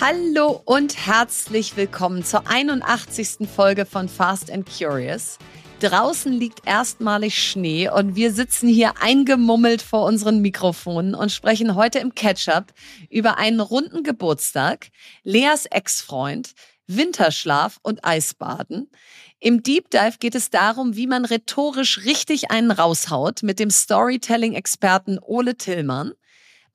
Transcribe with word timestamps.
Hallo 0.00 0.62
und 0.64 1.08
herzlich 1.08 1.76
willkommen 1.76 2.24
zur 2.24 2.48
81. 2.48 3.48
Folge 3.52 3.84
von 3.84 4.08
Fast 4.08 4.48
and 4.48 4.64
Curious. 4.64 5.38
Draußen 5.80 6.32
liegt 6.32 6.64
erstmalig 6.68 7.42
Schnee 7.42 7.90
und 7.90 8.14
wir 8.14 8.32
sitzen 8.32 8.68
hier 8.68 8.92
eingemummelt 9.02 9.82
vor 9.82 10.04
unseren 10.04 10.40
Mikrofonen 10.40 11.16
und 11.16 11.32
sprechen 11.32 11.74
heute 11.74 11.98
im 11.98 12.14
Catch-up 12.14 12.72
über 13.10 13.38
einen 13.38 13.58
runden 13.58 14.04
Geburtstag, 14.04 14.90
Leas 15.24 15.66
Ex-Freund, 15.66 16.52
Winterschlaf 16.86 17.80
und 17.82 18.04
Eisbaden. 18.04 18.92
Im 19.40 19.64
Deep 19.64 19.90
Dive 19.90 20.18
geht 20.20 20.36
es 20.36 20.50
darum, 20.50 20.94
wie 20.94 21.08
man 21.08 21.24
rhetorisch 21.24 22.04
richtig 22.04 22.52
einen 22.52 22.70
raushaut 22.70 23.42
mit 23.42 23.58
dem 23.58 23.70
Storytelling-Experten 23.70 25.18
Ole 25.20 25.56
Tillmann. 25.56 26.12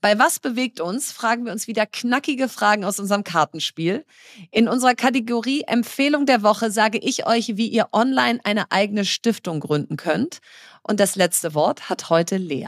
Bei 0.04 0.20
Was 0.20 0.42
bewegt 0.42 0.82
uns 0.82 1.14
fragen 1.14 1.46
wir 1.46 1.54
uns 1.54 1.66
wieder 1.66 1.86
knackige 1.86 2.50
Fragen 2.50 2.84
aus 2.84 3.00
unserem 3.00 3.24
Kartenspiel. 3.24 4.06
In 4.52 4.68
unserer 4.68 4.96
Kategorie 4.96 5.62
Empfehlung 5.62 6.26
der 6.26 6.44
Woche 6.44 6.72
sage 6.72 6.98
ich 6.98 7.26
euch, 7.26 7.56
wie 7.56 7.70
ihr 7.70 7.88
online 7.94 8.42
eine 8.44 8.70
eigene 8.70 9.06
Stiftung 9.06 9.62
gründen 9.62 9.96
könnt. 9.96 10.40
Und 10.82 11.00
das 11.00 11.16
letzte 11.16 11.54
Wort 11.54 11.90
hat 11.90 12.10
heute 12.10 12.36
Lea. 12.36 12.68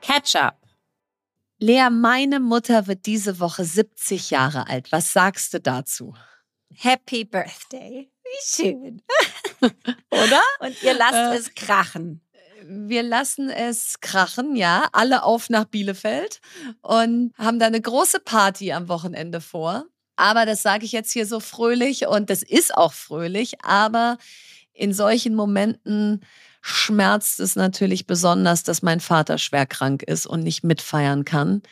Ketchup. 0.00 0.56
Lea, 1.60 1.88
meine 1.88 2.40
Mutter 2.40 2.88
wird 2.88 3.06
diese 3.06 3.38
Woche 3.38 3.64
70 3.64 4.30
Jahre 4.30 4.66
alt. 4.66 4.90
Was 4.90 5.12
sagst 5.12 5.54
du 5.54 5.60
dazu? 5.60 6.16
Happy 6.74 7.24
Birthday. 7.24 8.10
Wie 8.24 8.64
schön. 8.64 9.00
Oder? 10.10 10.42
Und 10.58 10.82
ihr 10.82 10.94
lasst 10.94 11.14
äh, 11.14 11.36
es 11.36 11.54
krachen 11.54 12.20
wir 12.66 13.02
lassen 13.02 13.50
es 13.50 14.00
krachen, 14.00 14.56
ja, 14.56 14.88
alle 14.92 15.22
auf 15.22 15.50
nach 15.50 15.64
Bielefeld 15.64 16.40
und 16.82 17.32
haben 17.38 17.58
da 17.58 17.66
eine 17.66 17.80
große 17.80 18.20
Party 18.20 18.72
am 18.72 18.88
Wochenende 18.88 19.40
vor. 19.40 19.84
Aber 20.16 20.44
das 20.44 20.62
sage 20.62 20.84
ich 20.84 20.92
jetzt 20.92 21.12
hier 21.12 21.26
so 21.26 21.40
fröhlich 21.40 22.06
und 22.06 22.28
das 22.30 22.42
ist 22.42 22.74
auch 22.76 22.92
fröhlich, 22.92 23.64
aber 23.64 24.18
in 24.72 24.92
solchen 24.92 25.34
Momenten 25.34 26.20
schmerzt 26.62 27.40
es 27.40 27.56
natürlich 27.56 28.06
besonders, 28.06 28.62
dass 28.62 28.82
mein 28.82 29.00
Vater 29.00 29.38
schwer 29.38 29.66
krank 29.66 30.02
ist 30.02 30.26
und 30.26 30.42
nicht 30.42 30.62
mitfeiern 30.62 31.24
kann. 31.24 31.62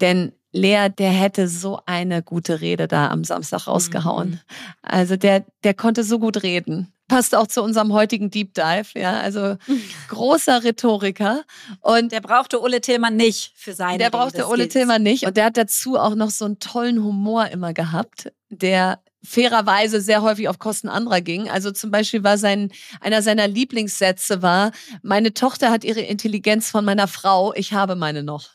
Denn 0.00 0.32
Lea, 0.56 0.88
der 0.88 1.10
hätte 1.10 1.48
so 1.48 1.80
eine 1.86 2.22
gute 2.22 2.60
Rede 2.60 2.88
da 2.88 3.10
am 3.10 3.24
Samstag 3.24 3.66
rausgehauen. 3.66 4.30
Mhm. 4.30 4.40
Also 4.82 5.16
der, 5.16 5.44
der 5.64 5.74
konnte 5.74 6.02
so 6.02 6.18
gut 6.18 6.42
reden. 6.42 6.92
Passt 7.08 7.36
auch 7.36 7.46
zu 7.46 7.62
unserem 7.62 7.92
heutigen 7.92 8.30
Deep 8.30 8.54
Dive, 8.54 8.98
ja. 8.98 9.20
Also 9.20 9.56
großer 10.08 10.64
Rhetoriker. 10.64 11.44
Und 11.80 12.10
der 12.10 12.20
brauchte 12.20 12.60
Ole 12.60 12.80
Tillmann 12.80 13.16
nicht 13.16 13.52
für 13.54 13.74
seine 13.74 13.98
Der 13.98 14.10
brauchte 14.10 14.48
Ole 14.48 14.68
Tillmann 14.68 15.02
nicht. 15.02 15.24
Und 15.24 15.36
der 15.36 15.44
hat 15.44 15.56
dazu 15.56 15.98
auch 15.98 16.14
noch 16.14 16.30
so 16.30 16.46
einen 16.46 16.58
tollen 16.58 17.04
Humor 17.04 17.46
immer 17.48 17.72
gehabt, 17.72 18.32
der 18.48 18.98
fairerweise 19.22 20.00
sehr 20.00 20.22
häufig 20.22 20.48
auf 20.48 20.58
Kosten 20.58 20.88
anderer 20.88 21.20
ging. 21.20 21.50
Also 21.50 21.70
zum 21.70 21.90
Beispiel 21.90 22.24
war 22.24 22.38
sein, 22.38 22.70
einer 23.00 23.22
seiner 23.22 23.48
Lieblingssätze 23.48 24.40
war, 24.40 24.70
meine 25.02 25.34
Tochter 25.34 25.70
hat 25.70 25.84
ihre 25.84 26.00
Intelligenz 26.00 26.70
von 26.70 26.84
meiner 26.84 27.08
Frau, 27.08 27.52
ich 27.54 27.72
habe 27.72 27.96
meine 27.96 28.22
noch. 28.22 28.50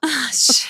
Ach, 0.00 0.32
schön. 0.32 0.65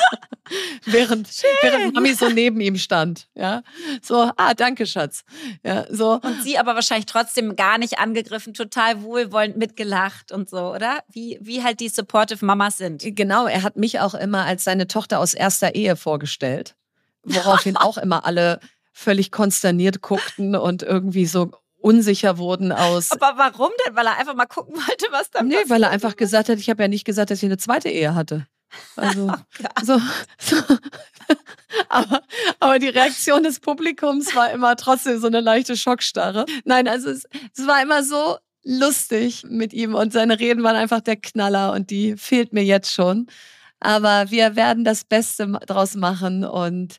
während, 0.84 1.28
während 1.62 1.94
Mami 1.94 2.14
so 2.14 2.28
neben 2.28 2.60
ihm 2.60 2.76
stand. 2.76 3.28
Ja, 3.34 3.62
so, 4.02 4.30
ah, 4.36 4.54
danke, 4.54 4.86
Schatz. 4.86 5.24
Ja, 5.64 5.86
so. 5.90 6.20
Und 6.22 6.42
sie 6.42 6.58
aber 6.58 6.74
wahrscheinlich 6.74 7.06
trotzdem 7.06 7.56
gar 7.56 7.78
nicht 7.78 7.98
angegriffen, 7.98 8.54
total 8.54 9.02
wohlwollend 9.02 9.56
mitgelacht 9.56 10.32
und 10.32 10.48
so, 10.48 10.72
oder? 10.74 11.00
Wie, 11.10 11.38
wie 11.40 11.62
halt 11.62 11.80
die 11.80 11.88
supportive 11.88 12.44
Mamas 12.44 12.78
sind. 12.78 13.02
Genau, 13.04 13.46
er 13.46 13.62
hat 13.62 13.76
mich 13.76 14.00
auch 14.00 14.14
immer 14.14 14.44
als 14.44 14.64
seine 14.64 14.86
Tochter 14.86 15.18
aus 15.20 15.34
erster 15.34 15.74
Ehe 15.74 15.96
vorgestellt, 15.96 16.76
woraufhin 17.24 17.76
auch 17.76 17.98
immer 17.98 18.24
alle 18.24 18.60
völlig 18.92 19.30
konsterniert 19.30 20.00
guckten 20.00 20.54
und 20.56 20.82
irgendwie 20.82 21.26
so 21.26 21.50
unsicher 21.78 22.38
wurden 22.38 22.72
aus. 22.72 23.12
Aber 23.12 23.34
warum 23.36 23.70
denn? 23.86 23.94
Weil 23.94 24.06
er 24.06 24.18
einfach 24.18 24.34
mal 24.34 24.46
gucken 24.46 24.74
wollte, 24.74 25.06
was 25.10 25.30
da 25.30 25.42
Nee, 25.42 25.50
passiert? 25.54 25.70
weil 25.70 25.82
er 25.82 25.90
einfach 25.90 26.16
gesagt 26.16 26.48
hat, 26.48 26.58
ich 26.58 26.70
habe 26.70 26.82
ja 26.82 26.88
nicht 26.88 27.04
gesagt, 27.04 27.30
dass 27.30 27.38
ich 27.38 27.44
eine 27.44 27.58
zweite 27.58 27.88
Ehe 27.90 28.14
hatte. 28.14 28.46
Also, 28.96 29.32
so, 29.82 30.00
so. 30.38 30.56
aber, 31.88 32.22
aber 32.60 32.78
die 32.78 32.88
Reaktion 32.88 33.42
des 33.42 33.60
Publikums 33.60 34.34
war 34.34 34.50
immer 34.50 34.76
trotzdem 34.76 35.18
so 35.18 35.26
eine 35.26 35.40
leichte 35.40 35.76
Schockstarre. 35.76 36.46
Nein, 36.64 36.88
also 36.88 37.10
es, 37.10 37.24
es 37.56 37.66
war 37.66 37.82
immer 37.82 38.02
so 38.02 38.38
lustig 38.62 39.44
mit 39.48 39.72
ihm 39.72 39.94
und 39.94 40.12
seine 40.12 40.40
Reden 40.40 40.62
waren 40.62 40.76
einfach 40.76 41.00
der 41.00 41.16
Knaller 41.16 41.72
und 41.72 41.90
die 41.90 42.16
fehlt 42.16 42.52
mir 42.52 42.64
jetzt 42.64 42.92
schon. 42.92 43.28
Aber 43.78 44.30
wir 44.30 44.56
werden 44.56 44.84
das 44.84 45.04
Beste 45.04 45.46
draus 45.66 45.94
machen 45.94 46.44
und 46.44 46.96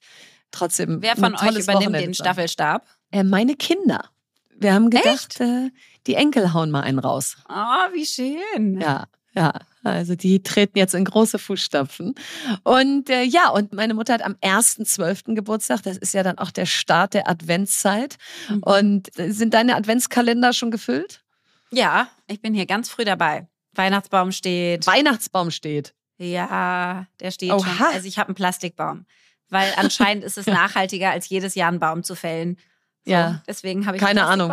trotzdem. 0.52 1.02
Wer 1.02 1.16
von 1.16 1.34
euch 1.34 1.42
übernimmt 1.42 1.68
Wochenende 1.68 2.00
den 2.00 2.14
Staffelstab? 2.14 2.86
Äh, 3.12 3.24
meine 3.24 3.56
Kinder. 3.56 4.10
Wir 4.56 4.74
haben 4.74 4.90
gedacht, 4.90 5.40
äh, 5.40 5.70
die 6.08 6.16
Enkel 6.16 6.54
hauen 6.54 6.72
mal 6.72 6.82
einen 6.82 7.00
raus. 7.00 7.38
Ah, 7.48 7.88
oh, 7.88 7.94
wie 7.94 8.06
schön. 8.06 8.80
Ja, 8.80 9.06
ja. 9.34 9.54
Also 9.84 10.16
die 10.16 10.42
treten 10.42 10.78
jetzt 10.78 10.96
in 10.96 11.06
große 11.06 11.40
Fußstapfen. 11.40 12.16
Und 12.64 13.10
äh, 13.10 13.24
ja, 13.24 13.50
und 13.50 13.74
meine 13.74 13.94
Mutter 13.94 14.14
hat 14.14 14.22
am 14.24 14.34
1.12. 14.34 15.36
Geburtstag. 15.36 15.84
Das 15.84 15.98
ist 15.98 16.14
ja 16.14 16.24
dann 16.24 16.38
auch 16.38 16.52
der 16.52 16.66
Start 16.66 17.14
der 17.14 17.30
Adventszeit. 17.30 18.18
Mhm. 18.50 18.64
Und 18.64 19.20
äh, 19.20 19.32
sind 19.32 19.54
deine 19.54 19.76
Adventskalender 19.76 20.54
schon 20.54 20.72
gefüllt? 20.72 21.24
Ja, 21.72 22.10
ich 22.28 22.42
bin 22.42 22.54
hier 22.54 22.66
ganz 22.66 22.90
früh 22.90 23.06
dabei. 23.06 23.48
Weihnachtsbaum 23.74 24.32
steht. 24.32 24.88
Weihnachtsbaum 24.88 25.52
steht. 25.52 25.94
Ja, 26.18 27.06
der 27.20 27.32
steht 27.32 27.52
Oha. 27.52 27.60
schon. 27.60 27.86
Also 27.88 28.08
ich 28.08 28.18
habe 28.18 28.30
einen 28.30 28.36
Plastikbaum. 28.36 29.06
Weil 29.50 29.72
anscheinend 29.78 30.24
ist 30.24 30.38
es 30.38 30.46
nachhaltiger, 30.48 31.12
als 31.12 31.30
jedes 31.30 31.56
Jahr 31.56 31.70
einen 31.70 31.80
Baum 31.80 32.04
zu 32.04 32.16
fällen. 32.16 32.58
So, 33.06 33.12
ja. 33.12 33.42
Deswegen 33.48 33.86
habe 33.86 33.98
ich 33.98 34.04
Keine 34.04 34.26
Ahnung 34.26 34.52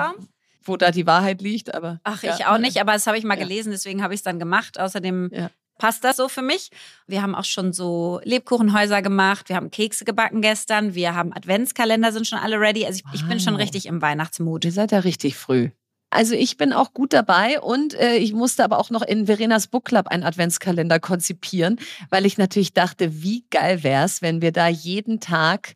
wo 0.64 0.76
da 0.76 0.91
die 0.91 1.06
Wahrheit 1.06 1.42
liegt, 1.42 1.75
aber. 1.75 2.00
Ach, 2.04 2.22
ja. 2.22 2.34
ich 2.34 2.47
auch 2.47 2.58
nicht, 2.58 2.80
aber 2.80 2.92
das 2.92 3.06
habe 3.06 3.19
ich 3.19 3.25
mal 3.25 3.36
gelesen, 3.36 3.70
deswegen 3.70 4.02
habe 4.02 4.14
ich 4.14 4.20
es 4.20 4.25
dann 4.25 4.38
gemacht. 4.38 4.78
Außerdem 4.78 5.30
ja. 5.32 5.50
passt 5.78 6.04
das 6.04 6.16
so 6.16 6.28
für 6.28 6.42
mich. 6.42 6.70
Wir 7.06 7.22
haben 7.22 7.34
auch 7.34 7.44
schon 7.44 7.72
so 7.72 8.20
Lebkuchenhäuser 8.25 9.02
gemacht, 9.02 9.48
wir 9.48 9.56
haben 9.56 9.70
Kekse 9.70 10.04
gebacken 10.04 10.41
gestern, 10.41 10.94
wir 10.94 11.14
haben 11.14 11.32
Adventskalender, 11.32 12.12
sind 12.12 12.26
schon 12.26 12.38
alle 12.38 12.58
ready. 12.58 12.86
Also 12.86 12.98
ich, 12.98 13.04
wow. 13.04 13.14
ich 13.14 13.28
bin 13.28 13.41
schon 13.41 13.56
richtig 13.56 13.86
im 13.86 14.02
Weihnachtsmut. 14.02 14.64
Ihr 14.64 14.72
seid 14.72 14.92
ja 14.92 15.00
richtig 15.00 15.36
früh. 15.36 15.70
Also 16.14 16.34
ich 16.36 16.56
bin 16.56 16.72
auch 16.72 16.94
gut 16.94 17.12
dabei 17.12 17.60
und 17.60 17.94
äh, 17.94 18.16
ich 18.16 18.32
musste 18.32 18.62
aber 18.62 18.78
auch 18.78 18.91
noch 18.91 19.02
in 19.02 19.26
Verenas 19.26 19.66
Book 19.66 19.86
Club 19.86 20.06
einen 20.06 20.22
Adventskalender 20.22 21.00
konzipieren, 21.00 21.81
weil 22.08 22.25
ich 22.25 22.38
natürlich 22.38 22.72
dachte, 22.72 23.22
wie 23.25 23.44
geil 23.50 23.82
wäre 23.82 24.04
es, 24.04 24.22
wenn 24.22 24.41
wir 24.41 24.52
da 24.52 24.69
jeden 24.69 25.19
Tag 25.19 25.75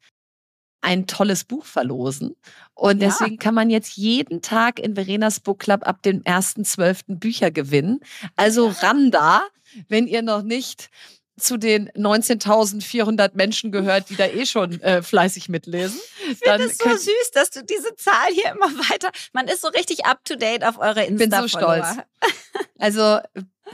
ein 0.81 1.07
tolles 1.07 1.45
Buch 1.45 1.65
verlosen. 1.65 2.37
Und 2.75 3.03
ja. 3.03 3.09
deswegen 3.09 3.39
kann 3.39 3.55
man 3.55 3.71
jetzt 3.71 3.97
jeden 3.97 4.43
Tag 4.43 4.79
in 4.79 4.95
Verenas 4.95 5.41
Book 5.41 5.59
Club 5.59 5.87
ab 5.87 6.03
dem 6.03 6.23
1.12. 6.23 7.19
Bücher 7.19 7.51
gewinnen. 7.51 8.01
Also 8.37 8.69
ran 8.69 9.11
da, 9.11 9.43
wenn 9.89 10.07
ihr 10.07 10.23
noch 10.23 10.43
nicht 10.43 10.91
zu 11.39 11.57
den 11.57 11.91
19.400 11.91 13.31
Menschen 13.35 13.73
gehört, 13.73 14.11
die 14.11 14.17
da 14.17 14.27
eh 14.27 14.47
schon 14.47 14.81
äh, 14.83 15.03
fleißig 15.03 15.49
mitlesen. 15.49 15.99
Ich 16.31 16.39
finde 16.39 16.65
es 16.65 16.79
so 16.79 16.91
süß, 16.91 17.31
dass 17.33 17.51
du 17.51 17.65
diese 17.65 17.95
Zahl 17.97 18.29
hier 18.33 18.53
immer 18.53 18.71
weiter. 18.91 19.11
Man 19.33 19.49
ist 19.49 19.63
so 19.63 19.69
richtig 19.69 20.05
up 20.07 20.25
to 20.25 20.37
date 20.37 20.65
auf 20.65 20.79
eure 20.79 21.05
Insta. 21.05 21.41
Bin 21.41 21.49
so 21.49 21.49
stolz. 21.49 21.87
Also 22.81 23.19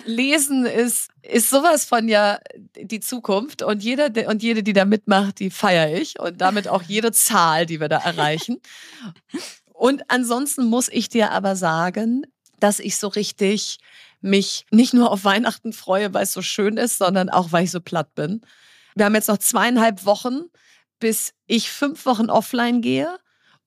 Lesen 0.06 0.64
ist, 0.66 1.10
ist 1.22 1.50
sowas 1.50 1.84
von 1.84 2.08
ja 2.08 2.38
die 2.74 3.00
Zukunft 3.00 3.62
und 3.62 3.82
jeder 3.82 4.10
und 4.28 4.42
jede, 4.42 4.62
die 4.62 4.72
da 4.72 4.84
mitmacht, 4.84 5.40
die 5.40 5.50
feiere 5.50 5.92
ich 5.92 6.18
und 6.18 6.40
damit 6.40 6.68
auch 6.68 6.82
jede 6.82 7.12
Zahl, 7.12 7.66
die 7.66 7.80
wir 7.80 7.88
da 7.88 7.98
erreichen. 7.98 8.60
Und 9.72 10.02
ansonsten 10.08 10.64
muss 10.64 10.88
ich 10.88 11.08
dir 11.08 11.32
aber 11.32 11.54
sagen, 11.54 12.22
dass 12.60 12.78
ich 12.78 12.96
so 12.96 13.08
richtig 13.08 13.78
mich 14.24 14.64
nicht 14.70 14.94
nur 14.94 15.10
auf 15.10 15.24
Weihnachten 15.24 15.72
freue, 15.72 16.14
weil 16.14 16.24
es 16.24 16.32
so 16.32 16.42
schön 16.42 16.76
ist, 16.76 16.98
sondern 16.98 17.28
auch, 17.28 17.52
weil 17.52 17.64
ich 17.64 17.70
so 17.70 17.80
platt 17.80 18.14
bin. 18.14 18.40
Wir 18.94 19.04
haben 19.04 19.14
jetzt 19.14 19.28
noch 19.28 19.38
zweieinhalb 19.38 20.04
Wochen, 20.06 20.44
bis 20.98 21.34
ich 21.46 21.70
fünf 21.70 22.06
Wochen 22.06 22.30
offline 22.30 22.80
gehe 22.80 23.18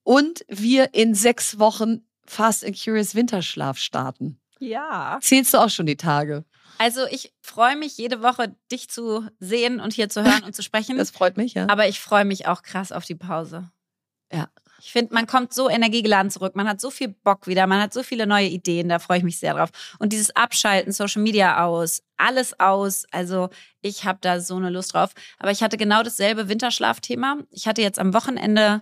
und 0.04 0.44
wir 0.48 0.94
in 0.94 1.13
sechs 1.13 1.59
Wochen 1.59 2.07
Fast 2.25 2.65
and 2.65 2.77
Curious 2.81 3.13
Winterschlaf 3.13 3.77
starten. 3.77 4.39
Ja. 4.59 5.19
Zählst 5.21 5.54
du 5.54 5.59
auch 5.59 5.69
schon 5.69 5.86
die 5.86 5.98
Tage? 5.98 6.44
Also 6.80 7.06
ich 7.07 7.33
freue 7.42 7.75
mich 7.75 7.98
jede 7.98 8.21
Woche, 8.21 8.56
dich 8.71 8.89
zu 8.89 9.27
sehen 9.39 9.80
und 9.80 9.94
hier 9.94 10.10
zu 10.10 10.24
hören 10.24 10.44
und 10.44 10.56
zu 10.56 10.63
sprechen. 10.63 10.98
Das 10.98 11.12
freut 11.12 11.38
mich, 11.38 11.53
ja. 11.53 11.68
Aber 11.69 11.88
ich 11.88 12.00
freue 12.00 12.25
mich 12.25 12.48
auch 12.48 12.63
krass 12.63 12.92
auf 12.92 13.06
die 13.06 13.15
Pause. 13.15 13.69
Ja. 14.31 14.50
Ich 14.79 14.91
finde, 14.91 15.13
man 15.13 15.27
kommt 15.27 15.53
so 15.53 15.69
energiegeladen 15.69 16.31
zurück. 16.31 16.56
Man 16.56 16.68
hat 16.68 16.79
so 16.79 16.89
viel 16.89 17.09
Bock 17.09 17.47
wieder. 17.47 17.68
Man 17.68 17.81
hat 17.81 17.94
so 17.94 18.03
viele 18.03 18.27
neue 18.27 18.47
Ideen. 18.47 18.89
Da 18.89 19.00
freue 19.00 19.19
ich 19.19 19.24
mich 19.24 19.39
sehr 19.39 19.53
drauf. 19.53 19.69
Und 20.00 20.13
dieses 20.13 20.35
Abschalten, 20.35 20.91
Social 20.91 21.21
Media 21.21 21.63
aus, 21.65 22.03
alles 22.18 22.59
aus. 22.59 23.06
Also 23.12 23.50
ich 23.81 24.06
habe 24.06 24.19
da 24.21 24.39
so 24.39 24.56
eine 24.56 24.69
Lust 24.69 24.94
drauf. 24.94 25.12
Aber 25.39 25.51
ich 25.51 25.63
hatte 25.63 25.77
genau 25.77 26.03
dasselbe 26.03 26.50
Winterschlafthema. 26.50 27.38
Ich 27.51 27.68
hatte 27.68 27.81
jetzt 27.81 28.00
am 28.00 28.13
Wochenende 28.13 28.81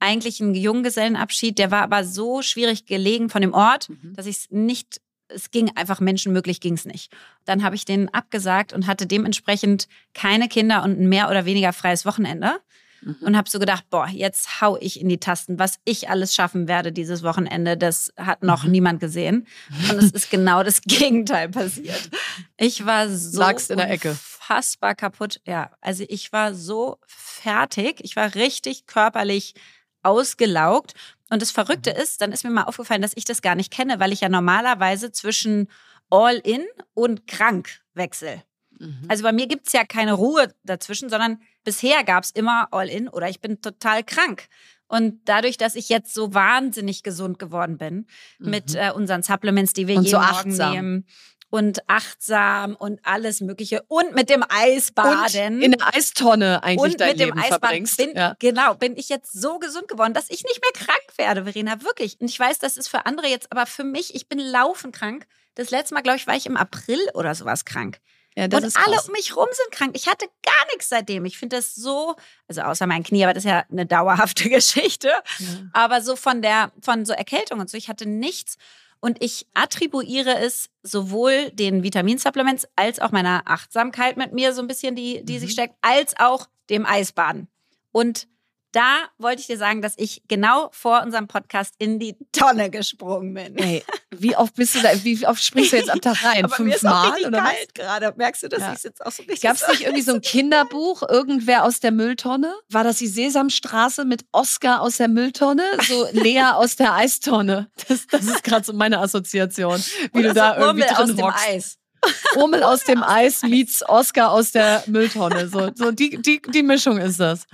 eigentlich 0.00 0.40
einen 0.40 0.54
Junggesellenabschied. 0.54 1.58
Der 1.58 1.70
war 1.70 1.82
aber 1.82 2.04
so 2.04 2.42
schwierig 2.42 2.86
gelegen 2.86 3.30
von 3.30 3.42
dem 3.42 3.54
Ort, 3.54 3.88
mhm. 3.88 4.14
dass 4.14 4.26
ich 4.26 4.36
es 4.36 4.50
nicht 4.50 5.00
es 5.28 5.50
ging 5.50 5.70
einfach 5.74 6.00
menschenmöglich 6.00 6.60
ging 6.60 6.74
es 6.74 6.84
nicht. 6.84 7.12
Dann 7.44 7.62
habe 7.62 7.74
ich 7.74 7.84
den 7.84 8.12
abgesagt 8.12 8.72
und 8.72 8.86
hatte 8.86 9.06
dementsprechend 9.06 9.88
keine 10.12 10.48
Kinder 10.48 10.82
und 10.82 11.00
ein 11.00 11.08
mehr 11.08 11.30
oder 11.30 11.44
weniger 11.44 11.72
freies 11.72 12.04
Wochenende. 12.04 12.60
Mhm. 13.04 13.16
Und 13.20 13.36
habe 13.36 13.48
so 13.48 13.58
gedacht, 13.58 13.84
boah, 13.90 14.08
jetzt 14.08 14.60
hau 14.60 14.78
ich 14.80 15.00
in 15.00 15.08
die 15.08 15.18
Tasten, 15.18 15.58
was 15.58 15.78
ich 15.84 16.08
alles 16.08 16.34
schaffen 16.34 16.68
werde 16.68 16.92
dieses 16.92 17.22
Wochenende, 17.22 17.76
das 17.76 18.12
hat 18.16 18.42
noch 18.42 18.64
mhm. 18.64 18.70
niemand 18.70 19.00
gesehen. 19.00 19.46
Und 19.90 19.98
es 19.98 20.10
ist 20.10 20.30
genau 20.30 20.62
das 20.62 20.80
Gegenteil 20.86 21.50
passiert. 21.50 22.10
Ich 22.56 22.86
war 22.86 23.08
so 23.08 23.38
Lagst 23.38 23.70
in 23.70 23.76
der 23.76 23.90
Ecke. 23.90 24.10
unfassbar 24.10 24.94
kaputt. 24.94 25.40
Ja, 25.46 25.70
also 25.80 26.04
ich 26.08 26.32
war 26.32 26.54
so 26.54 26.98
fertig. 27.06 28.00
Ich 28.02 28.16
war 28.16 28.34
richtig 28.34 28.86
körperlich 28.86 29.54
ausgelaugt. 30.02 30.94
Und 31.30 31.42
das 31.42 31.50
Verrückte 31.50 31.90
mhm. 31.94 32.00
ist, 32.00 32.20
dann 32.20 32.32
ist 32.32 32.44
mir 32.44 32.50
mal 32.50 32.64
aufgefallen, 32.64 33.02
dass 33.02 33.16
ich 33.16 33.24
das 33.24 33.42
gar 33.42 33.54
nicht 33.54 33.72
kenne, 33.72 34.00
weil 34.00 34.12
ich 34.12 34.20
ja 34.20 34.28
normalerweise 34.28 35.12
zwischen 35.12 35.68
All-In 36.10 36.64
und 36.94 37.26
krank 37.26 37.80
wechsle. 37.94 38.42
Mhm. 38.78 39.04
Also 39.08 39.22
bei 39.22 39.32
mir 39.32 39.46
gibt 39.46 39.66
es 39.66 39.72
ja 39.72 39.84
keine 39.84 40.14
Ruhe 40.14 40.54
dazwischen, 40.64 41.08
sondern 41.08 41.40
bisher 41.64 42.04
gab 42.04 42.24
es 42.24 42.30
immer 42.30 42.68
All-In 42.72 43.08
oder 43.08 43.28
ich 43.28 43.40
bin 43.40 43.60
total 43.60 44.04
krank. 44.04 44.46
Und 44.86 45.20
dadurch, 45.24 45.56
dass 45.56 45.74
ich 45.74 45.88
jetzt 45.88 46.14
so 46.14 46.34
wahnsinnig 46.34 47.02
gesund 47.02 47.38
geworden 47.38 47.78
bin 47.78 48.06
mhm. 48.38 48.50
mit 48.50 48.74
äh, 48.74 48.90
unseren 48.94 49.22
Supplements, 49.22 49.72
die 49.72 49.88
wir 49.88 49.96
und 49.96 50.04
jeden 50.04 50.20
so 50.20 50.20
Morgen 50.20 50.72
nehmen 50.72 51.06
und 51.54 51.88
achtsam 51.88 52.74
und 52.74 52.98
alles 53.04 53.40
Mögliche 53.40 53.84
und 53.86 54.16
mit 54.16 54.28
dem 54.28 54.44
Eisbaden. 54.48 55.58
Und 55.58 55.62
in 55.62 55.70
der 55.70 55.94
Eistonne 55.94 56.64
eigentlich 56.64 56.94
und 56.94 57.00
dein 57.00 57.10
mit 57.10 57.20
dem 57.20 57.26
Leben 57.28 57.38
Eisbaden 57.38 57.60
verbringst. 57.60 57.96
Bin, 57.96 58.12
ja. 58.16 58.34
Genau, 58.40 58.74
bin 58.74 58.96
ich 58.96 59.08
jetzt 59.08 59.32
so 59.32 59.60
gesund 59.60 59.86
geworden, 59.86 60.14
dass 60.14 60.30
ich 60.30 60.42
nicht 60.42 60.60
mehr 60.60 60.72
krank 60.84 61.04
werde, 61.16 61.44
Verena, 61.44 61.80
wirklich. 61.82 62.20
Und 62.20 62.28
ich 62.28 62.40
weiß, 62.40 62.58
das 62.58 62.76
ist 62.76 62.88
für 62.88 63.06
andere 63.06 63.28
jetzt, 63.28 63.52
aber 63.52 63.66
für 63.66 63.84
mich, 63.84 64.16
ich 64.16 64.28
bin 64.28 64.40
laufend 64.40 64.96
krank. 64.96 65.28
Das 65.54 65.70
letzte 65.70 65.94
Mal, 65.94 66.00
glaube 66.00 66.18
ich, 66.18 66.26
war 66.26 66.34
ich 66.34 66.46
im 66.46 66.56
April 66.56 66.98
oder 67.14 67.36
sowas 67.36 67.64
krank. 67.64 68.00
Ja, 68.36 68.44
und 68.44 68.54
alle 68.54 69.00
um 69.06 69.12
mich 69.12 69.36
rum 69.36 69.46
sind 69.52 69.70
krank. 69.70 69.92
Ich 69.94 70.08
hatte 70.08 70.26
gar 70.42 70.66
nichts 70.72 70.88
seitdem. 70.88 71.24
Ich 71.24 71.38
finde 71.38 71.56
das 71.56 71.74
so, 71.74 72.16
also 72.48 72.62
außer 72.62 72.86
mein 72.86 73.04
Knie, 73.04 73.24
aber 73.24 73.32
das 73.32 73.44
ist 73.44 73.50
ja 73.50 73.64
eine 73.70 73.86
dauerhafte 73.86 74.48
Geschichte. 74.48 75.12
Ja. 75.38 75.46
Aber 75.72 76.02
so 76.02 76.16
von 76.16 76.42
der, 76.42 76.72
von 76.80 77.04
so 77.04 77.12
Erkältung 77.12 77.60
und 77.60 77.70
so, 77.70 77.76
ich 77.76 77.88
hatte 77.88 78.06
nichts. 78.06 78.56
Und 78.98 79.22
ich 79.22 79.46
attribuiere 79.54 80.38
es 80.38 80.70
sowohl 80.82 81.50
den 81.50 81.82
Vitaminsupplements 81.82 82.66
als 82.74 83.00
auch 83.00 83.12
meiner 83.12 83.42
Achtsamkeit 83.44 84.16
mit 84.16 84.32
mir 84.32 84.52
so 84.52 84.62
ein 84.62 84.66
bisschen, 84.66 84.96
die, 84.96 85.22
die 85.24 85.34
mhm. 85.34 85.40
sich 85.40 85.52
steckt, 85.52 85.74
als 85.82 86.14
auch 86.18 86.48
dem 86.70 86.86
Eisbaden. 86.86 87.48
Und 87.92 88.26
da 88.74 89.04
wollte 89.18 89.40
ich 89.40 89.46
dir 89.46 89.56
sagen, 89.56 89.82
dass 89.82 89.94
ich 89.96 90.22
genau 90.26 90.68
vor 90.72 91.02
unserem 91.02 91.28
Podcast 91.28 91.74
in 91.78 91.98
die 92.00 92.16
Tonne 92.32 92.70
gesprungen 92.70 93.32
bin. 93.32 93.56
Hey, 93.56 93.84
wie 94.10 94.36
oft 94.36 94.54
bist 94.56 94.74
du 94.74 94.80
da, 94.80 94.90
wie 95.04 95.26
oft 95.26 95.42
springst 95.42 95.72
du 95.72 95.76
jetzt 95.76 95.90
am 95.90 96.00
Tag 96.00 96.24
rein? 96.24 96.44
Aber 96.44 96.56
Fünfmal 96.56 97.10
mir 97.10 97.16
ist 97.18 97.26
oder 97.26 97.38
kalt 97.38 97.56
was? 97.56 97.74
gerade. 97.74 98.14
Merkst 98.16 98.42
du, 98.42 98.48
dass 98.48 98.60
ja. 98.60 98.72
ich 98.74 98.82
jetzt 98.82 99.04
auch 99.06 99.12
so 99.12 99.22
richtig 99.22 99.42
Gab 99.42 99.56
es 99.56 99.68
nicht 99.68 99.82
irgendwie 99.82 100.02
so 100.02 100.14
ein 100.14 100.20
Kinderbuch, 100.22 101.02
irgendwer 101.08 101.64
aus 101.64 101.80
der 101.80 101.92
Mülltonne? 101.92 102.52
War 102.68 102.82
das 102.82 102.98
die 102.98 103.06
Sesamstraße 103.06 104.04
mit 104.04 104.24
Oscar 104.32 104.80
aus 104.80 104.96
der 104.96 105.08
Mülltonne? 105.08 105.64
So 105.86 106.08
Lea 106.12 106.52
aus 106.54 106.76
der 106.76 106.94
Eistonne. 106.94 107.70
Das, 107.88 108.06
das 108.08 108.24
ist 108.24 108.42
gerade 108.42 108.64
so 108.64 108.72
meine 108.72 108.98
Assoziation. 108.98 109.82
Wie 110.12 110.18
oder 110.18 110.28
du 110.28 110.34
da 110.34 110.56
irgendwie 110.58 110.86
drin 110.86 110.96
aus 110.96 111.14
dem 111.14 111.24
Eis. 111.24 111.78
Urmel 112.36 112.62
aus 112.62 112.84
dem 112.84 113.02
Eis 113.02 113.42
meets 113.42 113.86
Oscar 113.88 114.30
aus 114.32 114.52
der 114.52 114.82
Mülltonne. 114.86 115.48
So, 115.48 115.70
so 115.74 115.90
die, 115.90 116.20
die, 116.20 116.42
die 116.42 116.62
Mischung 116.62 116.98
ist 116.98 117.20
das. 117.20 117.46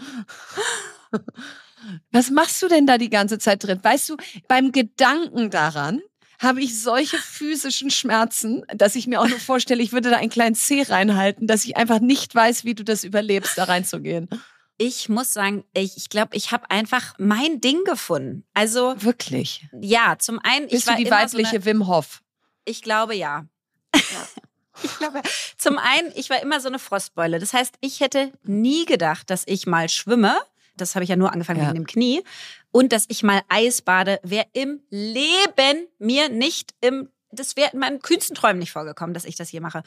Was 2.13 2.31
machst 2.31 2.63
du 2.63 2.69
denn 2.69 2.87
da 2.87 2.99
die 2.99 3.11
ganze 3.11 3.39
Zeit 3.39 3.65
drin? 3.65 3.81
Weißt 3.83 4.09
du, 4.09 4.17
beim 4.49 4.73
Gedanken 4.73 5.51
daran 5.51 6.01
habe 6.39 6.63
ich 6.63 6.81
solche 6.81 7.19
physischen 7.19 7.91
Schmerzen, 7.91 8.65
dass 8.75 8.97
ich 8.97 9.07
mir 9.07 9.21
auch 9.21 9.29
nur 9.29 9.39
vorstelle, 9.39 9.83
ich 9.83 9.93
würde 9.93 10.11
da 10.11 10.17
einen 10.17 10.31
kleinen 10.31 10.55
Zeh 10.55 10.83
reinhalten, 10.83 11.47
dass 11.47 11.65
ich 11.65 11.77
einfach 11.77 12.01
nicht 12.01 12.35
weiß, 12.35 12.65
wie 12.65 12.75
du 12.75 12.83
das 12.83 13.05
überlebst, 13.05 13.59
da 13.59 13.65
reinzugehen. 13.65 14.29
Ich 14.79 15.11
muss 15.11 15.35
sagen, 15.35 15.65
ich, 15.75 15.99
ich 15.99 16.09
glaube, 16.09 16.35
ich 16.35 16.53
habe 16.53 16.71
einfach 16.71 17.15
mein 17.19 17.61
Ding 17.61 17.85
gefunden. 17.85 18.47
Also 18.55 18.95
wirklich. 18.97 19.69
Ja, 19.79 20.17
zum 20.19 20.39
einen, 20.39 20.69
Bist 20.69 20.85
ich 20.85 20.87
war 20.87 20.97
du 20.97 21.05
die 21.05 21.11
weibliche 21.11 21.51
so 21.51 21.57
eine, 21.57 21.65
Wim 21.67 21.87
Hof. 21.87 22.23
Ich 22.65 22.81
glaube 22.81 23.15
ja. 23.15 23.45
ja. 23.95 24.01
Ich 24.83 24.97
glaube, 24.97 25.21
zum 25.59 25.77
einen, 25.77 26.11
ich 26.15 26.31
war 26.31 26.41
immer 26.43 26.59
so 26.59 26.69
eine 26.69 26.79
Frostbeule. 26.79 27.39
Das 27.39 27.53
heißt, 27.53 27.75
ich 27.83 28.01
hätte 28.01 28.33
nie 28.45 28.87
gedacht, 28.87 29.29
dass 29.29 29.43
ich 29.47 29.67
mal 29.67 29.91
schwimme 29.91 30.39
das 30.81 30.95
habe 30.95 31.05
ich 31.05 31.11
ja 31.11 31.17
nur 31.17 31.33
angefangen 31.33 31.61
ja. 31.61 31.67
wegen 31.67 31.75
dem 31.75 31.87
Knie. 31.87 32.23
Und 32.73 32.93
dass 32.93 33.07
ich 33.09 33.23
mal 33.23 33.43
Eis 33.49 33.83
bade, 33.83 34.21
wäre 34.23 34.47
im 34.53 34.81
Leben 34.91 35.87
mir 35.99 36.29
nicht 36.29 36.75
im, 36.81 37.09
das 37.31 37.57
wäre 37.57 37.71
in 37.73 37.79
meinen 37.79 38.01
kühnsten 38.01 38.35
Träumen 38.35 38.59
nicht 38.59 38.73
vorgekommen, 38.73 39.15
dass 39.15 39.25
ich 39.25 39.37
das 39.37 39.49
hier 39.49 39.61
mache. 39.61 39.83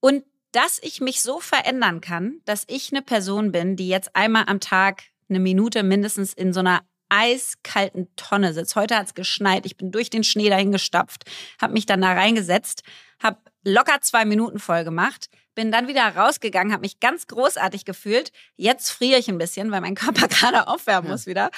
Und 0.00 0.24
dass 0.52 0.80
ich 0.82 1.00
mich 1.00 1.22
so 1.22 1.40
verändern 1.40 2.00
kann, 2.00 2.40
dass 2.44 2.64
ich 2.66 2.92
eine 2.92 3.02
Person 3.02 3.52
bin, 3.52 3.76
die 3.76 3.88
jetzt 3.88 4.14
einmal 4.16 4.44
am 4.46 4.60
Tag 4.60 5.04
eine 5.28 5.38
Minute 5.38 5.82
mindestens 5.82 6.32
in 6.32 6.52
so 6.52 6.60
einer 6.60 6.82
eiskalten 7.08 8.08
Tonne 8.16 8.52
sitzt. 8.52 8.76
Heute 8.76 8.96
hat 8.96 9.06
es 9.06 9.14
geschneit, 9.14 9.66
ich 9.66 9.76
bin 9.76 9.90
durch 9.90 10.10
den 10.10 10.24
Schnee 10.24 10.48
dahin 10.48 10.72
gestapft, 10.72 11.24
habe 11.60 11.72
mich 11.72 11.86
dann 11.86 12.00
da 12.00 12.12
reingesetzt, 12.12 12.82
habe 13.22 13.38
locker 13.64 14.00
zwei 14.00 14.24
Minuten 14.24 14.58
voll 14.58 14.84
gemacht, 14.84 15.28
bin 15.60 15.70
dann 15.70 15.88
wieder 15.88 16.16
rausgegangen, 16.16 16.72
habe 16.72 16.80
mich 16.80 17.00
ganz 17.00 17.26
großartig 17.26 17.84
gefühlt. 17.84 18.32
Jetzt 18.56 18.88
friere 18.88 19.18
ich 19.18 19.28
ein 19.28 19.36
bisschen, 19.36 19.70
weil 19.70 19.82
mein 19.82 19.94
Körper 19.94 20.26
gerade 20.28 20.68
aufwärmen 20.68 21.10
muss 21.10 21.26
wieder. 21.26 21.50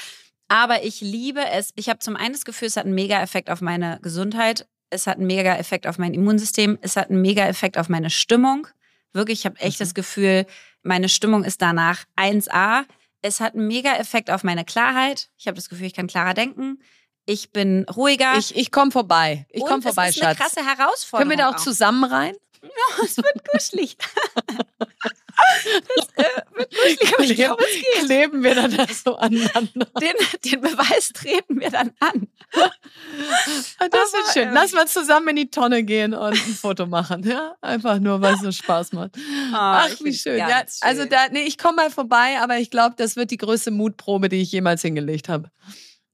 Aber 0.49 0.83
ich 0.83 1.01
liebe 1.01 1.41
es. 1.53 1.71
Ich 1.77 1.89
habe 1.89 2.01
zum 2.01 2.17
einen 2.17 2.33
das 2.33 2.45
Gefühl, 2.45 2.67
es 2.67 2.77
hat 2.77 2.85
einen 2.85 2.97
Mega-Effekt 2.97 3.49
auf 3.49 3.61
meine 3.61 4.01
Gesundheit. 4.03 4.67
Es 4.91 5.07
hat 5.07 5.19
einen 5.19 5.29
Mega-Effekt 5.29 5.87
auf 5.87 5.99
mein 5.99 6.15
Immunsystem. 6.15 6.79
Es 6.83 6.97
hat 6.97 7.11
einen 7.11 7.23
Mega-Effekt 7.23 7.79
auf 7.79 7.89
meine 7.89 8.11
Stimmung. 8.11 8.67
Wirklich, 9.13 9.41
ich 9.41 9.47
habe 9.47 9.61
echt 9.61 9.79
mhm. 9.79 9.85
das 9.85 9.95
Gefühl, 9.95 10.47
meine 10.83 11.09
Stimmung 11.09 11.45
ist 11.45 11.63
danach 11.63 12.03
1A. 12.17 12.83
Es 13.21 13.39
hat 13.39 13.55
einen 13.55 13.69
Mega-Effekt 13.69 14.33
auf 14.33 14.43
meine 14.43 14.65
Klarheit. 14.65 15.31
Ich 15.39 15.47
habe 15.47 15.55
das 15.55 15.69
Gefühl, 15.69 15.87
ich 15.87 15.95
kann 15.95 16.09
klarer 16.09 16.35
denken. 16.35 16.83
Ich 17.25 17.53
bin 17.53 17.87
ruhiger. 17.89 18.37
Ich, 18.37 18.57
ich 18.57 18.73
komme 18.73 18.91
vorbei. 18.91 19.47
Ich 19.51 19.65
komme 19.65 19.81
vorbei, 19.81 20.11
Schatz. 20.11 20.39
Das 20.39 20.49
ist 20.49 20.59
eine 20.59 20.67
krasse 20.67 20.81
Herausforderung. 20.81 21.29
Können 21.29 21.39
wir 21.39 21.45
da 21.45 21.51
auch, 21.51 21.55
auch. 21.55 21.65
zusammen 21.65 22.03
rein? 22.03 22.35
Ja, 22.63 22.69
es 23.05 23.17
wird 23.17 23.49
kuschelig. 23.49 23.97
das 24.47 26.09
äh, 26.15 26.25
wird 26.55 26.71
kuschelig, 26.71 27.13
aber 27.15 27.25
ich 27.25 27.35
glaube, 27.35 27.65
es 27.65 27.75
geht. 27.75 28.07
Kleben 28.07 28.43
wir 28.43 28.55
dann 28.55 28.77
da 28.77 28.87
so 28.87 29.17
aneinander. 29.17 29.87
Den, 30.01 30.15
den 30.45 30.61
Beweis 30.61 31.11
treten 31.13 31.61
wir 31.61 31.71
dann 31.71 31.93
an. 31.99 32.29
Das 32.53 34.13
wird 34.13 34.33
schön. 34.33 34.49
Ähm, 34.49 34.55
Lass 34.55 34.73
mal 34.73 34.87
zusammen 34.87 35.29
in 35.29 35.37
die 35.37 35.51
Tonne 35.51 35.83
gehen 35.83 36.15
und 36.15 36.33
ein 36.33 36.55
Foto 36.55 36.87
machen. 36.87 37.25
Ja? 37.25 37.57
Einfach 37.61 37.99
nur, 37.99 38.21
weil 38.21 38.35
es 38.35 38.41
so 38.41 38.53
Spaß 38.53 38.93
macht. 38.93 39.17
Oh, 39.17 39.55
Ach, 39.55 39.91
wie 40.01 40.15
schön. 40.15 40.39
Ja, 40.39 40.59
schön. 40.61 40.67
Also 40.81 41.05
da, 41.05 41.29
nee, 41.31 41.43
ich 41.43 41.59
komme 41.59 41.77
mal 41.77 41.91
vorbei, 41.91 42.39
aber 42.41 42.59
ich 42.59 42.71
glaube, 42.71 42.95
das 42.97 43.17
wird 43.17 43.31
die 43.31 43.39
größte 43.39 43.71
Mutprobe, 43.71 44.29
die 44.29 44.41
ich 44.41 44.53
jemals 44.53 44.83
hingelegt 44.83 45.29
habe. 45.29 45.51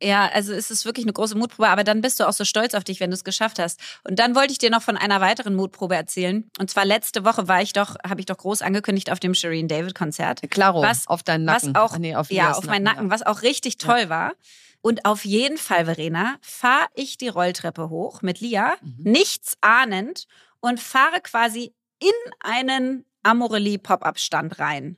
Ja, 0.02 0.28
also 0.32 0.52
es 0.52 0.70
ist 0.70 0.84
wirklich 0.84 1.04
eine 1.04 1.12
große 1.12 1.36
Mutprobe, 1.36 1.68
aber 1.68 1.82
dann 1.82 2.00
bist 2.00 2.20
du 2.20 2.28
auch 2.28 2.32
so 2.32 2.44
stolz 2.44 2.74
auf 2.74 2.84
dich, 2.84 3.00
wenn 3.00 3.10
du 3.10 3.14
es 3.14 3.24
geschafft 3.24 3.58
hast. 3.58 3.80
Und 4.04 4.18
dann 4.18 4.36
wollte 4.36 4.52
ich 4.52 4.58
dir 4.58 4.70
noch 4.70 4.82
von 4.82 4.96
einer 4.96 5.20
weiteren 5.20 5.56
Mutprobe 5.56 5.96
erzählen. 5.96 6.48
Und 6.58 6.70
zwar 6.70 6.84
letzte 6.84 7.24
Woche 7.24 7.48
war 7.48 7.62
ich 7.62 7.72
doch, 7.72 7.96
habe 8.06 8.20
ich 8.20 8.26
doch 8.26 8.36
groß 8.36 8.62
angekündigt 8.62 9.10
auf 9.10 9.18
dem 9.18 9.34
Shireen 9.34 9.66
David 9.66 9.94
Konzert. 9.96 10.42
Klaro, 10.50 10.82
was, 10.82 11.08
auf 11.08 11.22
deinen 11.24 11.44
Nacken. 11.44 11.74
Was 11.74 11.92
auch, 11.92 11.98
nee, 11.98 12.14
auf 12.14 12.30
ja, 12.30 12.52
auf 12.52 12.66
meinen 12.66 12.84
Nacken, 12.84 13.10
was 13.10 13.24
auch 13.24 13.42
richtig 13.42 13.78
toll 13.78 14.02
ja. 14.02 14.08
war. 14.08 14.32
Und 14.80 15.04
auf 15.04 15.24
jeden 15.24 15.58
Fall, 15.58 15.86
Verena, 15.86 16.36
fahre 16.40 16.86
ich 16.94 17.16
die 17.16 17.28
Rolltreppe 17.28 17.90
hoch 17.90 18.22
mit 18.22 18.40
Lia, 18.40 18.76
mhm. 18.80 19.10
nichts 19.10 19.54
ahnend 19.60 20.26
und 20.60 20.78
fahre 20.78 21.20
quasi 21.20 21.74
in 21.98 22.32
einen 22.40 23.04
Amorelie 23.24 23.78
Pop-Up-Stand 23.78 24.60
rein. 24.60 24.96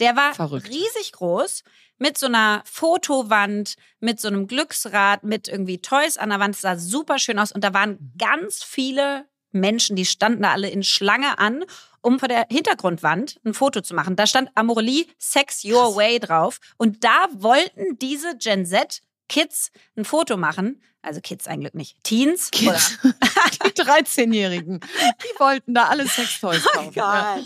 Der 0.00 0.16
war 0.16 0.34
Verrückt. 0.34 0.68
riesig 0.68 1.12
groß 1.12 1.64
mit 1.98 2.16
so 2.16 2.26
einer 2.26 2.62
Fotowand, 2.64 3.74
mit 4.00 4.20
so 4.20 4.28
einem 4.28 4.46
Glücksrad, 4.46 5.24
mit 5.24 5.48
irgendwie 5.48 5.78
Toys 5.78 6.16
an 6.16 6.30
der 6.30 6.40
Wand. 6.40 6.54
Es 6.54 6.60
sah 6.60 6.76
super 6.76 7.18
schön 7.18 7.38
aus 7.38 7.52
und 7.52 7.64
da 7.64 7.74
waren 7.74 7.90
mhm. 7.90 8.12
ganz 8.18 8.62
viele 8.62 9.26
Menschen, 9.50 9.96
die 9.96 10.06
standen 10.06 10.42
da 10.42 10.52
alle 10.52 10.70
in 10.70 10.82
Schlange 10.82 11.38
an, 11.38 11.64
um 12.00 12.18
vor 12.18 12.28
der 12.28 12.46
Hintergrundwand 12.50 13.40
ein 13.44 13.54
Foto 13.54 13.80
zu 13.80 13.94
machen. 13.94 14.14
Da 14.14 14.26
stand 14.26 14.50
Amorelie 14.54 15.06
Sex 15.18 15.64
Your 15.64 15.96
Way 15.96 16.20
drauf 16.20 16.60
und 16.76 17.02
da 17.02 17.28
wollten 17.32 17.98
diese 17.98 18.36
Gen 18.36 18.66
Z 18.66 19.02
Kids 19.28 19.70
ein 19.96 20.04
Foto 20.04 20.36
machen. 20.36 20.82
Also 21.02 21.20
Kids 21.20 21.46
eigentlich 21.46 21.74
nicht. 21.74 22.02
Teens 22.02 22.50
Kids. 22.50 22.98
oder 23.04 23.14
die 23.70 23.82
13-Jährigen. 23.82 24.80
Die 24.80 25.40
wollten 25.40 25.74
da 25.74 25.88
alle 25.88 26.06
Sextoys 26.08 26.66
oh 26.66 26.70
kaufen. 26.72 26.92
Oh 26.96 27.00
ja. 27.00 27.38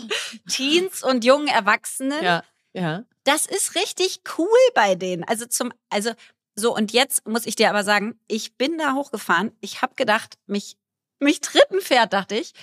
Teens 0.49 1.03
und 1.03 1.23
jungen 1.23 1.47
Erwachsenen. 1.47 2.23
Ja, 2.23 2.43
ja. 2.73 3.05
Das 3.23 3.45
ist 3.45 3.75
richtig 3.75 4.21
cool 4.37 4.47
bei 4.73 4.95
denen. 4.95 5.23
Also 5.23 5.45
zum, 5.45 5.71
also 5.89 6.11
so 6.55 6.75
und 6.75 6.91
jetzt 6.91 7.27
muss 7.27 7.45
ich 7.45 7.55
dir 7.55 7.69
aber 7.69 7.83
sagen, 7.83 8.19
ich 8.27 8.57
bin 8.57 8.77
da 8.77 8.93
hochgefahren. 8.93 9.51
Ich 9.61 9.81
habe 9.81 9.95
gedacht, 9.95 10.37
mich, 10.45 10.77
mich 11.19 11.39
Pferd, 11.81 12.13
dachte 12.13 12.35
ich. 12.35 12.53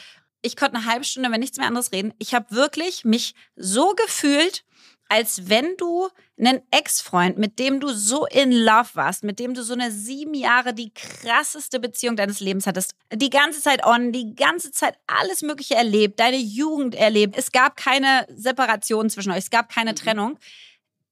Ich 0.43 0.57
konnte 0.57 0.77
eine 0.77 0.87
halbe 0.87 1.05
Stunde, 1.05 1.31
wenn 1.31 1.41
nichts 1.41 1.59
mehr 1.59 1.67
anderes 1.67 1.93
reden. 1.93 2.15
Ich 2.19 2.35
habe 2.35 2.51
wirklich 2.51 3.05
mich 3.05 3.35
so 3.57 3.95
gefühlt, 3.95 4.65
als 5.11 5.49
wenn 5.49 5.77
du 5.77 6.09
einen 6.39 6.63
Ex-Freund, 6.71 7.37
mit 7.37 7.59
dem 7.59 7.81
du 7.81 7.89
so 7.89 8.27
in 8.27 8.53
Love 8.53 8.91
warst, 8.95 9.25
mit 9.25 9.41
dem 9.41 9.55
du 9.55 9.65
so 9.65 9.75
eine 9.75 9.91
sieben 9.91 10.35
Jahre 10.35 10.73
die 10.73 10.95
krasseste 10.95 11.81
Beziehung 11.81 12.15
deines 12.15 12.39
Lebens 12.39 12.67
hattest, 12.67 12.95
die 13.13 13.29
ganze 13.29 13.61
Zeit 13.61 13.85
on, 13.85 14.13
die 14.13 14.35
ganze 14.37 14.71
Zeit 14.71 14.95
alles 15.09 15.43
Mögliche 15.43 15.75
erlebt, 15.75 16.21
deine 16.21 16.37
Jugend 16.37 16.95
erlebt. 16.95 17.37
Es 17.37 17.51
gab 17.51 17.77
keine 17.77 18.25
Separation 18.35 19.11
zwischen 19.11 19.33
euch, 19.33 19.39
es 19.39 19.51
gab 19.51 19.69
keine 19.69 19.91
mhm. 19.91 19.97
Trennung. 19.97 20.39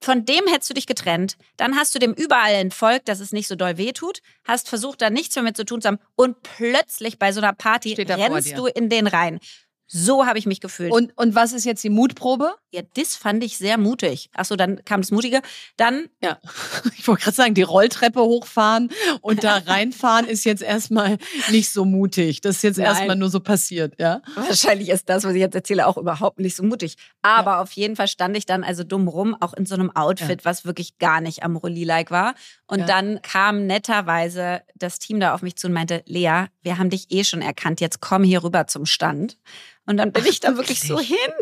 Von 0.01 0.25
dem 0.25 0.47
hättest 0.47 0.71
du 0.71 0.75
dich 0.75 0.87
getrennt, 0.87 1.37
dann 1.57 1.75
hast 1.75 1.93
du 1.93 1.99
dem 1.99 2.15
überall 2.15 2.55
entfolgt, 2.55 3.09
dass 3.09 3.19
es 3.19 3.33
nicht 3.33 3.49
so 3.49 3.57
doll 3.57 3.79
wehtut, 3.79 4.21
hast 4.45 4.69
versucht, 4.69 5.03
da 5.03 5.11
nichts 5.11 5.35
mehr 5.35 5.43
mit 5.43 5.57
zu 5.57 5.65
tun 5.65 5.83
zu 5.83 5.89
haben 5.89 5.99
und 6.15 6.41
plötzlich 6.43 7.19
bei 7.19 7.33
so 7.33 7.41
einer 7.41 7.53
Party 7.53 7.95
rennst 7.95 8.57
du 8.57 8.67
in 8.67 8.91
den 8.91 9.09
rein. 9.09 9.41
So 9.91 10.27
habe 10.27 10.39
ich 10.39 10.45
mich 10.45 10.61
gefühlt. 10.61 10.93
Und, 10.93 11.17
und 11.17 11.35
was 11.35 11.53
ist 11.53 11.65
jetzt 11.65 11.83
die 11.83 11.89
Mutprobe? 11.89 12.55
Ja, 12.71 12.83
das 12.95 13.17
fand 13.17 13.43
ich 13.43 13.57
sehr 13.57 13.79
mutig. 13.79 14.29
Achso, 14.35 14.55
dann 14.55 14.85
kam 14.85 15.01
das 15.01 15.11
Mutige. 15.11 15.41
Dann. 15.79 16.09
Ja, 16.23 16.39
ich 16.99 17.09
wollte 17.09 17.25
gerade 17.25 17.35
sagen, 17.35 17.55
die 17.55 17.63
Rolltreppe 17.63 18.21
hochfahren 18.21 18.91
und 19.23 19.43
da 19.45 19.57
reinfahren 19.57 20.27
ist 20.27 20.45
jetzt 20.45 20.63
erstmal 20.63 21.17
nicht 21.51 21.71
so 21.71 21.87
mutig. 21.87 22.43
Das 22.43 22.57
ist 22.57 22.63
jetzt 22.63 22.79
erstmal 22.79 23.17
nur 23.17 23.31
so 23.31 23.41
passiert, 23.41 23.95
ja. 23.99 24.21
Wahrscheinlich 24.35 24.91
ist 24.91 25.09
das, 25.09 25.25
was 25.25 25.33
ich 25.33 25.41
jetzt 25.41 25.55
erzähle, 25.55 25.87
auch 25.87 25.97
überhaupt 25.97 26.39
nicht 26.39 26.55
so 26.55 26.63
mutig. 26.63 26.97
Aber 27.23 27.53
ja. 27.53 27.63
auf 27.63 27.73
jeden 27.73 27.97
Fall 27.97 28.09
stand 28.09 28.37
ich 28.37 28.45
dann 28.45 28.65
also 28.65 28.85
dumm 28.85 29.09
rum, 29.09 29.35
auch 29.41 29.55
in 29.55 29.65
so 29.65 29.75
einem 29.75 29.91
Outfit, 29.97 30.43
ja. 30.43 30.45
was 30.45 30.67
wirklich 30.67 30.99
gar 30.99 31.23
nicht 31.23 31.43
am 31.43 31.57
Rolli-like 31.57 32.11
war. 32.11 32.35
Und 32.67 32.81
ja. 32.81 32.87
dann 32.87 33.23
kam 33.23 33.67
netterweise 33.67 34.61
das 34.75 34.99
Team 34.99 35.19
da 35.19 35.33
auf 35.33 35.41
mich 35.41 35.57
zu 35.57 35.69
und 35.69 35.73
meinte, 35.73 36.03
Lea, 36.05 36.45
wir 36.63 36.77
haben 36.77 36.91
dich 36.91 37.11
eh 37.11 37.25
schon 37.25 37.41
erkannt, 37.41 37.81
jetzt 37.81 38.01
komm 38.01 38.23
hier 38.23 38.45
rüber 38.45 38.67
zum 38.67 38.85
Stand. 38.85 39.39
Und 39.89 39.97
dann 39.97 40.13
bin 40.13 40.23
Ach, 40.25 40.29
ich 40.29 40.41
da 40.41 40.57
wirklich, 40.57 40.87
wirklich 40.87 41.09
so 41.09 41.15
hin 41.15 41.33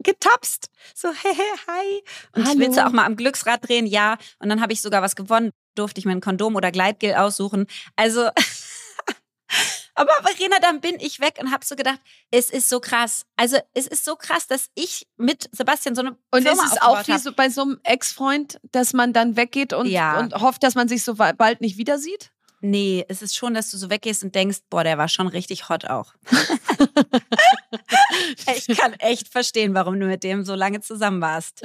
getapst. 0.00 0.70
So, 0.94 1.08
hey, 1.22 1.34
hey, 1.34 1.58
hi. 1.66 2.02
Und 2.34 2.46
Hallo. 2.46 2.58
willst 2.58 2.76
du 2.76 2.86
auch 2.86 2.92
mal 2.92 3.06
am 3.06 3.16
Glücksrad 3.16 3.66
drehen? 3.66 3.86
Ja. 3.86 4.18
Und 4.38 4.50
dann 4.50 4.60
habe 4.60 4.72
ich 4.74 4.82
sogar 4.82 5.00
was 5.00 5.16
gewonnen. 5.16 5.50
Durfte 5.74 5.98
ich 5.98 6.04
mir 6.04 6.12
ein 6.12 6.20
Kondom 6.20 6.56
oder 6.56 6.70
Gleitgel 6.70 7.14
aussuchen. 7.14 7.66
Also, 7.96 8.28
aber 9.94 10.12
Verena, 10.22 10.58
dann 10.60 10.82
bin 10.82 10.96
ich 11.00 11.20
weg 11.20 11.38
und 11.40 11.50
habe 11.50 11.64
so 11.64 11.74
gedacht, 11.74 12.00
es 12.30 12.50
ist 12.50 12.68
so 12.68 12.80
krass. 12.80 13.24
Also, 13.36 13.58
es 13.72 13.86
ist 13.86 14.04
so 14.04 14.14
krass, 14.14 14.46
dass 14.46 14.68
ich 14.74 15.06
mit 15.16 15.48
Sebastian 15.52 15.94
so 15.94 16.02
eine 16.02 16.18
Und 16.30 16.42
Firma 16.42 16.64
ist 16.64 16.72
es 16.72 16.82
auch 16.82 17.08
wie 17.08 17.18
so 17.18 17.32
bei 17.32 17.48
so 17.48 17.62
einem 17.62 17.80
Ex-Freund, 17.82 18.60
dass 18.72 18.92
man 18.92 19.14
dann 19.14 19.36
weggeht 19.36 19.72
und, 19.72 19.86
ja. 19.86 20.18
und 20.18 20.34
hofft, 20.34 20.62
dass 20.62 20.74
man 20.74 20.88
sich 20.88 21.02
so 21.02 21.14
bald 21.14 21.62
nicht 21.62 21.78
wieder 21.78 21.98
sieht? 21.98 22.30
Nee, 22.60 23.04
es 23.08 23.22
ist 23.22 23.36
schon, 23.36 23.54
dass 23.54 23.70
du 23.70 23.76
so 23.76 23.90
weggehst 23.90 24.24
und 24.24 24.34
denkst, 24.34 24.58
boah, 24.70 24.82
der 24.82 24.98
war 24.98 25.08
schon 25.08 25.28
richtig 25.28 25.68
hot 25.68 25.84
auch. 25.84 26.14
ich 28.56 28.76
kann 28.76 28.94
echt 28.94 29.28
verstehen, 29.28 29.74
warum 29.74 30.00
du 30.00 30.06
mit 30.06 30.24
dem 30.24 30.44
so 30.44 30.54
lange 30.54 30.80
zusammen 30.80 31.20
warst. 31.20 31.62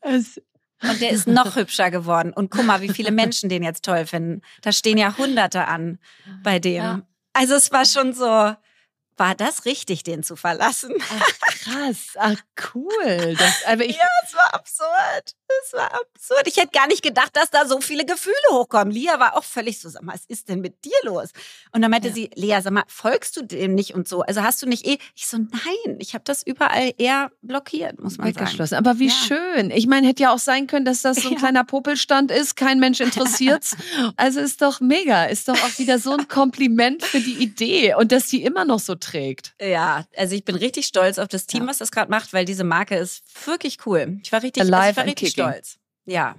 Es 0.00 0.40
und 0.82 1.00
der 1.00 1.10
ist 1.10 1.26
noch 1.26 1.56
hübscher 1.56 1.90
geworden. 1.90 2.32
Und 2.32 2.50
guck 2.50 2.64
mal, 2.64 2.80
wie 2.80 2.92
viele 2.92 3.10
Menschen 3.10 3.48
den 3.48 3.62
jetzt 3.62 3.84
toll 3.84 4.06
finden. 4.06 4.42
Da 4.62 4.72
stehen 4.72 4.98
ja 4.98 5.16
Hunderte 5.16 5.66
an 5.66 5.98
bei 6.42 6.58
dem. 6.58 6.74
Ja. 6.74 7.02
Also 7.32 7.54
es 7.54 7.72
war 7.72 7.84
schon 7.84 8.12
so, 8.12 8.24
war 8.24 9.34
das 9.36 9.64
richtig, 9.64 10.02
den 10.02 10.22
zu 10.22 10.36
verlassen? 10.36 10.92
Ach, 11.00 11.38
krass, 11.40 12.08
ach 12.16 12.36
cool. 12.74 13.34
Das, 13.38 13.64
also 13.64 13.84
ich, 13.84 13.96
ja, 13.96 14.06
es 14.24 14.34
war 14.34 14.54
absurd. 14.54 15.34
Es 15.62 15.72
war 15.72 15.92
absurd. 15.94 16.42
Ich 16.46 16.56
hätte 16.56 16.70
gar 16.72 16.86
nicht 16.86 17.02
gedacht, 17.02 17.30
dass 17.34 17.50
da 17.50 17.66
so 17.66 17.80
viele 17.80 18.04
Gefühle 18.04 18.34
hochkommen. 18.50 18.92
Lia 18.92 19.18
war 19.20 19.36
auch 19.36 19.44
völlig 19.44 19.80
so, 19.80 19.88
sag 19.88 20.02
mal, 20.02 20.14
was 20.14 20.24
ist 20.26 20.48
denn 20.48 20.60
mit 20.60 20.84
dir 20.84 20.96
los? 21.02 21.30
Und 21.72 21.82
dann 21.82 21.90
meinte 21.90 22.08
ja. 22.08 22.14
sie, 22.14 22.30
Lea, 22.34 22.58
sag 22.60 22.72
mal, 22.72 22.84
folgst 22.86 23.36
du 23.36 23.42
dem 23.42 23.74
nicht 23.74 23.94
und 23.94 24.08
so? 24.08 24.22
Also 24.22 24.42
hast 24.42 24.62
du 24.62 24.66
nicht 24.66 24.86
eh? 24.86 24.98
Ich 25.14 25.26
so, 25.26 25.38
nein, 25.38 25.96
ich 25.98 26.14
habe 26.14 26.24
das 26.24 26.42
überall 26.42 26.92
eher 26.98 27.30
blockiert, 27.42 28.00
muss 28.00 28.18
man 28.18 28.28
Weggeschlossen. 28.28 28.76
sagen. 28.76 28.86
Aber 28.86 28.98
wie 28.98 29.08
ja. 29.08 29.12
schön. 29.12 29.70
Ich 29.70 29.86
meine, 29.86 30.06
hätte 30.06 30.22
ja 30.22 30.32
auch 30.32 30.38
sein 30.38 30.66
können, 30.66 30.84
dass 30.84 31.02
das 31.02 31.18
so 31.18 31.28
ein 31.28 31.34
ja. 31.34 31.38
kleiner 31.38 31.64
Popelstand 31.64 32.30
ist. 32.30 32.56
Kein 32.56 32.80
Mensch 32.80 33.00
interessiert's. 33.00 33.76
also 34.16 34.40
ist 34.40 34.62
doch 34.62 34.80
mega. 34.80 35.24
Ist 35.24 35.48
doch 35.48 35.54
auch 35.54 35.78
wieder 35.78 35.98
so 35.98 36.12
ein 36.12 36.28
Kompliment 36.28 37.04
für 37.04 37.20
die 37.20 37.42
Idee 37.42 37.94
und 37.94 38.12
dass 38.12 38.26
die 38.28 38.42
immer 38.42 38.64
noch 38.64 38.78
so 38.78 38.94
trägt. 38.94 39.54
Ja, 39.60 40.04
also 40.16 40.34
ich 40.34 40.44
bin 40.44 40.56
richtig 40.56 40.86
stolz 40.86 41.18
auf 41.18 41.28
das 41.28 41.46
Team, 41.46 41.66
was 41.66 41.78
das 41.78 41.90
gerade 41.90 42.10
macht, 42.10 42.32
weil 42.32 42.44
diese 42.44 42.64
Marke 42.64 42.96
ist 42.96 43.24
wirklich 43.46 43.78
cool. 43.86 44.18
Ich 44.22 44.32
war 44.32 44.42
richtig, 44.42 44.62
also 44.62 44.72
ich 44.72 44.96
war 44.96 45.04
richtig 45.04 45.34
stolz. 45.50 45.78
Ja. 46.04 46.36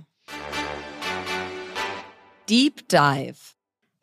Deep 2.49 2.87
Dive. 2.89 3.37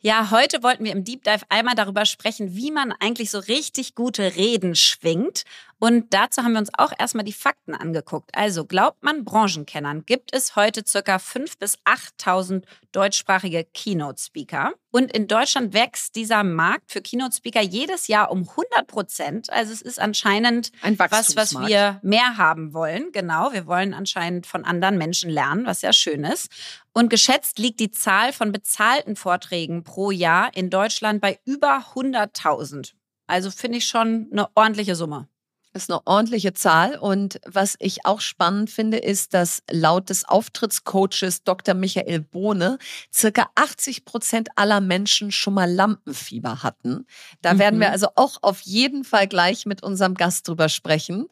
Ja, 0.00 0.32
heute 0.32 0.64
wollten 0.64 0.84
wir 0.84 0.90
im 0.90 1.04
Deep 1.04 1.22
Dive 1.22 1.44
einmal 1.48 1.76
darüber 1.76 2.04
sprechen, 2.06 2.56
wie 2.56 2.72
man 2.72 2.92
eigentlich 2.98 3.30
so 3.30 3.38
richtig 3.38 3.94
gute 3.94 4.34
Reden 4.34 4.74
schwingt 4.74 5.44
und 5.84 6.14
dazu 6.14 6.44
haben 6.44 6.52
wir 6.52 6.60
uns 6.60 6.70
auch 6.78 6.92
erstmal 6.96 7.24
die 7.24 7.32
Fakten 7.32 7.74
angeguckt. 7.74 8.30
Also 8.36 8.66
glaubt 8.66 9.02
man 9.02 9.24
Branchenkennern, 9.24 10.06
gibt 10.06 10.32
es 10.32 10.54
heute 10.54 10.84
circa 10.86 11.16
5.000 11.16 11.58
bis 11.58 11.76
8.000 11.78 12.62
deutschsprachige 12.92 13.64
Keynote-Speaker. 13.64 14.74
Und 14.92 15.10
in 15.10 15.26
Deutschland 15.26 15.74
wächst 15.74 16.14
dieser 16.14 16.44
Markt 16.44 16.92
für 16.92 17.02
Keynote-Speaker 17.02 17.62
jedes 17.62 18.06
Jahr 18.06 18.30
um 18.30 18.48
100 18.48 18.86
Prozent. 18.86 19.50
Also 19.50 19.72
es 19.72 19.82
ist 19.82 19.98
anscheinend 19.98 20.70
was, 20.98 21.34
was 21.34 21.52
wir 21.66 21.98
mehr 22.04 22.36
haben 22.36 22.74
wollen. 22.74 23.10
Genau, 23.10 23.52
wir 23.52 23.66
wollen 23.66 23.92
anscheinend 23.92 24.46
von 24.46 24.64
anderen 24.64 24.98
Menschen 24.98 25.30
lernen, 25.30 25.66
was 25.66 25.82
ja 25.82 25.92
schön 25.92 26.22
ist. 26.22 26.48
Und 26.92 27.10
geschätzt 27.10 27.58
liegt 27.58 27.80
die 27.80 27.90
Zahl 27.90 28.32
von 28.32 28.52
bezahlten 28.52 29.16
Vorträgen 29.16 29.82
pro 29.82 30.12
Jahr 30.12 30.54
in 30.54 30.70
Deutschland 30.70 31.20
bei 31.20 31.40
über 31.44 31.84
100.000. 31.96 32.92
Also 33.26 33.50
finde 33.50 33.78
ich 33.78 33.86
schon 33.88 34.28
eine 34.30 34.46
ordentliche 34.54 34.94
Summe. 34.94 35.26
Das 35.72 35.84
ist 35.84 35.90
eine 35.90 36.06
ordentliche 36.06 36.52
Zahl. 36.52 36.98
Und 36.98 37.40
was 37.46 37.76
ich 37.78 38.04
auch 38.04 38.20
spannend 38.20 38.70
finde, 38.70 38.98
ist, 38.98 39.32
dass 39.32 39.62
laut 39.70 40.10
des 40.10 40.28
Auftrittscoaches 40.28 41.44
Dr. 41.44 41.74
Michael 41.74 42.20
Bohne 42.20 42.78
circa 43.12 43.48
80 43.54 44.04
Prozent 44.04 44.48
aller 44.56 44.80
Menschen 44.80 45.32
schon 45.32 45.54
mal 45.54 45.70
Lampenfieber 45.70 46.62
hatten. 46.62 47.06
Da 47.40 47.54
mhm. 47.54 47.58
werden 47.58 47.80
wir 47.80 47.88
mhm. 47.88 47.92
also 47.94 48.08
auch 48.16 48.38
auf 48.42 48.60
jeden 48.60 49.04
Fall 49.04 49.26
gleich 49.26 49.64
mit 49.64 49.82
unserem 49.82 50.14
Gast 50.14 50.46
drüber 50.46 50.68
sprechen. 50.68 51.28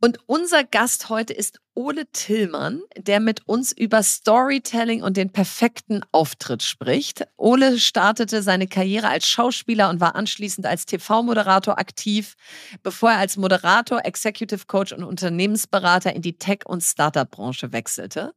Und 0.00 0.18
unser 0.26 0.64
Gast 0.64 1.08
heute 1.08 1.32
ist 1.32 1.60
Ole 1.76 2.06
Tillmann, 2.12 2.82
der 2.96 3.18
mit 3.18 3.48
uns 3.48 3.72
über 3.72 4.04
Storytelling 4.04 5.02
und 5.02 5.16
den 5.16 5.30
perfekten 5.30 6.02
Auftritt 6.12 6.62
spricht. 6.62 7.26
Ole 7.36 7.80
startete 7.80 8.42
seine 8.42 8.68
Karriere 8.68 9.08
als 9.08 9.26
Schauspieler 9.26 9.90
und 9.90 10.00
war 10.00 10.14
anschließend 10.14 10.66
als 10.66 10.86
TV-Moderator 10.86 11.76
aktiv, 11.76 12.36
bevor 12.84 13.10
er 13.10 13.18
als 13.18 13.36
Moderator, 13.36 14.04
Executive 14.04 14.66
Coach 14.68 14.92
und 14.92 15.02
Unternehmensberater 15.02 16.14
in 16.14 16.22
die 16.22 16.38
Tech- 16.38 16.64
und 16.64 16.80
Startup-Branche 16.80 17.72
wechselte. 17.72 18.34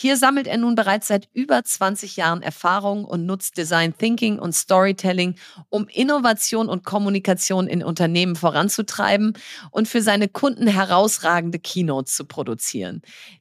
Hier 0.00 0.16
sammelt 0.16 0.46
er 0.46 0.58
nun 0.58 0.76
bereits 0.76 1.08
seit 1.08 1.28
über 1.32 1.64
20 1.64 2.16
Jahren 2.16 2.40
Erfahrung 2.40 3.04
und 3.04 3.26
nutzt 3.26 3.58
Design 3.58 3.98
Thinking 3.98 4.38
und 4.38 4.54
Storytelling, 4.54 5.34
um 5.70 5.88
Innovation 5.88 6.68
und 6.68 6.84
Kommunikation 6.84 7.66
in 7.66 7.82
Unternehmen 7.82 8.36
voranzutreiben 8.36 9.32
und 9.72 9.88
für 9.88 10.00
seine 10.00 10.28
Kunden 10.28 10.68
herausragende 10.68 11.58
Keynotes 11.58 12.14
zu 12.14 12.26
produzieren. 12.26 12.77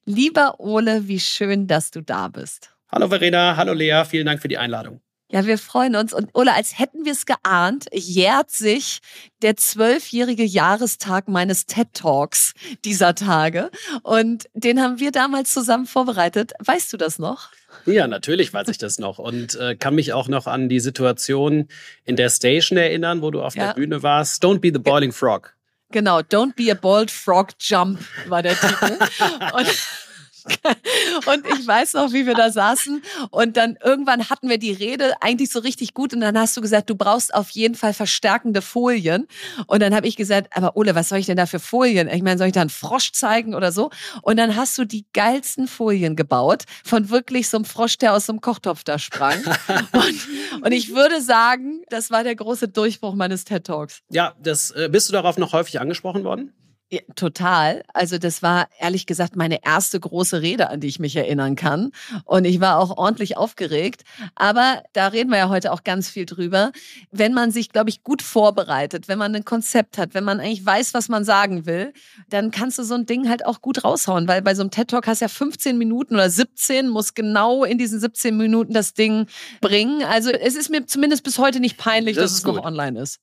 Lieber 0.06 0.60
Ole, 0.60 1.08
wie 1.08 1.20
schön, 1.20 1.68
dass 1.68 1.92
du 1.92 2.02
da 2.02 2.28
bist. 2.28 2.72
Hallo 2.90 3.10
Verena, 3.10 3.58
hallo 3.58 3.74
Lea, 3.74 4.04
vielen 4.08 4.26
Dank 4.26 4.42
für 4.42 4.48
die 4.48 4.58
Einladung. 4.58 5.02
Ja, 5.30 5.46
wir 5.46 5.58
freuen 5.58 5.98
uns. 5.98 6.14
Und 6.14 6.30
Ola, 6.34 6.54
als 6.54 6.80
hätten 6.80 7.04
wir 7.04 7.12
es 7.12 7.26
geahnt, 7.26 7.88
jährt 7.92 8.50
sich 8.50 9.00
der 9.42 9.58
zwölfjährige 9.58 10.46
Jahrestag 10.46 11.28
meines 11.28 11.66
TED 11.66 11.94
Talks 11.94 12.54
dieser 12.86 13.14
Tage. 13.14 13.70
Und 14.04 14.46
den 14.54 14.82
haben 14.82 15.02
wir 15.02 15.12
damals 15.12 15.54
zusammen 15.54 15.86
vorbereitet. 15.86 16.54
Weißt 16.64 16.94
du 16.94 16.98
das 16.98 17.20
noch? 17.20 17.50
Ja, 17.86 18.08
natürlich 18.08 18.54
weiß 18.54 18.70
ich 18.70 18.78
das 18.78 19.00
noch 19.00 19.20
und 19.20 19.56
äh, 19.56 19.76
kann 19.76 19.96
mich 19.96 20.14
auch 20.14 20.30
noch 20.30 20.48
an 20.48 20.70
die 20.70 20.80
Situation 20.80 21.68
in 22.06 22.16
der 22.16 22.30
Station 22.30 22.78
erinnern, 22.78 23.22
wo 23.22 23.30
du 23.30 23.42
auf 23.42 23.56
ja. 23.56 23.68
der 23.68 23.74
Bühne 23.74 24.04
warst. 24.04 24.44
Don't 24.44 24.60
be 24.60 24.72
the 24.74 24.80
boiling 24.80 25.12
frog. 25.12 25.57
Genau, 25.92 26.22
Don't 26.22 26.56
be 26.56 26.70
a 26.70 26.76
bold 26.76 27.10
frog 27.10 27.54
jump 27.60 28.00
war 28.28 28.44
der 28.44 28.56
Titel. 28.60 28.98
und 29.54 30.07
und 31.26 31.46
ich 31.60 31.68
weiß 31.68 31.94
noch, 31.94 32.14
wie 32.14 32.26
wir 32.26 32.36
da 32.36 32.52
saßen 32.52 33.02
und 33.32 33.58
dann 33.58 33.78
irgendwann 33.84 34.30
hatten 34.30 34.50
wir 34.50 34.58
die 34.58 34.72
Rede 34.72 35.14
eigentlich 35.22 35.52
so 35.52 35.60
richtig 35.60 35.94
gut 35.94 36.14
und 36.14 36.22
dann 36.22 36.38
hast 36.38 36.56
du 36.58 36.62
gesagt, 36.62 36.90
du 36.90 36.96
brauchst 36.96 37.34
auf 37.34 37.50
jeden 37.52 37.76
Fall 37.76 37.94
verstärkende 37.94 38.62
Folien 38.62 39.28
und 39.68 39.82
dann 39.82 39.96
habe 39.96 40.08
ich 40.08 40.16
gesagt, 40.16 40.56
aber 40.56 40.76
Ole, 40.76 40.96
was 40.96 41.10
soll 41.10 41.20
ich 41.20 41.26
denn 41.26 41.38
da 41.38 41.46
für 41.46 41.60
Folien? 41.60 42.08
Ich 42.08 42.22
meine, 42.22 42.38
soll 42.38 42.48
ich 42.48 42.54
da 42.54 42.62
einen 42.62 42.70
Frosch 42.70 43.12
zeigen 43.12 43.56
oder 43.56 43.72
so? 43.72 43.90
Und 44.22 44.38
dann 44.38 44.56
hast 44.56 44.78
du 44.78 44.86
die 44.86 45.06
geilsten 45.14 45.68
Folien 45.68 46.16
gebaut 46.16 46.64
von 46.84 47.10
wirklich 47.10 47.50
so 47.50 47.58
einem 47.58 47.66
Frosch, 47.66 47.98
der 47.98 48.14
aus 48.14 48.26
so 48.26 48.34
einem 48.34 48.42
Kochtopf 48.42 48.84
da 48.84 49.00
sprang. 49.00 49.44
und, 49.94 50.64
und 50.64 50.72
ich 50.72 50.94
würde 50.94 51.22
sagen, 51.22 51.82
das 51.90 52.12
war 52.12 52.24
der 52.24 52.36
große 52.36 52.68
Durchbruch 52.68 53.16
meines 53.16 53.46
TED 53.46 53.66
Talks. 53.66 54.02
Ja, 54.10 54.36
das 54.42 54.72
äh, 54.72 54.90
bist 54.92 55.10
du 55.10 55.14
darauf 55.14 55.38
noch 55.38 55.54
häufig 55.54 55.80
angesprochen 55.80 56.24
worden? 56.24 56.54
Ja, 56.90 57.02
total. 57.16 57.84
Also 57.94 58.18
das 58.18 58.42
war 58.42 58.70
ehrlich 58.80 59.06
gesagt 59.06 59.36
meine 59.36 59.62
erste 59.66 60.00
große 60.00 60.42
Rede, 60.42 60.70
an 60.70 60.80
die 60.80 60.88
ich 60.88 61.00
mich 61.00 61.18
erinnern 61.18 61.58
kann. 61.58 61.92
Und 62.24 62.46
ich 62.46 62.62
war 62.62 62.80
auch 62.80 62.98
ordentlich 62.98 63.36
aufgeregt. 63.36 64.04
Aber 64.36 64.84
da 64.94 65.08
reden 65.08 65.30
wir 65.30 65.38
ja 65.38 65.50
heute 65.50 65.74
auch 65.74 65.84
ganz 65.84 66.08
viel 66.10 66.26
drüber. 66.26 66.72
Wenn 67.12 67.34
man 67.34 67.52
sich, 67.52 67.74
glaube 67.74 67.90
ich, 67.90 68.04
gut 68.04 68.22
vorbereitet, 68.22 69.10
wenn 69.10 69.18
man 69.18 69.36
ein 69.36 69.44
Konzept 69.44 69.98
hat, 69.98 70.14
wenn 70.14 70.24
man 70.24 70.40
eigentlich 70.40 70.66
weiß, 70.66 70.94
was 70.94 71.10
man 71.10 71.26
sagen 71.26 71.66
will, 71.66 71.92
dann 72.30 72.52
kannst 72.52 72.80
du 72.80 72.84
so 72.84 72.96
ein 72.96 73.06
Ding 73.06 73.28
halt 73.28 73.46
auch 73.46 73.60
gut 73.60 73.84
raushauen. 73.84 74.30
Weil 74.30 74.42
bei 74.42 74.56
so 74.56 74.62
einem 74.62 74.72
TED-Talk 74.72 75.08
hast 75.08 75.20
du 75.20 75.26
ja 75.26 75.30
15 75.30 75.78
Minuten 75.78 76.14
oder 76.14 76.30
17, 76.30 76.88
muss 76.88 77.14
genau 77.14 77.66
in 77.66 77.78
diesen 77.78 78.00
17 78.00 78.38
Minuten 78.38 78.74
das 78.74 78.94
Ding 78.94 79.28
bringen. 79.60 80.04
Also 80.04 80.30
es 80.30 80.56
ist 80.56 80.70
mir 80.70 80.86
zumindest 80.86 81.26
bis 81.26 81.38
heute 81.38 81.60
nicht 81.60 81.78
peinlich, 81.78 82.16
das 82.16 82.32
dass 82.32 82.38
es 82.38 82.44
gut. 82.46 82.56
noch 82.56 82.64
online 82.64 83.02
ist. 83.02 83.20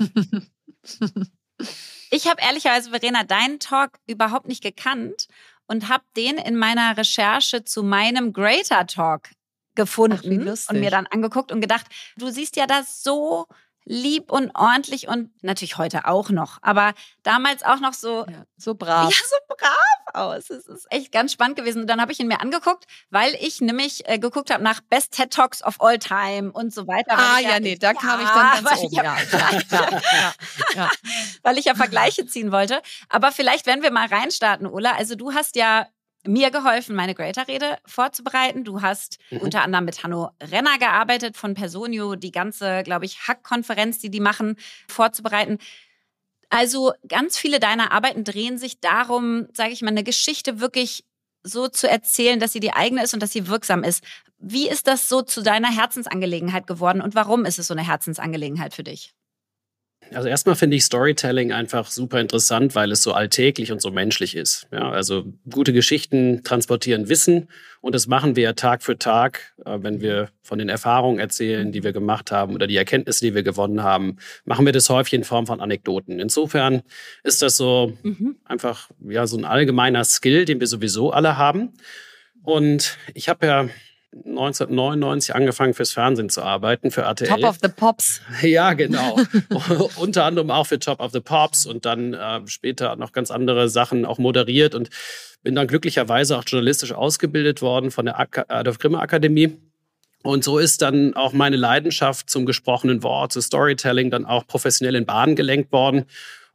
Ich 2.10 2.26
habe 2.26 2.40
ehrlicherweise, 2.42 2.90
Verena, 2.90 3.24
deinen 3.24 3.58
Talk 3.58 3.98
überhaupt 4.06 4.48
nicht 4.48 4.62
gekannt 4.62 5.28
und 5.66 5.88
habe 5.88 6.04
den 6.16 6.38
in 6.38 6.56
meiner 6.56 6.96
Recherche 6.96 7.64
zu 7.64 7.82
meinem 7.82 8.32
Greater 8.32 8.86
Talk 8.86 9.30
gefunden 9.74 10.48
Ach, 10.48 10.70
und 10.70 10.80
mir 10.80 10.90
dann 10.90 11.06
angeguckt 11.06 11.52
und 11.52 11.60
gedacht, 11.60 11.86
du 12.16 12.30
siehst 12.30 12.56
ja 12.56 12.66
das 12.66 13.02
so 13.02 13.46
lieb 13.88 14.30
und 14.30 14.50
ordentlich 14.54 15.08
und 15.08 15.30
natürlich 15.42 15.78
heute 15.78 16.06
auch 16.06 16.28
noch, 16.30 16.58
aber 16.60 16.92
damals 17.22 17.62
auch 17.62 17.80
noch 17.80 17.94
so 17.94 18.26
ja, 18.26 18.44
so 18.56 18.74
brav. 18.74 19.10
Ja, 19.10 19.16
so 19.16 19.54
brav 19.56 19.98
aus. 20.14 20.50
Es 20.50 20.66
ist 20.66 20.86
echt 20.90 21.12
ganz 21.12 21.32
spannend 21.32 21.56
gewesen. 21.56 21.82
Und 21.82 21.86
dann 21.88 22.00
habe 22.00 22.12
ich 22.12 22.20
ihn 22.20 22.28
mir 22.28 22.40
angeguckt, 22.40 22.86
weil 23.10 23.34
ich 23.40 23.60
nämlich 23.60 24.08
äh, 24.08 24.18
geguckt 24.18 24.50
habe 24.50 24.62
nach 24.62 24.80
Best 24.80 25.12
TED 25.12 25.32
Talks 25.32 25.62
of 25.62 25.80
All 25.80 25.98
Time 25.98 26.52
und 26.52 26.72
so 26.72 26.86
weiter. 26.86 27.16
Ah 27.16 27.40
ja, 27.40 27.60
nee, 27.60 27.76
da 27.76 27.94
kam 27.94 28.20
ich 28.20 28.28
dann 28.28 28.64
ganz 28.64 28.80
oben. 28.80 28.94
Ja, 28.94 29.04
ja, 29.04 29.50
ja, 29.70 30.00
ja, 30.74 30.90
Weil 31.42 31.58
ich 31.58 31.66
ja 31.66 31.74
Vergleiche 31.74 32.26
ziehen 32.26 32.52
wollte. 32.52 32.82
Aber 33.08 33.32
vielleicht, 33.32 33.66
wenn 33.66 33.82
wir 33.82 33.90
mal 33.90 34.06
reinstarten, 34.06 34.66
Ulla. 34.66 34.92
Also 34.92 35.14
du 35.14 35.32
hast 35.32 35.56
ja 35.56 35.86
mir 36.26 36.50
geholfen, 36.50 36.96
meine 36.96 37.14
Greater-Rede 37.14 37.78
vorzubereiten. 37.86 38.64
Du 38.64 38.82
hast 38.82 39.18
mhm. 39.30 39.38
unter 39.38 39.62
anderem 39.62 39.84
mit 39.84 40.02
Hanno 40.02 40.30
Renner 40.40 40.78
gearbeitet 40.78 41.36
von 41.36 41.54
Personio, 41.54 42.16
die 42.16 42.32
ganze, 42.32 42.82
glaube 42.82 43.04
ich, 43.04 43.28
Hack-Konferenz, 43.28 43.98
die 43.98 44.10
die 44.10 44.20
machen, 44.20 44.56
vorzubereiten. 44.88 45.58
Also 46.50 46.92
ganz 47.06 47.36
viele 47.36 47.60
deiner 47.60 47.92
Arbeiten 47.92 48.24
drehen 48.24 48.58
sich 48.58 48.80
darum, 48.80 49.48
sage 49.52 49.72
ich 49.72 49.82
mal, 49.82 49.88
eine 49.88 50.04
Geschichte 50.04 50.60
wirklich 50.60 51.04
so 51.42 51.68
zu 51.68 51.88
erzählen, 51.88 52.40
dass 52.40 52.52
sie 52.52 52.60
die 52.60 52.72
eigene 52.72 53.02
ist 53.02 53.14
und 53.14 53.22
dass 53.22 53.32
sie 53.32 53.48
wirksam 53.48 53.84
ist. 53.84 54.02
Wie 54.38 54.68
ist 54.68 54.86
das 54.86 55.08
so 55.08 55.22
zu 55.22 55.42
deiner 55.42 55.70
Herzensangelegenheit 55.70 56.66
geworden 56.66 57.00
und 57.00 57.14
warum 57.14 57.44
ist 57.44 57.58
es 57.58 57.66
so 57.66 57.74
eine 57.74 57.86
Herzensangelegenheit 57.86 58.74
für 58.74 58.84
dich? 58.84 59.14
Also 60.14 60.28
erstmal 60.28 60.54
finde 60.54 60.76
ich 60.76 60.84
Storytelling 60.84 61.52
einfach 61.52 61.90
super 61.90 62.20
interessant, 62.20 62.74
weil 62.74 62.92
es 62.92 63.02
so 63.02 63.12
alltäglich 63.12 63.72
und 63.72 63.82
so 63.82 63.90
menschlich 63.90 64.36
ist. 64.36 64.66
Ja, 64.72 64.90
also 64.90 65.24
gute 65.50 65.72
Geschichten 65.72 66.42
transportieren 66.44 67.08
Wissen 67.08 67.48
und 67.80 67.94
das 67.94 68.06
machen 68.06 68.36
wir 68.36 68.56
Tag 68.56 68.82
für 68.82 68.98
Tag, 68.98 69.54
äh, 69.64 69.78
wenn 69.80 70.00
wir 70.00 70.30
von 70.42 70.58
den 70.58 70.68
Erfahrungen 70.68 71.18
erzählen, 71.18 71.72
die 71.72 71.82
wir 71.82 71.92
gemacht 71.92 72.32
haben 72.32 72.54
oder 72.54 72.66
die 72.66 72.76
Erkenntnisse, 72.76 73.24
die 73.24 73.34
wir 73.34 73.42
gewonnen 73.42 73.82
haben, 73.82 74.16
machen 74.44 74.66
wir 74.66 74.72
das 74.72 74.88
häufig 74.88 75.14
in 75.14 75.24
Form 75.24 75.46
von 75.46 75.60
Anekdoten. 75.60 76.18
Insofern 76.18 76.82
ist 77.22 77.42
das 77.42 77.56
so 77.56 77.92
mhm. 78.02 78.36
einfach 78.44 78.90
ja 79.08 79.26
so 79.26 79.36
ein 79.36 79.44
allgemeiner 79.44 80.04
Skill, 80.04 80.44
den 80.44 80.60
wir 80.60 80.66
sowieso 80.66 81.12
alle 81.12 81.36
haben. 81.36 81.74
Und 82.42 82.96
ich 83.14 83.28
habe 83.28 83.46
ja 83.46 83.68
1999 84.12 85.34
angefangen 85.34 85.74
fürs 85.74 85.92
Fernsehen 85.92 86.30
zu 86.30 86.42
arbeiten, 86.42 86.90
für 86.90 87.02
RTL. 87.02 87.28
Top 87.28 87.44
of 87.44 87.58
the 87.62 87.68
Pops. 87.68 88.20
Ja, 88.42 88.72
genau. 88.72 89.18
Unter 89.96 90.24
anderem 90.24 90.50
auch 90.50 90.66
für 90.66 90.78
Top 90.78 91.00
of 91.00 91.12
the 91.12 91.20
Pops 91.20 91.66
und 91.66 91.84
dann 91.84 92.14
äh, 92.14 92.40
später 92.46 92.96
noch 92.96 93.12
ganz 93.12 93.30
andere 93.30 93.68
Sachen 93.68 94.04
auch 94.04 94.18
moderiert 94.18 94.74
und 94.74 94.90
bin 95.42 95.54
dann 95.54 95.66
glücklicherweise 95.66 96.36
auch 96.36 96.44
journalistisch 96.46 96.92
ausgebildet 96.92 97.62
worden 97.62 97.90
von 97.90 98.06
der 98.06 98.18
Adolf 98.48 98.78
Grimme 98.78 98.98
Akademie. 98.98 99.56
Und 100.24 100.42
so 100.42 100.58
ist 100.58 100.82
dann 100.82 101.14
auch 101.14 101.32
meine 101.32 101.56
Leidenschaft 101.56 102.28
zum 102.28 102.44
gesprochenen 102.44 103.02
Wort, 103.02 103.32
zu 103.32 103.40
Storytelling 103.40 104.10
dann 104.10 104.24
auch 104.24 104.46
professionell 104.46 104.96
in 104.96 105.06
Bahn 105.06 105.36
gelenkt 105.36 105.70
worden. 105.70 106.06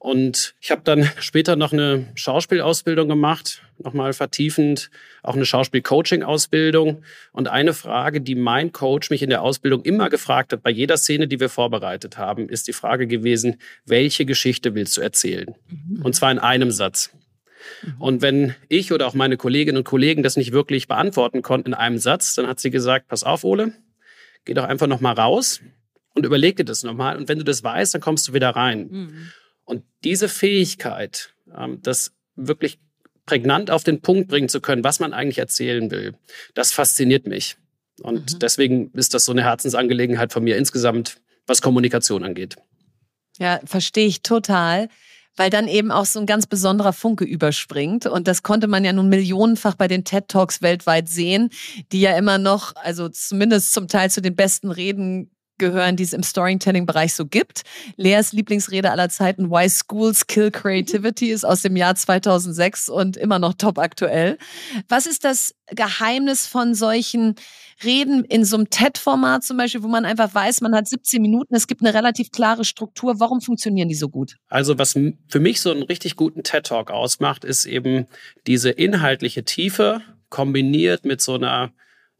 Und 0.03 0.53
ich 0.59 0.69
habe 0.69 0.81
dann 0.83 1.09
später 1.21 1.55
noch 1.55 1.71
eine 1.71 2.05
Schauspielausbildung 2.15 3.07
gemacht, 3.07 3.61
nochmal 3.77 4.11
vertiefend, 4.11 4.89
auch 5.23 5.33
eine 5.33 5.45
Schauspiel-Coaching-Ausbildung. 5.45 7.03
Und 7.31 7.47
eine 7.47 7.73
Frage, 7.73 8.19
die 8.19 8.35
mein 8.35 8.73
Coach 8.73 9.09
mich 9.11 9.21
in 9.23 9.29
der 9.29 9.41
Ausbildung 9.41 9.81
immer 9.83 10.09
gefragt 10.09 10.51
hat, 10.51 10.61
bei 10.61 10.71
jeder 10.71 10.97
Szene, 10.97 11.29
die 11.29 11.39
wir 11.39 11.47
vorbereitet 11.47 12.17
haben, 12.17 12.49
ist 12.49 12.67
die 12.67 12.73
Frage 12.73 13.07
gewesen, 13.07 13.61
welche 13.85 14.25
Geschichte 14.25 14.75
willst 14.75 14.97
du 14.97 15.01
erzählen? 15.01 15.55
Mhm. 15.69 16.01
Und 16.03 16.13
zwar 16.13 16.33
in 16.33 16.39
einem 16.39 16.71
Satz. 16.71 17.11
Mhm. 17.81 18.01
Und 18.01 18.21
wenn 18.21 18.55
ich 18.67 18.91
oder 18.91 19.07
auch 19.07 19.13
meine 19.13 19.37
Kolleginnen 19.37 19.77
und 19.77 19.85
Kollegen 19.85 20.21
das 20.21 20.35
nicht 20.35 20.51
wirklich 20.51 20.89
beantworten 20.89 21.43
konnten 21.43 21.69
in 21.69 21.75
einem 21.75 21.97
Satz, 21.97 22.35
dann 22.35 22.47
hat 22.47 22.59
sie 22.59 22.71
gesagt, 22.71 23.07
pass 23.07 23.23
auf, 23.23 23.45
Ole, 23.45 23.71
geh 24.43 24.53
doch 24.53 24.65
einfach 24.65 24.87
nochmal 24.87 25.13
raus 25.13 25.61
und 26.13 26.25
überleg 26.25 26.57
dir 26.57 26.65
das 26.65 26.83
nochmal. 26.83 27.15
Und 27.15 27.29
wenn 27.29 27.37
du 27.37 27.45
das 27.45 27.63
weißt, 27.63 27.93
dann 27.93 28.01
kommst 28.01 28.27
du 28.27 28.33
wieder 28.33 28.49
rein. 28.49 28.89
Mhm. 28.91 29.31
Und 29.65 29.83
diese 30.03 30.29
Fähigkeit, 30.29 31.33
ähm, 31.55 31.79
das 31.81 32.11
wirklich 32.35 32.79
prägnant 33.25 33.71
auf 33.71 33.83
den 33.83 34.01
Punkt 34.01 34.27
bringen 34.27 34.49
zu 34.49 34.59
können, 34.59 34.83
was 34.83 34.99
man 34.99 35.13
eigentlich 35.13 35.37
erzählen 35.37 35.89
will, 35.91 36.15
das 36.53 36.73
fasziniert 36.73 37.27
mich. 37.27 37.57
Und 38.01 38.33
mhm. 38.33 38.39
deswegen 38.39 38.91
ist 38.91 39.13
das 39.13 39.25
so 39.25 39.31
eine 39.31 39.43
Herzensangelegenheit 39.43 40.33
von 40.33 40.43
mir 40.43 40.57
insgesamt, 40.57 41.21
was 41.47 41.61
Kommunikation 41.61 42.23
angeht. 42.23 42.55
Ja, 43.39 43.59
verstehe 43.65 44.07
ich 44.07 44.21
total 44.21 44.89
weil 45.35 45.49
dann 45.49 45.67
eben 45.67 45.91
auch 45.91 46.05
so 46.05 46.19
ein 46.19 46.25
ganz 46.25 46.47
besonderer 46.47 46.93
Funke 46.93 47.25
überspringt. 47.25 48.05
Und 48.05 48.27
das 48.27 48.43
konnte 48.43 48.67
man 48.67 48.85
ja 48.85 48.93
nun 48.93 49.09
millionenfach 49.09 49.75
bei 49.75 49.87
den 49.87 50.03
TED 50.03 50.27
Talks 50.27 50.61
weltweit 50.61 51.09
sehen, 51.09 51.49
die 51.91 52.01
ja 52.01 52.17
immer 52.17 52.37
noch, 52.37 52.75
also 52.75 53.09
zumindest 53.09 53.73
zum 53.73 53.87
Teil 53.87 54.11
zu 54.11 54.21
den 54.21 54.35
besten 54.35 54.71
Reden 54.71 55.31
gehören, 55.57 55.95
die 55.95 56.03
es 56.03 56.13
im 56.13 56.23
Storytelling-Bereich 56.23 57.13
so 57.13 57.25
gibt. 57.25 57.61
Leas 57.95 58.33
Lieblingsrede 58.33 58.91
aller 58.91 59.09
Zeiten, 59.09 59.49
Why 59.49 59.69
Schools 59.69 60.27
Kill 60.27 60.51
Creativity, 60.51 61.31
ist 61.31 61.45
aus 61.45 61.61
dem 61.61 61.75
Jahr 61.75 61.95
2006 61.95 62.89
und 62.89 63.17
immer 63.17 63.39
noch 63.39 63.53
top 63.53 63.77
aktuell. 63.77 64.37
Was 64.89 65.05
ist 65.05 65.23
das 65.23 65.55
Geheimnis 65.67 66.47
von 66.47 66.75
solchen 66.75 67.35
Reden 67.83 68.23
in 68.25 68.45
so 68.45 68.57
einem 68.57 68.69
TED-Format 68.69 69.43
zum 69.43 69.57
Beispiel, 69.57 69.83
wo 69.83 69.87
man 69.87 70.05
einfach 70.05 70.33
weiß, 70.33 70.61
man 70.61 70.75
hat 70.75 70.87
17 70.87 71.21
Minuten, 71.21 71.55
es 71.55 71.67
gibt 71.67 71.81
eine 71.81 71.93
relativ 71.93 72.31
klare 72.31 72.65
Struktur. 72.65 73.19
Warum 73.19 73.41
funktionieren 73.41 73.89
die 73.89 73.95
so 73.95 74.09
gut? 74.09 74.35
Also 74.47 74.77
was 74.77 74.93
für 74.93 75.39
mich 75.39 75.61
so 75.61 75.71
einen 75.71 75.83
richtig 75.83 76.15
guten 76.15 76.43
TED-Talk 76.43 76.91
ausmacht, 76.91 77.43
ist 77.43 77.65
eben 77.65 78.07
diese 78.47 78.69
inhaltliche 78.69 79.43
Tiefe 79.43 80.01
kombiniert 80.29 81.05
mit 81.05 81.21
so 81.21 81.35
einer 81.35 81.73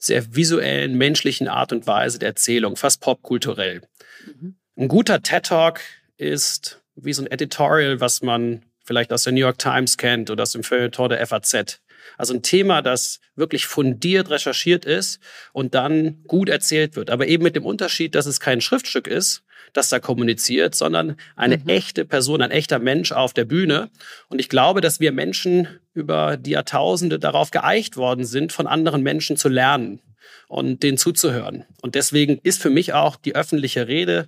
sehr 0.06 0.36
visuellen, 0.36 0.98
menschlichen 0.98 1.48
Art 1.48 1.72
und 1.72 1.88
Weise 1.88 2.20
der 2.20 2.30
Erzählung, 2.30 2.76
fast 2.76 3.02
popkulturell. 3.02 3.82
Mhm. 4.26 4.56
Ein 4.78 4.88
guter 4.88 5.22
TED 5.22 5.46
Talk 5.46 5.80
ist 6.18 6.82
wie 6.96 7.14
so 7.14 7.24
ein 7.24 7.32
Editorial, 7.32 8.00
was 8.00 8.22
man 8.22 8.64
vielleicht 8.84 9.14
aus 9.14 9.24
der 9.24 9.34
New 9.34 9.40
York 9.40 9.60
Times 9.60 9.98
kennt 9.98 10.30
oder 10.30 10.44
aus 10.44 10.52
dem 10.52 10.64
Feuilleton 10.64 11.10
der 11.10 11.26
FAZ. 11.26 11.80
Also 12.18 12.34
ein 12.34 12.44
Thema, 12.44 12.82
das 12.82 13.20
wirklich 13.36 13.66
fundiert 13.66 14.30
recherchiert 14.30 14.86
ist 14.86 15.20
und 15.52 15.74
dann 15.76 16.24
gut 16.26 16.50
erzählt 16.50 16.96
wird. 16.96 17.10
Aber 17.10 17.28
eben 17.28 17.44
mit 17.44 17.56
dem 17.56 17.66
Unterschied, 17.66 18.16
dass 18.16 18.26
es 18.26 18.40
kein 18.40 18.62
Schriftstück 18.62 19.08
ist, 19.08 19.44
das 19.74 19.90
da 19.90 20.00
kommuniziert, 20.00 20.76
sondern 20.76 21.16
eine 21.36 21.58
mhm. 21.58 21.68
echte 21.68 22.06
Person, 22.06 22.42
ein 22.42 22.52
echter 22.52 22.80
Mensch 22.80 23.12
auf 23.12 23.34
der 23.34 23.46
Bühne. 23.46 23.90
Und 24.30 24.40
ich 24.40 24.50
glaube, 24.50 24.82
dass 24.82 25.00
wir 25.00 25.12
Menschen 25.12 25.68
über 25.94 26.38
die 26.38 26.52
Jahrtausende 26.52 27.20
darauf 27.20 27.52
geeicht 27.52 27.98
worden 27.98 28.26
sind, 28.26 28.52
von 28.52 28.68
anderen 28.68 29.02
Menschen 29.02 29.38
zu 29.38 29.50
lernen 29.50 30.00
und 30.48 30.84
denen 30.84 30.98
zuzuhören. 30.98 31.66
Und 31.82 31.96
deswegen 31.96 32.40
ist 32.44 32.62
für 32.62 32.70
mich 32.70 32.94
auch 32.94 33.16
die 33.16 33.36
öffentliche 33.36 33.88
Rede 33.88 34.28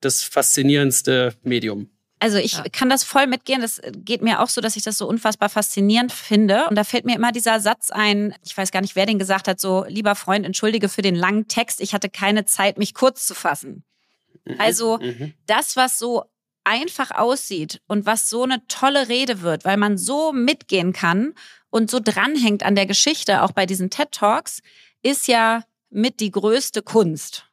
das 0.00 0.22
faszinierendste 0.22 1.34
Medium. 1.42 1.90
Also 2.20 2.36
ich 2.36 2.52
ja. 2.52 2.64
kann 2.70 2.90
das 2.90 3.02
voll 3.02 3.26
mitgehen. 3.26 3.62
Das 3.62 3.80
geht 3.92 4.20
mir 4.20 4.40
auch 4.40 4.48
so, 4.48 4.60
dass 4.60 4.76
ich 4.76 4.82
das 4.82 4.98
so 4.98 5.08
unfassbar 5.08 5.48
faszinierend 5.48 6.12
finde. 6.12 6.66
Und 6.68 6.76
da 6.76 6.84
fällt 6.84 7.06
mir 7.06 7.16
immer 7.16 7.32
dieser 7.32 7.60
Satz 7.60 7.90
ein, 7.90 8.34
ich 8.44 8.56
weiß 8.56 8.70
gar 8.70 8.82
nicht, 8.82 8.94
wer 8.94 9.06
den 9.06 9.18
gesagt 9.18 9.48
hat, 9.48 9.58
so, 9.58 9.84
lieber 9.88 10.14
Freund, 10.14 10.44
entschuldige 10.44 10.90
für 10.90 11.02
den 11.02 11.14
langen 11.14 11.48
Text, 11.48 11.80
ich 11.80 11.94
hatte 11.94 12.10
keine 12.10 12.44
Zeit, 12.44 12.76
mich 12.78 12.92
kurz 12.92 13.26
zu 13.26 13.34
fassen. 13.34 13.84
Mhm. 14.44 14.56
Also 14.58 14.98
mhm. 14.98 15.32
das, 15.46 15.76
was 15.76 15.98
so 15.98 16.24
einfach 16.62 17.10
aussieht 17.10 17.80
und 17.86 18.04
was 18.04 18.28
so 18.28 18.42
eine 18.44 18.66
tolle 18.68 19.08
Rede 19.08 19.40
wird, 19.40 19.64
weil 19.64 19.78
man 19.78 19.96
so 19.96 20.32
mitgehen 20.32 20.92
kann 20.92 21.32
und 21.70 21.90
so 21.90 22.00
dranhängt 22.00 22.62
an 22.62 22.74
der 22.74 22.86
Geschichte, 22.86 23.42
auch 23.42 23.52
bei 23.52 23.64
diesen 23.64 23.88
TED 23.88 24.12
Talks, 24.12 24.60
ist 25.02 25.26
ja 25.26 25.64
mit 25.88 26.20
die 26.20 26.30
größte 26.30 26.82
Kunst. 26.82 27.46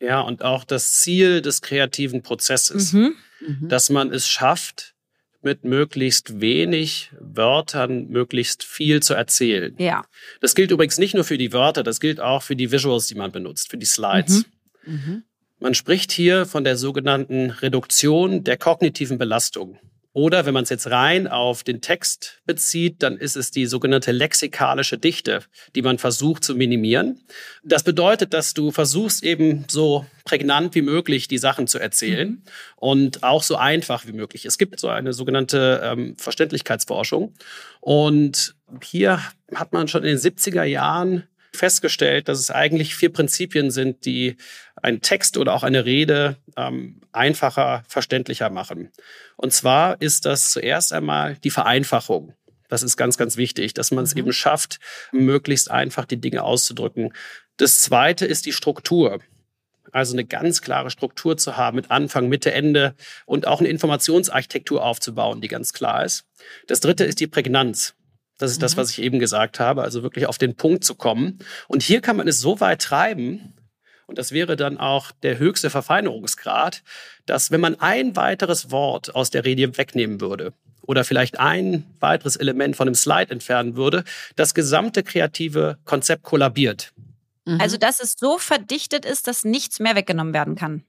Ja, 0.00 0.20
und 0.20 0.42
auch 0.42 0.64
das 0.64 1.00
Ziel 1.00 1.42
des 1.42 1.60
kreativen 1.60 2.22
Prozesses, 2.22 2.92
mhm. 2.92 3.14
Mhm. 3.40 3.68
dass 3.68 3.90
man 3.90 4.12
es 4.12 4.28
schafft, 4.28 4.94
mit 5.42 5.64
möglichst 5.64 6.40
wenig 6.40 7.10
Wörtern 7.18 8.08
möglichst 8.08 8.64
viel 8.64 9.00
zu 9.02 9.14
erzählen. 9.14 9.74
Ja. 9.78 10.04
Das 10.40 10.54
gilt 10.54 10.72
übrigens 10.72 10.98
nicht 10.98 11.14
nur 11.14 11.24
für 11.24 11.38
die 11.38 11.52
Wörter, 11.52 11.82
das 11.82 12.00
gilt 12.00 12.20
auch 12.20 12.42
für 12.42 12.56
die 12.56 12.72
Visuals, 12.72 13.06
die 13.06 13.14
man 13.14 13.30
benutzt, 13.30 13.70
für 13.70 13.78
die 13.78 13.86
Slides. 13.86 14.44
Mhm. 14.84 14.92
mhm. 14.92 15.22
Man 15.60 15.74
spricht 15.74 16.12
hier 16.12 16.46
von 16.46 16.62
der 16.62 16.76
sogenannten 16.76 17.50
Reduktion 17.50 18.44
der 18.44 18.56
kognitiven 18.56 19.18
Belastung 19.18 19.76
Oder 20.18 20.46
wenn 20.46 20.52
man 20.52 20.64
es 20.64 20.68
jetzt 20.68 20.90
rein 20.90 21.28
auf 21.28 21.62
den 21.62 21.80
Text 21.80 22.40
bezieht, 22.44 23.04
dann 23.04 23.16
ist 23.16 23.36
es 23.36 23.52
die 23.52 23.66
sogenannte 23.66 24.10
lexikalische 24.10 24.98
Dichte, 24.98 25.44
die 25.76 25.82
man 25.82 25.98
versucht 25.98 26.42
zu 26.42 26.56
minimieren. 26.56 27.20
Das 27.62 27.84
bedeutet, 27.84 28.34
dass 28.34 28.52
du 28.52 28.72
versuchst 28.72 29.22
eben 29.22 29.64
so 29.70 30.06
prägnant 30.24 30.74
wie 30.74 30.82
möglich 30.82 31.28
die 31.28 31.38
Sachen 31.38 31.68
zu 31.68 31.78
erzählen 31.78 32.30
mhm. 32.30 32.42
und 32.74 33.22
auch 33.22 33.44
so 33.44 33.54
einfach 33.54 34.08
wie 34.08 34.12
möglich. 34.12 34.44
Es 34.44 34.58
gibt 34.58 34.80
so 34.80 34.88
eine 34.88 35.12
sogenannte 35.12 35.82
ähm, 35.84 36.16
Verständlichkeitsforschung. 36.18 37.32
Und 37.80 38.56
hier 38.82 39.20
hat 39.54 39.72
man 39.72 39.86
schon 39.86 40.02
in 40.02 40.16
den 40.16 40.18
70er 40.18 40.64
Jahren 40.64 41.28
festgestellt, 41.58 42.28
dass 42.28 42.38
es 42.38 42.50
eigentlich 42.50 42.94
vier 42.94 43.12
Prinzipien 43.12 43.70
sind, 43.70 44.04
die 44.04 44.36
einen 44.76 45.00
Text 45.00 45.36
oder 45.36 45.54
auch 45.54 45.62
eine 45.62 45.84
Rede 45.84 46.36
ähm, 46.56 47.00
einfacher, 47.12 47.84
verständlicher 47.88 48.50
machen. 48.50 48.90
Und 49.36 49.52
zwar 49.52 50.00
ist 50.00 50.24
das 50.24 50.50
zuerst 50.50 50.92
einmal 50.92 51.36
die 51.36 51.50
Vereinfachung. 51.50 52.34
Das 52.68 52.82
ist 52.82 52.96
ganz, 52.96 53.16
ganz 53.16 53.36
wichtig, 53.36 53.74
dass 53.74 53.90
man 53.90 54.04
es 54.04 54.14
mhm. 54.14 54.20
eben 54.20 54.32
schafft, 54.32 54.78
möglichst 55.12 55.70
einfach 55.70 56.04
die 56.04 56.20
Dinge 56.20 56.42
auszudrücken. 56.42 57.12
Das 57.56 57.80
zweite 57.80 58.26
ist 58.26 58.46
die 58.46 58.52
Struktur. 58.52 59.20
Also 59.90 60.12
eine 60.12 60.26
ganz 60.26 60.60
klare 60.60 60.90
Struktur 60.90 61.38
zu 61.38 61.56
haben 61.56 61.76
mit 61.76 61.90
Anfang, 61.90 62.28
Mitte, 62.28 62.52
Ende 62.52 62.94
und 63.24 63.46
auch 63.46 63.60
eine 63.60 63.70
Informationsarchitektur 63.70 64.84
aufzubauen, 64.84 65.40
die 65.40 65.48
ganz 65.48 65.72
klar 65.72 66.04
ist. 66.04 66.26
Das 66.66 66.80
dritte 66.80 67.04
ist 67.04 67.20
die 67.20 67.26
Prägnanz. 67.26 67.94
Das 68.38 68.50
ist 68.50 68.58
mhm. 68.58 68.62
das, 68.62 68.76
was 68.76 68.90
ich 68.90 69.02
eben 69.02 69.18
gesagt 69.18 69.60
habe, 69.60 69.82
also 69.82 70.02
wirklich 70.02 70.26
auf 70.26 70.38
den 70.38 70.54
Punkt 70.54 70.84
zu 70.84 70.94
kommen. 70.94 71.38
Und 71.66 71.82
hier 71.82 72.00
kann 72.00 72.16
man 72.16 72.28
es 72.28 72.40
so 72.40 72.60
weit 72.60 72.82
treiben, 72.82 73.54
und 74.08 74.16
das 74.16 74.32
wäre 74.32 74.56
dann 74.56 74.78
auch 74.78 75.12
der 75.22 75.38
höchste 75.38 75.68
Verfeinerungsgrad, 75.68 76.82
dass 77.26 77.50
wenn 77.50 77.60
man 77.60 77.78
ein 77.78 78.16
weiteres 78.16 78.70
Wort 78.70 79.14
aus 79.14 79.28
der 79.28 79.44
Rede 79.44 79.76
wegnehmen 79.76 80.22
würde 80.22 80.54
oder 80.80 81.04
vielleicht 81.04 81.38
ein 81.38 81.84
weiteres 82.00 82.36
Element 82.36 82.74
von 82.74 82.88
einem 82.88 82.94
Slide 82.94 83.30
entfernen 83.30 83.76
würde, 83.76 84.04
das 84.34 84.54
gesamte 84.54 85.02
kreative 85.02 85.76
Konzept 85.84 86.22
kollabiert. 86.22 86.94
Mhm. 87.44 87.60
Also, 87.60 87.76
dass 87.76 88.00
es 88.00 88.14
so 88.18 88.38
verdichtet 88.38 89.04
ist, 89.04 89.26
dass 89.26 89.44
nichts 89.44 89.78
mehr 89.78 89.94
weggenommen 89.94 90.32
werden 90.32 90.54
kann. 90.54 90.84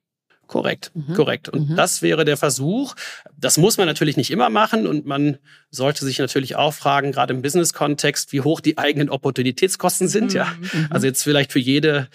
Korrekt, 0.50 0.90
mhm. 0.96 1.14
korrekt. 1.14 1.48
Und 1.48 1.70
mhm. 1.70 1.76
das 1.76 2.02
wäre 2.02 2.26
der 2.26 2.36
Versuch. 2.36 2.96
Das 3.38 3.60
muss 3.60 3.78
man 3.78 3.86
natürlich 3.86 4.18
nicht 4.18 4.32
immer 4.32 4.50
machen 4.50 4.88
und 4.88 5.06
man 5.06 5.38
sollte 5.70 6.04
sich 6.04 6.18
natürlich 6.18 6.56
auch 6.56 6.74
fragen, 6.74 7.12
gerade 7.12 7.36
im 7.36 7.44
Business-Kontext, 7.44 8.34
wie 8.34 8.42
hoch 8.42 8.60
die 8.60 8.80
eigenen 8.80 9.12
Opportunitätskosten 9.12 10.08
sind. 10.08 10.32
Mhm. 10.32 10.36
Ja, 10.36 10.46
mhm. 10.60 10.88
also 10.90 11.06
jetzt 11.06 11.22
vielleicht 11.22 11.52
für 11.52 11.60
jede 11.60 12.08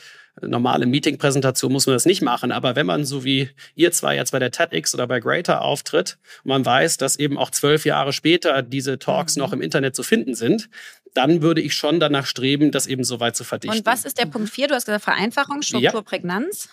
normale 0.42 0.87
Meeting-Präsentation 0.87 1.70
muss 1.70 1.87
man 1.87 1.94
das 1.94 2.07
nicht 2.07 2.23
machen. 2.23 2.51
Aber 2.51 2.75
wenn 2.75 2.87
man 2.87 3.05
so 3.05 3.23
wie 3.23 3.51
ihr 3.77 3.92
zwei 3.92 4.16
jetzt 4.16 4.33
bei 4.33 4.40
der 4.40 4.51
TEDx 4.51 4.92
oder 4.94 5.07
bei 5.07 5.20
Greater 5.20 5.62
auftritt 5.62 6.18
und 6.42 6.49
man 6.49 6.66
weiß, 6.66 6.97
dass 6.97 7.14
eben 7.14 7.38
auch 7.38 7.51
zwölf 7.51 7.85
Jahre 7.85 8.12
später 8.12 8.62
diese 8.62 8.99
Talks 8.99 9.37
mhm. 9.37 9.42
noch 9.42 9.53
im 9.53 9.62
Internet 9.62 9.94
zu 9.94 10.03
finden 10.03 10.35
sind, 10.35 10.68
dann 11.14 11.40
würde 11.40 11.61
ich 11.61 11.77
schon 11.77 12.01
danach 12.01 12.27
streben, 12.27 12.73
das 12.73 12.88
eben 12.88 13.05
so 13.05 13.20
weit 13.20 13.37
zu 13.37 13.44
verdichten. 13.44 13.79
Und 13.79 13.87
was 13.87 14.05
ist 14.05 14.18
der 14.18 14.27
Punkt 14.27 14.51
vier? 14.51 14.66
Du 14.66 14.75
hast 14.75 14.87
gesagt 14.87 15.05
Vereinfachung, 15.05 15.62
Struktur, 15.62 16.01
ja. 16.01 16.03
Prägnanz. 16.03 16.68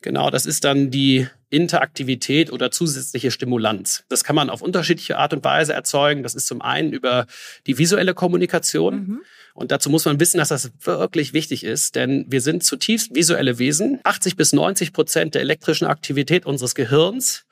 Genau, 0.00 0.30
das 0.30 0.46
ist 0.46 0.64
dann 0.64 0.90
die 0.90 1.26
Interaktivität 1.50 2.52
oder 2.52 2.70
zusätzliche 2.70 3.30
Stimulanz. 3.30 4.04
Das 4.08 4.22
kann 4.22 4.36
man 4.36 4.50
auf 4.50 4.62
unterschiedliche 4.62 5.18
Art 5.18 5.32
und 5.32 5.42
Weise 5.44 5.72
erzeugen. 5.72 6.22
Das 6.22 6.34
ist 6.34 6.46
zum 6.46 6.62
einen 6.62 6.92
über 6.92 7.26
die 7.66 7.78
visuelle 7.78 8.14
Kommunikation. 8.14 8.94
Mhm. 8.94 9.20
Und 9.54 9.72
dazu 9.72 9.90
muss 9.90 10.04
man 10.04 10.20
wissen, 10.20 10.38
dass 10.38 10.50
das 10.50 10.70
wirklich 10.82 11.32
wichtig 11.32 11.64
ist, 11.64 11.96
denn 11.96 12.26
wir 12.28 12.40
sind 12.40 12.62
zutiefst 12.62 13.14
visuelle 13.14 13.58
Wesen. 13.58 13.98
80 14.04 14.36
bis 14.36 14.52
90 14.52 14.92
Prozent 14.92 15.34
der 15.34 15.42
elektrischen 15.42 15.86
Aktivität 15.86 16.46
unseres 16.46 16.76
Gehirns 16.76 17.44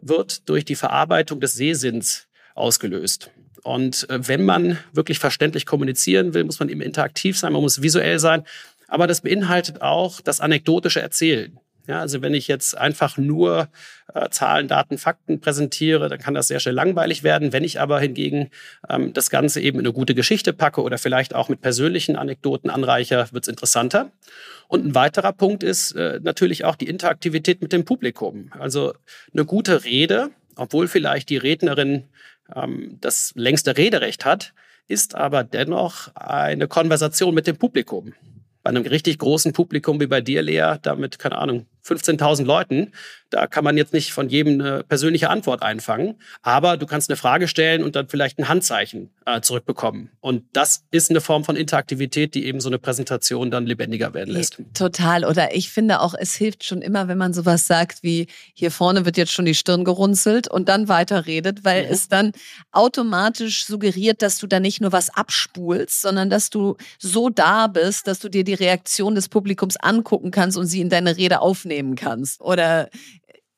wird 0.00 0.48
durch 0.48 0.64
die 0.64 0.74
Verarbeitung 0.74 1.40
des 1.40 1.54
Sehsinns 1.54 2.26
ausgelöst. 2.54 3.30
Und 3.62 4.08
äh, 4.10 4.26
wenn 4.26 4.44
man 4.44 4.78
wirklich 4.92 5.20
verständlich 5.20 5.66
kommunizieren 5.66 6.34
will, 6.34 6.42
muss 6.42 6.58
man 6.58 6.68
eben 6.68 6.80
interaktiv 6.80 7.38
sein, 7.38 7.52
man 7.52 7.62
muss 7.62 7.80
visuell 7.80 8.18
sein. 8.18 8.44
Aber 8.88 9.06
das 9.06 9.20
beinhaltet 9.20 9.82
auch 9.82 10.20
das 10.20 10.40
anekdotische 10.40 11.00
Erzählen. 11.00 11.58
Ja, 11.88 11.98
also 11.98 12.22
wenn 12.22 12.32
ich 12.32 12.46
jetzt 12.46 12.78
einfach 12.78 13.16
nur 13.18 13.68
äh, 14.14 14.28
Zahlen, 14.30 14.68
Daten, 14.68 14.98
Fakten 14.98 15.40
präsentiere, 15.40 16.08
dann 16.08 16.20
kann 16.20 16.34
das 16.34 16.46
sehr 16.46 16.60
schnell 16.60 16.76
langweilig 16.76 17.24
werden. 17.24 17.52
Wenn 17.52 17.64
ich 17.64 17.80
aber 17.80 17.98
hingegen 17.98 18.50
ähm, 18.88 19.12
das 19.12 19.30
Ganze 19.30 19.60
eben 19.60 19.80
in 19.80 19.86
eine 19.86 19.92
gute 19.92 20.14
Geschichte 20.14 20.52
packe 20.52 20.82
oder 20.82 20.96
vielleicht 20.96 21.34
auch 21.34 21.48
mit 21.48 21.60
persönlichen 21.60 22.14
Anekdoten 22.14 22.70
anreicher, 22.70 23.26
wird 23.32 23.44
es 23.44 23.48
interessanter. 23.48 24.12
Und 24.68 24.86
ein 24.86 24.94
weiterer 24.94 25.32
Punkt 25.32 25.64
ist 25.64 25.92
äh, 25.92 26.20
natürlich 26.22 26.64
auch 26.64 26.76
die 26.76 26.88
Interaktivität 26.88 27.60
mit 27.62 27.72
dem 27.72 27.84
Publikum. 27.84 28.52
Also 28.56 28.94
eine 29.32 29.44
gute 29.44 29.82
Rede, 29.82 30.30
obwohl 30.54 30.86
vielleicht 30.86 31.30
die 31.30 31.36
Rednerin 31.36 32.04
ähm, 32.54 32.98
das 33.00 33.32
längste 33.34 33.76
Rederecht 33.76 34.24
hat, 34.24 34.54
ist 34.86 35.16
aber 35.16 35.42
dennoch 35.42 36.14
eine 36.14 36.68
Konversation 36.68 37.34
mit 37.34 37.48
dem 37.48 37.56
Publikum 37.56 38.14
bei 38.62 38.70
einem 38.70 38.84
richtig 38.86 39.18
großen 39.18 39.52
Publikum 39.52 40.00
wie 40.00 40.06
bei 40.06 40.20
dir, 40.20 40.42
Lea, 40.42 40.76
damit, 40.80 41.18
keine 41.18 41.38
Ahnung, 41.38 41.66
15.000 41.84 42.44
Leuten, 42.44 42.92
da 43.32 43.46
kann 43.46 43.64
man 43.64 43.76
jetzt 43.76 43.92
nicht 43.94 44.12
von 44.12 44.28
jedem 44.28 44.60
eine 44.60 44.84
persönliche 44.84 45.30
Antwort 45.30 45.62
einfangen, 45.62 46.16
aber 46.42 46.76
du 46.76 46.86
kannst 46.86 47.08
eine 47.08 47.16
Frage 47.16 47.48
stellen 47.48 47.82
und 47.82 47.96
dann 47.96 48.08
vielleicht 48.08 48.38
ein 48.38 48.48
Handzeichen 48.48 49.10
äh, 49.24 49.40
zurückbekommen. 49.40 50.10
Und 50.20 50.44
das 50.52 50.84
ist 50.90 51.10
eine 51.10 51.22
Form 51.22 51.42
von 51.44 51.56
Interaktivität, 51.56 52.34
die 52.34 52.44
eben 52.44 52.60
so 52.60 52.68
eine 52.68 52.78
Präsentation 52.78 53.50
dann 53.50 53.66
lebendiger 53.66 54.12
werden 54.12 54.34
lässt. 54.34 54.58
Total. 54.74 55.24
Oder 55.24 55.54
ich 55.54 55.70
finde 55.70 56.00
auch, 56.00 56.14
es 56.18 56.34
hilft 56.34 56.64
schon 56.64 56.82
immer, 56.82 57.08
wenn 57.08 57.16
man 57.16 57.32
sowas 57.32 57.66
sagt 57.66 58.02
wie, 58.02 58.26
hier 58.52 58.70
vorne 58.70 59.06
wird 59.06 59.16
jetzt 59.16 59.32
schon 59.32 59.46
die 59.46 59.54
Stirn 59.54 59.84
gerunzelt 59.84 60.48
und 60.48 60.68
dann 60.68 60.88
weiterredet, 60.88 61.64
weil 61.64 61.86
mhm. 61.86 61.92
es 61.92 62.08
dann 62.08 62.32
automatisch 62.70 63.64
suggeriert, 63.64 64.20
dass 64.20 64.38
du 64.38 64.46
da 64.46 64.60
nicht 64.60 64.82
nur 64.82 64.92
was 64.92 65.08
abspulst, 65.08 66.02
sondern 66.02 66.28
dass 66.28 66.50
du 66.50 66.76
so 66.98 67.30
da 67.30 67.66
bist, 67.66 68.06
dass 68.06 68.18
du 68.18 68.28
dir 68.28 68.44
die 68.44 68.54
Reaktion 68.54 69.14
des 69.14 69.30
Publikums 69.30 69.78
angucken 69.78 70.30
kannst 70.30 70.58
und 70.58 70.66
sie 70.66 70.82
in 70.82 70.90
deine 70.90 71.16
Rede 71.16 71.40
aufnehmen 71.40 71.94
kannst. 71.94 72.42
Oder 72.42 72.90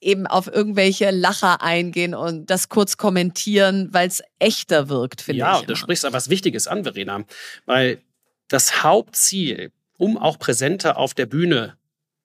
eben 0.04 0.26
auf 0.26 0.46
irgendwelche 0.46 1.10
Lacher 1.10 1.62
eingehen 1.62 2.14
und 2.14 2.50
das 2.50 2.68
kurz 2.68 2.96
kommentieren, 2.96 3.88
weil 3.92 4.08
es 4.08 4.22
echter 4.38 4.88
wirkt, 4.88 5.20
finde 5.20 5.40
ja, 5.40 5.54
ich. 5.56 5.60
Ja, 5.62 5.66
du 5.66 5.76
sprichst 5.76 6.04
aber 6.04 6.14
was 6.14 6.30
Wichtiges 6.30 6.66
an, 6.66 6.84
Verena, 6.84 7.24
weil 7.66 8.00
das 8.48 8.82
Hauptziel, 8.82 9.72
um 9.96 10.18
auch 10.18 10.38
präsenter 10.38 10.98
auf 10.98 11.14
der 11.14 11.26
Bühne 11.26 11.76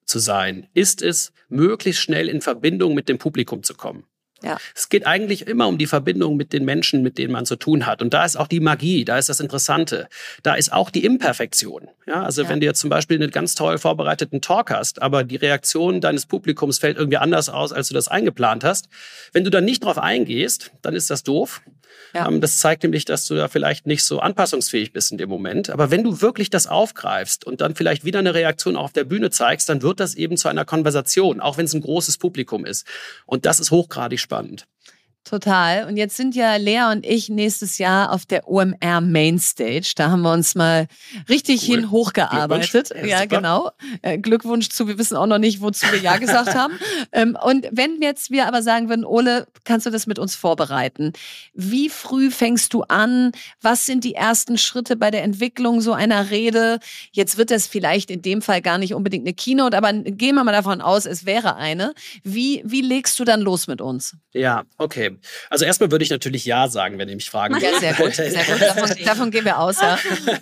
zu 0.05 0.19
sein, 0.19 0.67
ist 0.73 1.01
es, 1.01 1.31
möglichst 1.47 2.01
schnell 2.01 2.29
in 2.29 2.41
Verbindung 2.41 2.93
mit 2.93 3.09
dem 3.09 3.17
Publikum 3.17 3.63
zu 3.63 3.73
kommen. 3.73 4.05
Ja. 4.43 4.57
Es 4.73 4.89
geht 4.89 5.05
eigentlich 5.05 5.47
immer 5.47 5.67
um 5.67 5.77
die 5.77 5.87
Verbindung 5.87 6.37
mit 6.37 6.53
den 6.53 6.65
Menschen, 6.65 7.01
mit 7.01 7.17
denen 7.17 7.33
man 7.33 7.45
zu 7.45 7.55
tun 7.55 7.85
hat. 7.85 8.01
Und 8.01 8.13
da 8.13 8.23
ist 8.23 8.37
auch 8.37 8.47
die 8.47 8.59
Magie, 8.59 9.03
da 9.05 9.17
ist 9.17 9.29
das 9.29 9.39
Interessante, 9.39 10.07
da 10.43 10.53
ist 10.53 10.71
auch 10.71 10.89
die 10.89 11.03
Imperfektion. 11.03 11.89
Ja, 12.07 12.23
also 12.23 12.43
ja. 12.43 12.49
wenn 12.49 12.59
du 12.59 12.65
jetzt 12.65 12.79
zum 12.79 12.89
Beispiel 12.89 13.21
einen 13.21 13.31
ganz 13.31 13.55
toll 13.55 13.77
vorbereiteten 13.77 14.41
Talk 14.41 14.71
hast, 14.71 15.01
aber 15.01 15.23
die 15.23 15.35
Reaktion 15.35 16.01
deines 16.01 16.25
Publikums 16.25 16.79
fällt 16.79 16.97
irgendwie 16.97 17.17
anders 17.17 17.49
aus, 17.49 17.73
als 17.73 17.89
du 17.89 17.93
das 17.93 18.07
eingeplant 18.07 18.63
hast, 18.63 18.87
wenn 19.33 19.43
du 19.43 19.49
dann 19.49 19.65
nicht 19.65 19.83
drauf 19.83 19.97
eingehst, 19.97 20.71
dann 20.81 20.95
ist 20.95 21.09
das 21.09 21.23
doof. 21.23 21.61
Ja. 22.13 22.27
Ähm, 22.27 22.41
das 22.41 22.57
zeigt 22.57 22.83
nämlich, 22.83 23.05
dass 23.05 23.27
du 23.27 23.35
da 23.35 23.47
vielleicht 23.47 23.87
nicht 23.87 24.03
so 24.03 24.19
anpassungsfähig 24.19 24.93
bist 24.93 25.11
in 25.11 25.17
dem 25.17 25.29
Moment. 25.29 25.69
Aber 25.69 25.91
wenn 25.91 26.03
du 26.03 26.21
wirklich 26.21 26.49
das 26.49 26.67
aufgreifst 26.67 27.45
und 27.45 27.61
dann 27.61 27.75
vielleicht 27.75 28.05
wieder 28.05 28.19
eine 28.19 28.33
Reaktion 28.33 28.75
auf 28.75 28.93
der 28.93 29.03
Bühne 29.03 29.29
zeigst, 29.29 29.69
dann 29.69 29.81
wird 29.81 29.99
das 29.99 30.15
eben 30.15 30.37
zu 30.37 30.47
einer 30.47 30.65
Konversation, 30.65 31.39
auch 31.39 31.57
wenn 31.57 31.65
es 31.65 31.73
ein 31.73 31.81
großes 31.81 32.17
Publikum 32.17 32.65
ist. 32.65 32.85
Und 33.25 33.45
das 33.45 33.59
ist 33.59 33.71
hochgradig 33.71 34.19
spannend. 34.19 34.65
Total. 35.25 35.87
Und 35.87 35.97
jetzt 35.97 36.17
sind 36.17 36.33
ja 36.33 36.55
Lea 36.55 36.91
und 36.91 37.05
ich 37.05 37.29
nächstes 37.29 37.77
Jahr 37.77 38.11
auf 38.11 38.25
der 38.25 38.47
OMR 38.47 39.01
Mainstage. 39.01 39.91
Da 39.95 40.09
haben 40.09 40.21
wir 40.21 40.33
uns 40.33 40.55
mal 40.55 40.87
richtig 41.27 41.69
cool. 41.69 41.75
hin 41.75 41.91
hochgearbeitet. 41.91 42.91
Ja, 43.05 43.25
genau. 43.25 43.69
Äh, 44.01 44.17
Glückwunsch 44.17 44.69
zu. 44.69 44.87
Wir 44.87 44.97
wissen 44.97 45.15
auch 45.15 45.27
noch 45.27 45.37
nicht, 45.37 45.61
wozu 45.61 45.85
wir 45.91 45.99
Ja 45.99 46.17
gesagt 46.17 46.55
haben. 46.55 46.73
Ähm, 47.11 47.37
und 47.43 47.67
wenn 47.71 48.01
jetzt 48.01 48.29
wir 48.29 48.47
aber 48.47 48.61
sagen 48.61 48.89
würden, 48.89 49.03
Ole, 49.03 49.47
kannst 49.63 49.85
du 49.85 49.89
das 49.89 50.05
mit 50.05 50.19
uns 50.19 50.35
vorbereiten? 50.35 51.13
Wie 51.53 51.89
früh 51.89 52.29
fängst 52.29 52.73
du 52.73 52.83
an? 52.83 53.31
Was 53.61 53.85
sind 53.85 54.03
die 54.03 54.13
ersten 54.13 54.57
Schritte 54.57 54.95
bei 54.95 55.09
der 55.09 55.23
Entwicklung 55.23 55.81
so 55.81 55.93
einer 55.93 56.29
Rede? 56.29 56.79
Jetzt 57.11 57.37
wird 57.37 57.51
es 57.51 57.67
vielleicht 57.67 58.11
in 58.11 58.21
dem 58.21 58.41
Fall 58.41 58.61
gar 58.61 58.77
nicht 58.77 58.93
unbedingt 58.93 59.25
eine 59.25 59.33
Keynote, 59.33 59.77
aber 59.77 59.93
gehen 59.93 60.35
wir 60.35 60.43
mal 60.43 60.51
davon 60.51 60.81
aus, 60.81 61.05
es 61.05 61.25
wäre 61.25 61.55
eine. 61.55 61.93
Wie, 62.23 62.61
wie 62.65 62.81
legst 62.81 63.19
du 63.19 63.23
dann 63.23 63.41
los 63.41 63.67
mit 63.67 63.81
uns? 63.81 64.15
Ja, 64.33 64.63
okay. 64.77 65.18
Also 65.49 65.65
erstmal 65.65 65.91
würde 65.91 66.03
ich 66.03 66.09
natürlich 66.09 66.45
Ja 66.45 66.67
sagen, 66.67 66.97
wenn 66.97 67.09
ihr 67.09 67.15
mich 67.15 67.29
fragen 67.29 67.55
würdet. 67.55 67.71
Ja, 67.73 67.79
sehr 67.79 67.93
gut. 67.93 68.13
Sehr 68.19 68.43
gut. 68.43 68.61
Davon, 68.61 69.05
davon 69.05 69.31
gehen 69.31 69.45
wir 69.45 69.59
aus, 69.59 69.81
ja. 69.81 69.97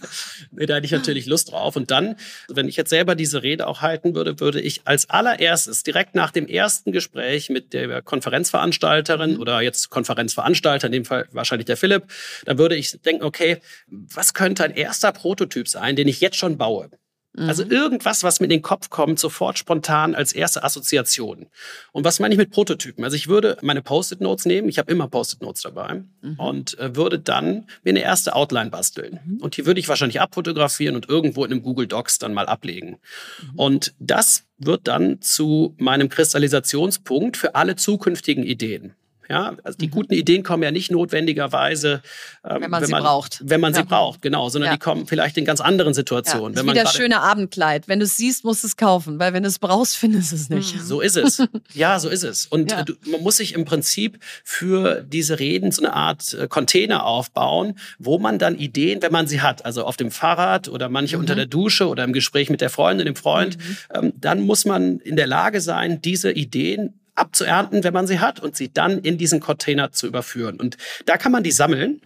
nee, 0.52 0.66
da 0.66 0.76
hätte 0.76 0.86
ich 0.86 0.92
natürlich 0.92 1.26
Lust 1.26 1.52
drauf. 1.52 1.76
Und 1.76 1.92
dann, 1.92 2.16
wenn 2.50 2.68
ich 2.68 2.76
jetzt 2.76 2.90
selber 2.90 3.16
diese 3.16 3.44
Rede 3.44 3.68
auch 3.68 3.82
halten 3.82 4.16
würde, 4.16 4.40
würde 4.40 4.60
ich 4.60 4.82
als 4.86 5.10
allererstes 5.10 5.84
direkt 5.84 6.16
nach 6.16 6.32
dem 6.32 6.48
ersten 6.48 6.92
Gespräch 6.92 7.50
mit 7.50 7.74
der 7.74 8.02
Konferenzveranstalterin 8.02 9.36
mhm. 9.36 9.40
oder 9.40 9.62
jetzt 9.62 9.90
Konferenzveranstalter, 9.90 10.88
in 10.88 10.94
dem 10.94 11.06
Fall 11.06 11.28
wahrscheinlich 11.32 11.66
der 11.66 11.78
Philipp, 11.78 12.04
dann 12.46 12.58
würde 12.58 12.76
ich 12.76 13.00
denken, 13.02 13.24
okay, 13.24 13.60
was 13.88 14.34
könnte 14.34 14.63
ein 14.63 14.72
erster 14.72 15.12
Prototyp 15.12 15.68
sein, 15.68 15.96
den 15.96 16.08
ich 16.08 16.20
jetzt 16.22 16.38
schon 16.38 16.58
baue? 16.58 16.90
Also 17.38 17.65
mhm. 17.65 17.71
irgendwas, 17.71 18.23
was 18.23 18.39
mir 18.39 18.45
in 18.45 18.52
den 18.52 18.62
Kopf 18.62 18.89
kommt, 18.89 19.19
sofort 19.19 19.60
spontan 19.60 20.15
als 20.15 20.34
erste 20.34 20.63
Assoziation. 20.63 21.47
Und 21.91 22.04
was 22.04 22.19
meine 22.19 22.34
ich 22.34 22.38
mit 22.38 22.50
Prototypen? 22.50 23.04
Also 23.04 23.15
ich 23.15 23.28
würde 23.28 23.58
meine 23.62 23.82
Post-it-Notes 23.82 24.45
nehmen, 24.45 24.69
ich 24.69 24.80
habe 24.80 24.91
immer 24.91 25.08
Post-it-Notes 25.08 25.62
dabei 25.62 26.04
mhm. 26.21 26.36
und 26.38 26.80
äh, 26.80 26.95
würde 26.95 27.19
dann 27.19 27.67
mir 27.84 27.91
eine 27.91 28.02
erste 28.02 28.36
Outline 28.36 28.71
basteln. 28.71 29.19
Mhm. 29.23 29.38
Und 29.38 29.58
die 29.58 29.65
würde 29.65 29.80
ich 29.80 29.88
wahrscheinlich 29.88 30.19
abfotografieren 30.19 30.95
und 30.95 31.08
irgendwo 31.10 31.45
in 31.45 31.52
einem 31.52 31.62
Google 31.62 31.88
Docs 31.88 32.17
dann 32.17 32.34
mal 32.34 32.47
ablegen. 32.47 32.97
Mhm. 33.41 33.60
Und 33.60 33.93
das 34.00 34.45
wird 34.58 34.88
dann 34.88 35.21
zu 35.21 35.76
meinem 35.78 36.10
Kristallisationspunkt 36.10 37.38
für 37.38 37.54
alle 37.54 37.76
zukünftigen 37.76 38.43
Ideen. 38.43 38.95
Ja, 39.30 39.56
also 39.63 39.78
die 39.78 39.88
mhm. 39.88 39.92
guten 39.92 40.13
Ideen 40.13 40.44
kommen 40.44 40.63
ja 40.63 40.72
nicht 40.72 40.92
notwendigerweise, 40.92 42.02
ähm, 42.44 42.62
wenn 42.62 42.72
man 42.72 42.82
wenn 42.82 42.88
sie 42.88 42.94
braucht. 42.94 43.42
Wenn 43.44 43.60
man 43.60 43.74
ja. 43.74 43.80
sie 43.80 43.86
braucht, 43.86 44.22
genau, 44.22 44.50
sondern 44.50 44.72
ja. 44.72 44.74
die 44.76 44.80
kommen 44.80 45.06
vielleicht 45.06 45.38
in 45.38 45.46
ganz 45.46 45.60
anderen 45.60 45.94
Situationen. 45.94 46.56
Ja. 46.56 46.63
Das 46.63 46.66
ist 46.66 46.72
wie 46.72 46.84
das 46.84 46.94
schöne 46.96 47.22
Abendkleid. 47.22 47.88
Wenn 47.88 48.00
du 48.00 48.06
es 48.06 48.16
siehst, 48.16 48.46
musst 48.46 48.63
du 48.63 48.68
es 48.68 48.78
kaufen, 48.78 49.20
weil 49.20 49.34
wenn 49.34 49.44
du 49.44 49.50
es 49.50 49.60
brauchst, 49.60 49.98
findest 49.98 50.32
du 50.32 50.36
es 50.36 50.50
nicht. 50.50 50.76
Mhm. 50.76 50.82
So 50.82 51.02
ist 51.02 51.18
es. 51.18 51.44
Ja, 51.74 52.00
so 52.00 52.10
ist 52.10 52.24
es. 52.24 52.46
Und 52.46 52.72
ja. 52.72 52.84
du, 52.84 52.94
man 53.06 53.22
muss 53.22 53.38
sich 53.38 53.54
im 53.54 53.66
Prinzip 53.66 54.20
für 54.44 55.02
diese 55.02 55.40
Reden 55.40 55.72
so 55.72 55.84
eine 55.84 55.94
Art 55.94 56.34
äh, 56.34 56.48
Container 56.48 57.06
aufbauen, 57.06 57.78
wo 58.00 58.20
man 58.20 58.40
dann 58.40 58.58
Ideen, 58.58 59.02
wenn 59.02 59.12
man 59.12 59.28
sie 59.28 59.42
hat, 59.42 59.66
also 59.66 59.84
auf 59.84 59.98
dem 59.98 60.12
Fahrrad 60.12 60.70
oder 60.70 60.90
manche 60.90 61.18
mhm. 61.18 61.22
unter 61.22 61.36
der 61.36 61.46
Dusche 61.46 61.88
oder 61.88 62.04
im 62.04 62.13
Gespräch 62.13 62.50
mit 62.50 62.62
der 62.62 62.70
Freundin, 62.70 63.06
dem 63.06 63.16
Freund, 63.16 63.58
mhm. 63.58 63.78
ähm, 63.94 64.13
dann 64.16 64.42
muss 64.42 64.66
man 64.66 65.00
in 65.00 65.16
der 65.16 65.28
Lage 65.28 65.62
sein, 65.62 66.02
diese 66.02 66.32
Ideen 66.32 67.00
abzuernten, 67.18 67.84
wenn 67.84 67.94
man 67.94 68.08
sie 68.08 68.20
hat, 68.20 68.40
und 68.40 68.56
sie 68.56 68.72
dann 68.72 69.00
in 69.00 69.18
diesen 69.18 69.40
Container 69.40 69.92
zu 69.92 70.08
überführen. 70.08 70.60
Und 70.60 70.78
da 71.06 71.18
kann 71.18 71.32
man 71.32 71.44
die 71.44 71.52
sammeln 71.52 72.02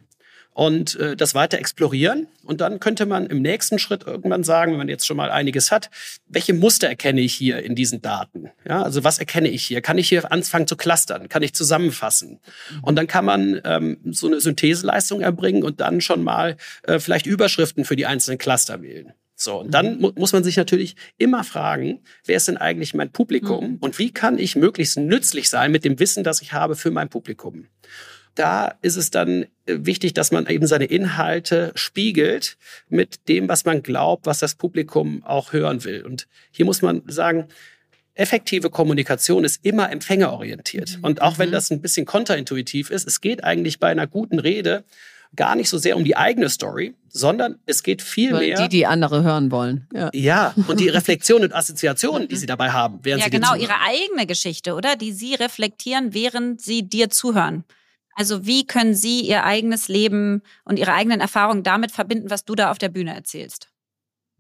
und 0.54 1.00
äh, 1.00 1.15
das 1.15 1.34
weiter 1.34 1.58
explorieren. 1.58 2.28
Und 2.43 2.62
dann 2.62 2.80
könnte 2.80 3.06
man 3.06 3.28
im 3.28 3.41
nächsten 3.41 3.80
Schritt 3.80 4.04
irgendwann 4.06 4.43
sagen, 4.43 4.71
wenn 4.71 4.80
man 4.80 4.89
jetzt 4.89 5.08
schon 5.08 5.17
mal 5.17 5.32
einiges 5.32 5.71
hat, 5.71 5.89
welche 6.28 6.54
Muster 6.54 6.89
erkenne 6.89 7.21
ich 7.21 7.34
hier 7.34 7.63
in 7.63 7.76
diesen 7.76 8.02
Daten? 8.02 8.50
Ja, 8.67 8.84
also 8.84 9.04
was 9.04 9.19
erkenne 9.19 9.50
ich 9.50 9.63
hier? 9.63 9.82
Kann 9.82 9.97
ich 9.97 10.10
hier 10.10 10.32
anfangen 10.32 10.67
zu 10.67 10.76
clustern? 10.76 11.30
Kann 11.30 11.43
ich 11.43 11.54
zusammenfassen? 11.54 12.39
Und 12.82 12.95
dann 12.95 13.08
kann 13.08 13.26
man 13.26 13.62
ähm, 13.63 14.00
so 14.06 14.28
eine 14.28 14.41
Syntheseleistung 14.41 15.21
erbringen 15.21 15.63
und 15.63 15.80
dann 15.80 16.02
schon 16.02 16.24
mal 16.24 16.58
äh, 16.84 17.00
vielleicht 17.00 17.26
Überschriften 17.26 17.86
für 17.86 17.95
die 17.95 18.06
einzelnen 18.06 18.38
Cluster 18.38 18.82
wählen. 18.82 19.13
So, 19.41 19.62
und 19.62 19.73
dann 19.73 19.95
mhm. 19.95 20.01
mu 20.01 20.12
muss 20.15 20.34
man 20.34 20.43
sich 20.43 20.56
natürlich 20.56 20.95
immer 21.17 21.43
fragen, 21.43 22.01
wer 22.25 22.38
ist 22.38 22.47
denn 22.47 22.58
eigentlich 22.58 22.93
mein 22.93 23.12
Publikum 23.12 23.71
mhm. 23.71 23.77
und 23.80 23.97
wie 23.97 24.12
kann 24.12 24.38
ich 24.38 24.56
möglichst 24.56 24.97
nützlich 24.97 25.49
sein 25.49 25.71
mit 25.71 25.84
dem 25.84 25.99
Wissen, 25.99 26.23
das 26.23 26.41
ich 26.43 26.54
habe 26.54 26.75
für 26.75 26.91
mein 26.91 27.10
Publikum. 27.10 27.65
Da 28.36 28.75
ist 28.84 28.97
es 28.97 29.10
dann 29.10 29.43
äh, 29.65 29.80
wichtig, 29.80 30.13
dass 30.13 30.32
man 30.32 30.45
eben 30.45 30.67
seine 30.67 30.86
Inhalte 30.86 31.71
spiegelt 31.73 32.58
mit 32.88 33.27
dem, 33.27 33.49
was 33.49 33.65
man 33.65 33.82
glaubt, 33.82 34.27
was 34.27 34.38
das 34.39 34.56
Publikum 34.56 35.23
auch 35.23 35.54
hören 35.54 35.84
will. 35.84 36.06
Und 36.06 36.27
hier 36.51 36.65
muss 36.65 36.84
man 36.84 37.01
sagen, 37.08 37.47
effektive 38.13 38.69
Kommunikation 38.69 39.43
ist 39.43 39.65
immer 39.65 39.91
empfängerorientiert. 39.91 40.99
Mhm. 40.99 41.04
Und 41.04 41.21
auch 41.23 41.39
wenn 41.39 41.49
mhm. 41.49 41.54
das 41.54 41.71
ein 41.71 41.82
bisschen 41.82 42.06
kontraintuitiv 42.06 42.91
ist, 42.91 43.08
es 43.08 43.21
geht 43.21 43.43
eigentlich 43.43 43.80
bei 43.80 43.88
einer 43.88 44.06
guten 44.06 44.38
Rede 44.38 44.84
gar 45.35 45.55
nicht 45.55 45.69
so 45.69 45.77
sehr 45.77 45.95
um 45.95 46.03
die 46.03 46.17
eigene 46.17 46.49
Story, 46.49 46.95
sondern 47.09 47.59
es 47.65 47.83
geht 47.83 48.01
viel 48.01 48.33
Weil 48.33 48.47
mehr. 48.47 48.61
Die, 48.63 48.69
die 48.69 48.85
andere 48.85 49.23
hören 49.23 49.51
wollen. 49.51 49.87
Ja, 49.93 50.09
ja 50.13 50.53
und 50.67 50.79
die 50.79 50.89
Reflexion 50.89 51.43
und 51.43 51.53
Assoziationen, 51.53 52.27
die 52.27 52.35
sie 52.35 52.45
dabei 52.45 52.71
haben, 52.71 52.99
während 53.03 53.21
ja, 53.21 53.25
sie 53.25 53.31
genau, 53.31 53.55
ihre 53.55 53.79
eigene 53.81 54.25
Geschichte, 54.25 54.73
oder? 54.73 54.95
Die 54.95 55.13
sie 55.13 55.35
reflektieren, 55.35 56.13
während 56.13 56.61
sie 56.61 56.87
dir 56.87 57.09
zuhören. 57.09 57.63
Also 58.13 58.45
wie 58.45 58.65
können 58.65 58.93
sie 58.93 59.21
ihr 59.21 59.45
eigenes 59.45 59.87
Leben 59.87 60.41
und 60.65 60.77
ihre 60.77 60.93
eigenen 60.93 61.21
Erfahrungen 61.21 61.63
damit 61.63 61.91
verbinden, 61.91 62.29
was 62.29 62.43
du 62.43 62.55
da 62.55 62.69
auf 62.69 62.77
der 62.77 62.89
Bühne 62.89 63.15
erzählst? 63.15 63.70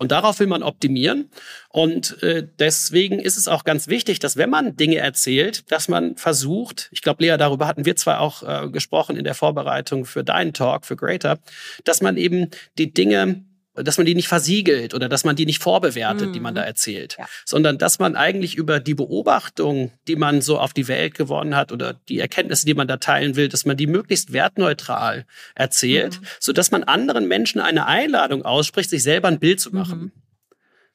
Und 0.01 0.11
darauf 0.11 0.39
will 0.39 0.47
man 0.47 0.63
optimieren. 0.63 1.29
Und 1.69 2.23
äh, 2.23 2.47
deswegen 2.57 3.19
ist 3.19 3.37
es 3.37 3.47
auch 3.47 3.63
ganz 3.63 3.87
wichtig, 3.87 4.17
dass 4.17 4.35
wenn 4.35 4.49
man 4.49 4.75
Dinge 4.75 4.95
erzählt, 4.95 5.71
dass 5.71 5.89
man 5.89 6.17
versucht, 6.17 6.89
ich 6.91 7.03
glaube, 7.03 7.23
Lea, 7.23 7.37
darüber 7.37 7.67
hatten 7.67 7.85
wir 7.85 7.95
zwar 7.95 8.19
auch 8.19 8.41
äh, 8.41 8.67
gesprochen 8.71 9.15
in 9.15 9.25
der 9.25 9.35
Vorbereitung 9.35 10.05
für 10.05 10.23
deinen 10.23 10.53
Talk, 10.53 10.87
für 10.87 10.95
Greater, 10.95 11.37
dass 11.83 12.01
man 12.01 12.17
eben 12.17 12.49
die 12.79 12.91
Dinge 12.91 13.45
dass 13.73 13.97
man 13.97 14.05
die 14.05 14.15
nicht 14.15 14.27
versiegelt 14.27 14.93
oder 14.93 15.07
dass 15.07 15.23
man 15.23 15.35
die 15.35 15.45
nicht 15.45 15.61
vorbewertet, 15.61 16.29
mhm. 16.29 16.33
die 16.33 16.39
man 16.39 16.55
da 16.55 16.61
mhm. 16.61 16.67
erzählt, 16.67 17.15
ja. 17.17 17.25
sondern 17.45 17.77
dass 17.77 17.99
man 17.99 18.15
eigentlich 18.15 18.55
über 18.55 18.79
die 18.79 18.95
Beobachtung, 18.95 19.91
die 20.07 20.15
man 20.15 20.41
so 20.41 20.59
auf 20.59 20.73
die 20.73 20.87
Welt 20.87 21.15
gewonnen 21.15 21.55
hat 21.55 21.71
oder 21.71 21.93
die 22.09 22.19
Erkenntnisse, 22.19 22.65
die 22.65 22.73
man 22.73 22.87
da 22.87 22.97
teilen 22.97 23.35
will, 23.35 23.47
dass 23.47 23.65
man 23.65 23.77
die 23.77 23.87
möglichst 23.87 24.33
wertneutral 24.33 25.25
erzählt, 25.55 26.19
mhm. 26.19 26.25
so 26.39 26.53
dass 26.53 26.71
man 26.71 26.83
anderen 26.83 27.27
Menschen 27.27 27.61
eine 27.61 27.85
Einladung 27.85 28.43
ausspricht, 28.43 28.89
sich 28.89 29.03
selber 29.03 29.29
ein 29.29 29.39
Bild 29.39 29.59
zu 29.59 29.73
machen. 29.73 29.99
Mhm. 29.99 30.11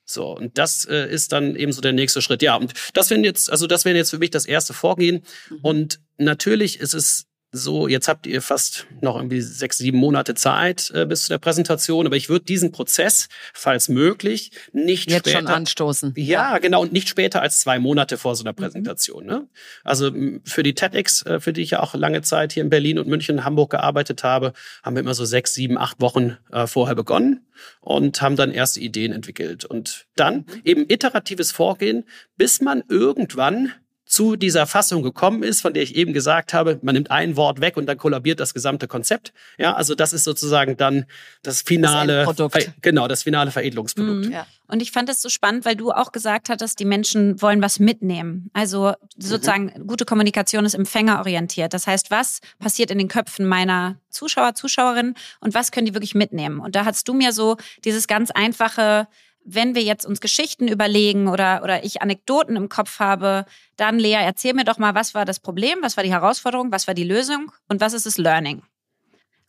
So, 0.08 0.36
und 0.36 0.56
das 0.56 0.84
äh, 0.84 1.10
ist 1.10 1.32
dann 1.32 1.56
eben 1.56 1.72
so 1.72 1.80
der 1.80 1.92
nächste 1.92 2.22
Schritt. 2.22 2.40
Ja, 2.40 2.54
und 2.54 2.72
das 2.94 3.10
wäre 3.10 3.20
jetzt, 3.22 3.50
also 3.50 3.66
das 3.66 3.84
wäre 3.84 3.96
jetzt 3.96 4.10
für 4.10 4.18
mich 4.18 4.30
das 4.30 4.46
erste 4.46 4.72
Vorgehen. 4.72 5.24
Mhm. 5.50 5.58
Und 5.62 6.00
natürlich 6.16 6.78
ist 6.78 6.94
es 6.94 7.26
so, 7.56 7.88
jetzt 7.88 8.08
habt 8.08 8.26
ihr 8.26 8.42
fast 8.42 8.86
noch 9.00 9.16
irgendwie 9.16 9.40
sechs, 9.40 9.78
sieben 9.78 9.98
Monate 9.98 10.34
Zeit 10.34 10.90
äh, 10.94 11.06
bis 11.06 11.24
zu 11.24 11.28
der 11.30 11.38
Präsentation, 11.38 12.06
aber 12.06 12.16
ich 12.16 12.28
würde 12.28 12.44
diesen 12.44 12.72
Prozess, 12.72 13.28
falls 13.52 13.88
möglich, 13.88 14.52
nicht 14.72 15.10
jetzt 15.10 15.28
später, 15.28 15.38
schon 15.38 15.46
anstoßen. 15.48 16.12
Ja, 16.16 16.36
ja, 16.52 16.58
genau, 16.58 16.82
und 16.82 16.92
nicht 16.92 17.08
später 17.08 17.42
als 17.42 17.60
zwei 17.60 17.78
Monate 17.78 18.18
vor 18.18 18.36
so 18.36 18.44
einer 18.44 18.52
mhm. 18.52 18.56
Präsentation. 18.56 19.24
Mhm. 19.24 19.30
Ne? 19.30 19.48
Also 19.84 20.12
für 20.44 20.62
die 20.62 20.74
TEDx, 20.74 21.24
äh, 21.26 21.40
für 21.40 21.52
die 21.52 21.62
ich 21.62 21.70
ja 21.70 21.80
auch 21.80 21.94
lange 21.94 22.22
Zeit 22.22 22.52
hier 22.52 22.62
in 22.62 22.70
Berlin 22.70 22.98
und 22.98 23.08
München 23.08 23.38
und 23.38 23.44
Hamburg 23.44 23.70
gearbeitet 23.70 24.22
habe, 24.22 24.52
haben 24.82 24.96
wir 24.96 25.00
immer 25.00 25.14
so 25.14 25.24
sechs, 25.24 25.54
sieben, 25.54 25.78
acht 25.78 26.00
Wochen 26.00 26.36
äh, 26.52 26.66
vorher 26.66 26.94
begonnen 26.94 27.46
und 27.80 28.20
haben 28.20 28.36
dann 28.36 28.52
erste 28.52 28.80
Ideen 28.80 29.12
entwickelt. 29.12 29.64
Und 29.64 30.06
dann 30.14 30.36
mhm. 30.36 30.60
eben 30.64 30.84
iteratives 30.88 31.52
Vorgehen, 31.52 32.04
bis 32.36 32.60
man 32.60 32.82
irgendwann 32.88 33.72
zu 34.16 34.34
dieser 34.34 34.66
Fassung 34.66 35.02
gekommen 35.02 35.42
ist, 35.42 35.60
von 35.60 35.74
der 35.74 35.82
ich 35.82 35.94
eben 35.94 36.14
gesagt 36.14 36.54
habe, 36.54 36.78
man 36.80 36.94
nimmt 36.94 37.10
ein 37.10 37.36
Wort 37.36 37.60
weg 37.60 37.76
und 37.76 37.84
dann 37.84 37.98
kollabiert 37.98 38.40
das 38.40 38.54
gesamte 38.54 38.88
Konzept. 38.88 39.34
Ja, 39.58 39.74
also 39.74 39.94
das 39.94 40.14
ist 40.14 40.24
sozusagen 40.24 40.78
dann 40.78 41.04
das 41.42 41.60
finale, 41.60 42.24
das 42.34 42.70
genau, 42.80 43.08
das 43.08 43.24
finale 43.24 43.50
Veredelungsprodukt. 43.50 44.24
Mhm. 44.24 44.32
Ja. 44.32 44.46
Und 44.68 44.80
ich 44.80 44.90
fand 44.90 45.10
das 45.10 45.20
so 45.20 45.28
spannend, 45.28 45.66
weil 45.66 45.76
du 45.76 45.90
auch 45.90 46.12
gesagt 46.12 46.48
hattest, 46.48 46.80
die 46.80 46.86
Menschen 46.86 47.42
wollen 47.42 47.60
was 47.60 47.78
mitnehmen. 47.78 48.48
Also 48.54 48.94
sozusagen 49.18 49.70
mhm. 49.76 49.86
gute 49.86 50.06
Kommunikation 50.06 50.64
ist 50.64 50.72
empfängerorientiert. 50.72 51.74
Das 51.74 51.86
heißt, 51.86 52.10
was 52.10 52.40
passiert 52.58 52.90
in 52.90 52.96
den 52.96 53.08
Köpfen 53.08 53.44
meiner 53.46 54.00
Zuschauer, 54.08 54.54
Zuschauerinnen 54.54 55.14
und 55.40 55.52
was 55.52 55.72
können 55.72 55.84
die 55.84 55.92
wirklich 55.92 56.14
mitnehmen? 56.14 56.60
Und 56.60 56.74
da 56.74 56.86
hast 56.86 57.06
du 57.06 57.12
mir 57.12 57.34
so 57.34 57.58
dieses 57.84 58.06
ganz 58.06 58.30
einfache 58.30 59.08
wenn 59.46 59.74
wir 59.74 59.82
jetzt 59.82 60.04
uns 60.04 60.20
Geschichten 60.20 60.68
überlegen 60.68 61.28
oder, 61.28 61.60
oder 61.62 61.84
ich 61.84 62.02
Anekdoten 62.02 62.56
im 62.56 62.68
Kopf 62.68 62.98
habe, 62.98 63.46
dann 63.76 63.98
Lea, 63.98 64.18
erzähl 64.20 64.54
mir 64.54 64.64
doch 64.64 64.78
mal, 64.78 64.94
was 64.94 65.14
war 65.14 65.24
das 65.24 65.40
Problem, 65.40 65.78
was 65.82 65.96
war 65.96 66.04
die 66.04 66.12
Herausforderung, 66.12 66.72
was 66.72 66.86
war 66.86 66.94
die 66.94 67.04
Lösung 67.04 67.52
und 67.68 67.80
was 67.80 67.92
ist 67.92 68.06
das 68.06 68.18
Learning? 68.18 68.62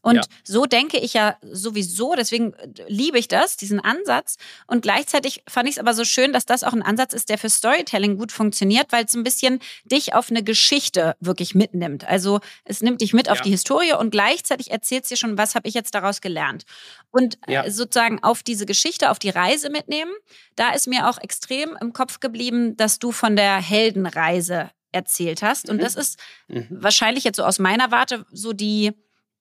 Und 0.01 0.15
ja. 0.15 0.21
so 0.43 0.65
denke 0.65 0.97
ich 0.99 1.13
ja 1.13 1.37
sowieso, 1.41 2.15
deswegen 2.15 2.53
äh, 2.53 2.67
liebe 2.87 3.17
ich 3.17 3.27
das, 3.27 3.57
diesen 3.57 3.79
Ansatz. 3.79 4.37
Und 4.67 4.81
gleichzeitig 4.81 5.43
fand 5.49 5.67
ich 5.67 5.75
es 5.75 5.79
aber 5.79 5.93
so 5.93 6.05
schön, 6.05 6.33
dass 6.33 6.45
das 6.45 6.63
auch 6.63 6.73
ein 6.73 6.81
Ansatz 6.81 7.13
ist, 7.13 7.29
der 7.29 7.37
für 7.37 7.49
Storytelling 7.49 8.17
gut 8.17 8.31
funktioniert, 8.31 8.91
weil 8.91 9.05
es 9.05 9.15
ein 9.15 9.23
bisschen 9.23 9.59
dich 9.85 10.13
auf 10.13 10.29
eine 10.29 10.43
Geschichte 10.43 11.15
wirklich 11.19 11.55
mitnimmt. 11.55 12.07
Also 12.07 12.39
es 12.63 12.81
nimmt 12.81 13.01
dich 13.01 13.13
mit 13.13 13.27
ja. 13.27 13.33
auf 13.33 13.41
die 13.41 13.49
Historie 13.49 13.93
und 13.93 14.11
gleichzeitig 14.11 14.71
erzählt 14.71 15.03
es 15.03 15.09
dir 15.09 15.17
schon, 15.17 15.37
was 15.37 15.55
habe 15.55 15.67
ich 15.67 15.73
jetzt 15.73 15.95
daraus 15.95 16.21
gelernt. 16.21 16.63
Und 17.11 17.37
äh, 17.47 17.53
ja. 17.53 17.69
sozusagen 17.69 18.23
auf 18.23 18.43
diese 18.43 18.65
Geschichte, 18.65 19.09
auf 19.09 19.19
die 19.19 19.29
Reise 19.29 19.69
mitnehmen, 19.69 20.11
da 20.55 20.71
ist 20.71 20.87
mir 20.87 21.09
auch 21.09 21.17
extrem 21.17 21.77
im 21.81 21.93
Kopf 21.93 22.19
geblieben, 22.19 22.77
dass 22.77 22.99
du 22.99 23.11
von 23.11 23.35
der 23.35 23.61
Heldenreise 23.61 24.69
erzählt 24.91 25.41
hast. 25.41 25.69
Und 25.69 25.77
mhm. 25.77 25.81
das 25.81 25.95
ist 25.95 26.19
mhm. 26.47 26.67
wahrscheinlich 26.69 27.23
jetzt 27.23 27.37
so 27.37 27.43
aus 27.43 27.59
meiner 27.59 27.91
Warte 27.91 28.25
so 28.31 28.53
die 28.53 28.93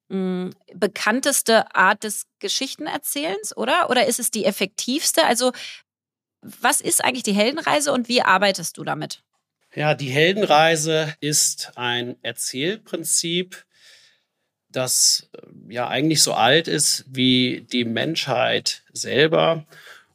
mh, 0.08 0.50
bekannteste 0.74 1.74
Art 1.74 2.04
des 2.04 2.26
Geschichtenerzählens, 2.38 3.56
oder? 3.56 3.90
Oder 3.90 4.06
ist 4.06 4.20
es 4.20 4.30
die 4.30 4.44
effektivste? 4.44 5.24
Also, 5.24 5.52
was 6.42 6.80
ist 6.80 7.04
eigentlich 7.04 7.24
die 7.24 7.32
Heldenreise 7.32 7.92
und 7.92 8.08
wie 8.08 8.22
arbeitest 8.22 8.78
du 8.78 8.84
damit? 8.84 9.22
Ja, 9.74 9.94
die 9.94 10.08
Heldenreise 10.08 11.14
ist 11.20 11.72
ein 11.76 12.16
Erzählprinzip, 12.22 13.64
das 14.70 15.28
äh, 15.34 15.74
ja 15.74 15.88
eigentlich 15.88 16.22
so 16.22 16.32
alt 16.32 16.68
ist 16.68 17.04
wie 17.08 17.66
die 17.72 17.84
Menschheit 17.84 18.82
selber 18.92 19.66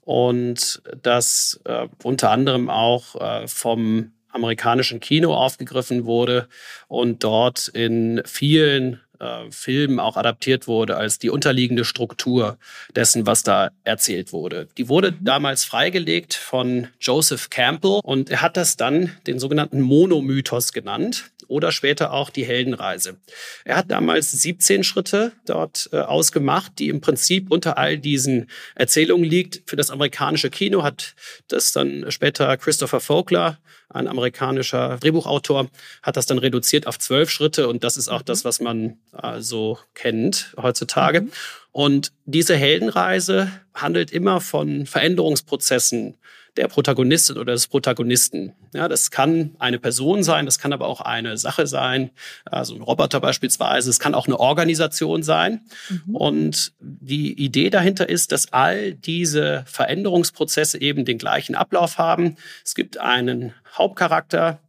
und 0.01 0.82
das 1.01 1.60
äh, 1.65 1.88
unter 2.04 2.32
anderem 2.32 2.69
auch 2.69 3.15
äh, 3.15 3.47
vom 3.47 4.13
amerikanischen 4.30 4.99
Kino 4.99 5.36
aufgegriffen 5.36 6.06
wurde 6.06 6.47
und 6.88 7.23
dort 7.23 7.67
in 7.67 8.21
vielen 8.25 9.01
äh, 9.22 9.52
Film 9.52 10.00
auch 10.00 10.18
adaptiert 10.18 10.68
wurde 10.68 10.98
als 10.98 11.20
die 11.20 11.30
unterliegende 11.30 11.86
Struktur 11.86 12.58
dessen, 12.96 13.28
was 13.28 13.44
da 13.44 13.70
erzählt 13.84 14.34
wurde. 14.34 14.68
Die 14.78 14.90
wurde 14.90 15.12
mhm. 15.12 15.24
damals 15.24 15.64
freigelegt 15.64 16.34
von 16.34 16.88
Joseph 17.00 17.50
Campbell 17.50 18.00
und 18.04 18.32
er 18.32 18.42
hat 18.42 18.58
das 18.58 18.78
dann 18.78 19.16
den 19.28 19.40
sogenannten 19.40 19.82
Monomythos 19.82 20.74
genannt. 20.74 21.26
Oder 21.52 21.74
später 21.74 22.14
auch 22.14 22.30
die 22.30 22.46
Heldenreise. 22.46 23.18
Er 23.66 23.76
hat 23.76 23.92
damals 23.92 24.32
17 24.32 24.84
Schritte 24.84 25.34
dort 25.46 25.90
äh, 25.92 25.98
ausgemacht, 25.98 26.80
die 26.80 26.88
im 26.88 27.02
Prinzip 27.02 27.52
unter 27.52 27.78
all 27.78 27.98
diesen 27.98 28.50
Erzählungen 28.74 29.30
liegt. 29.30 29.70
Für 29.70 29.76
das 29.76 29.92
amerikanische 29.92 30.50
Kino 30.50 30.82
hat 30.82 31.14
das 31.50 31.74
dann 31.74 32.10
später 32.10 32.56
Christopher 32.56 33.02
Vogler 33.02 33.60
ein 33.90 34.08
amerikanischer 34.08 34.98
Drehbuchautor, 35.02 35.70
hat 36.02 36.16
das 36.16 36.26
dann 36.26 36.38
reduziert 36.38 36.88
auf 36.88 36.98
zwölf 36.98 37.30
Schritte 37.30 37.68
und 37.68 37.84
das 37.84 37.98
ist 37.98 38.08
auch 38.08 38.22
mhm. 38.22 38.26
das, 38.26 38.46
was 38.46 38.62
man 38.62 38.98
äh, 39.22 39.42
so 39.42 39.78
kennt 39.94 40.56
heutzutage. 40.62 41.22
Mhm. 41.22 41.32
Und 41.74 42.12
diese 42.26 42.56
Heldenreise 42.56 43.52
handelt 43.74 44.12
immer 44.12 44.40
von 44.40 44.86
Veränderungsprozessen 44.86 46.18
der 46.58 46.68
Protagonistin 46.68 47.38
oder 47.38 47.54
des 47.54 47.68
Protagonisten. 47.68 48.54
Ja, 48.74 48.88
das 48.88 49.10
kann 49.10 49.56
eine 49.60 49.80
Person 49.80 50.24
sein, 50.24 50.46
das 50.46 50.60
kann 50.60 50.74
aber 50.74 50.88
auch 50.88 51.02
eine 51.02 51.38
Sache 51.38 51.66
sein, 51.66 52.12
also 52.46 52.76
ein 52.76 52.82
Roboter 52.82 53.20
beispielsweise, 53.22 53.90
es 53.90 54.00
kann 54.00 54.16
auch 54.16 54.28
eine 54.28 54.40
Organisation 54.40 55.24
sein. 55.24 55.62
Mhm. 55.90 56.16
Und 56.16 56.74
die 56.80 57.34
Idee 57.34 57.70
dahinter 57.70 58.10
ist, 58.10 58.32
dass 58.32 58.52
all 58.52 58.94
diese 58.94 59.64
Veränderungsprozesse 59.66 60.82
eben 60.82 61.06
den 61.06 61.18
gleichen 61.18 61.56
Ablauf 61.56 61.98
haben. 61.98 62.36
Es 62.66 62.76
gibt 62.76 62.98
einen 62.98 63.54
Hauptcharakter, 63.74 64.60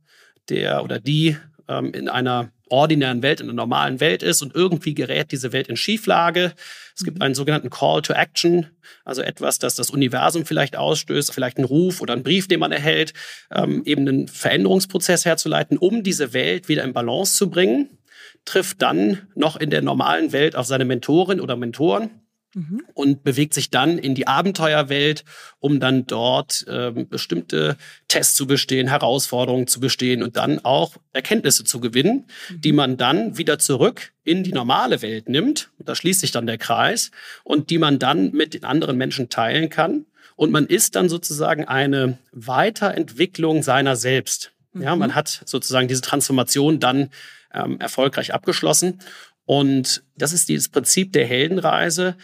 der 0.49 0.85
oder 0.85 1.01
die 1.01 1.37
ähm, 1.69 1.93
in 1.93 2.09
einer 2.09 2.51
ordinären 2.73 3.23
Welt, 3.23 3.41
in 3.41 3.47
einer 3.47 3.55
normalen 3.55 4.01
Welt 4.01 4.23
ist 4.23 4.43
und 4.43 4.55
irgendwie 4.55 4.95
gerät 4.95 5.31
diese 5.31 5.53
Welt 5.53 5.69
in 5.69 5.77
Schieflage. 5.77 6.55
Es 6.97 7.05
gibt 7.05 7.19
mhm. 7.19 7.23
einen 7.23 7.35
sogenannten 7.35 7.71
Call 7.71 8.03
to 8.03 8.15
Action, 8.15 8.67
also 9.05 9.23
etwas, 9.23 9.59
das 9.59 9.75
das 9.75 9.91
Universum 9.91 10.47
vielleicht 10.47 10.77
ausstößt, 10.77 11.33
vielleicht 11.33 11.59
einen 11.59 11.67
Ruf 11.67 12.01
oder 12.01 12.15
einen 12.15 12.23
Brief, 12.23 12.49
den 12.49 12.61
man 12.61 12.73
erhält, 12.73 13.13
ähm, 13.55 13.77
mhm. 13.77 13.83
eben 13.85 14.09
einen 14.09 14.29
Veränderungsprozess 14.29 15.25
herzuleiten, 15.25 15.77
um 15.77 16.03
diese 16.03 16.33
Welt 16.33 16.69
wieder 16.69 16.83
in 16.85 16.93
Balance 16.93 17.37
zu 17.37 17.51
bringen, 17.51 17.99
trifft 18.45 18.83
dann 18.83 19.29
noch 19.35 19.57
in 19.57 19.71
der 19.71 19.83
normalen 19.83 20.33
Welt 20.33 20.57
auf 20.57 20.67
seine 20.67 20.85
Mentorin 20.85 21.41
oder 21.41 21.57
Mentoren 21.57 22.22
Mhm. 22.55 22.83
und 22.93 23.25
bewegt 23.25 23.55
sich 23.55 23.71
dann 23.71 23.97
in 23.97 24.15
die 24.15 24.27
Abenteuerwelt, 24.27 25.25
um 25.59 25.81
dann 25.81 26.07
dort 26.07 26.67
ähm, 26.69 27.09
bestimmte 27.09 27.79
Tests 28.09 28.35
zu 28.35 28.47
bestehen, 28.47 28.89
Herausforderungen 28.89 29.67
zu 29.67 29.81
bestehen 29.81 30.23
und 30.23 30.37
dann 30.37 30.63
auch 30.63 30.97
Erkenntnisse 31.15 31.65
zu 31.65 31.81
gewinnen, 31.81 32.27
mhm. 32.51 32.61
die 32.61 32.73
man 32.73 32.99
dann 32.99 33.39
wieder 33.39 33.59
zurück 33.59 34.13
in 34.23 34.43
die 34.43 34.53
normale 34.53 35.01
Welt 35.01 35.31
nimmt. 35.31 35.71
Da 35.79 35.95
schließt 35.95 36.21
sich 36.21 36.31
dann 36.31 36.47
der 36.47 36.59
Kreis 36.59 37.11
und 37.43 37.71
die 37.71 37.79
man 37.79 37.99
dann 37.99 38.33
mit 38.33 38.53
den 38.53 38.65
anderen 38.65 38.99
Menschen 38.99 39.31
teilen 39.31 39.71
kann. 39.71 40.05
Und 40.37 40.51
man 40.51 40.67
ist 40.67 40.95
dann 40.95 41.09
sozusagen 41.09 41.65
eine 41.65 42.19
Weiterentwicklung 42.33 43.63
seiner 43.63 43.97
selbst. 43.97 44.53
Mhm. 44.75 44.83
Ja, 44.83 44.97
man 44.97 45.15
hat 45.15 45.43
sozusagen 45.47 45.89
diese 45.89 46.03
Transformation 46.03 46.81
dann 46.81 47.09
ähm, 47.55 47.81
erfolgreich 47.81 48.35
abgeschlossen. 48.35 49.01
Und 49.45 50.03
das 50.17 50.33
ist 50.33 50.49
dieses 50.49 50.69
Prinzip 50.69 51.13
der 51.13 51.27
Heldenreise. 51.27 52.17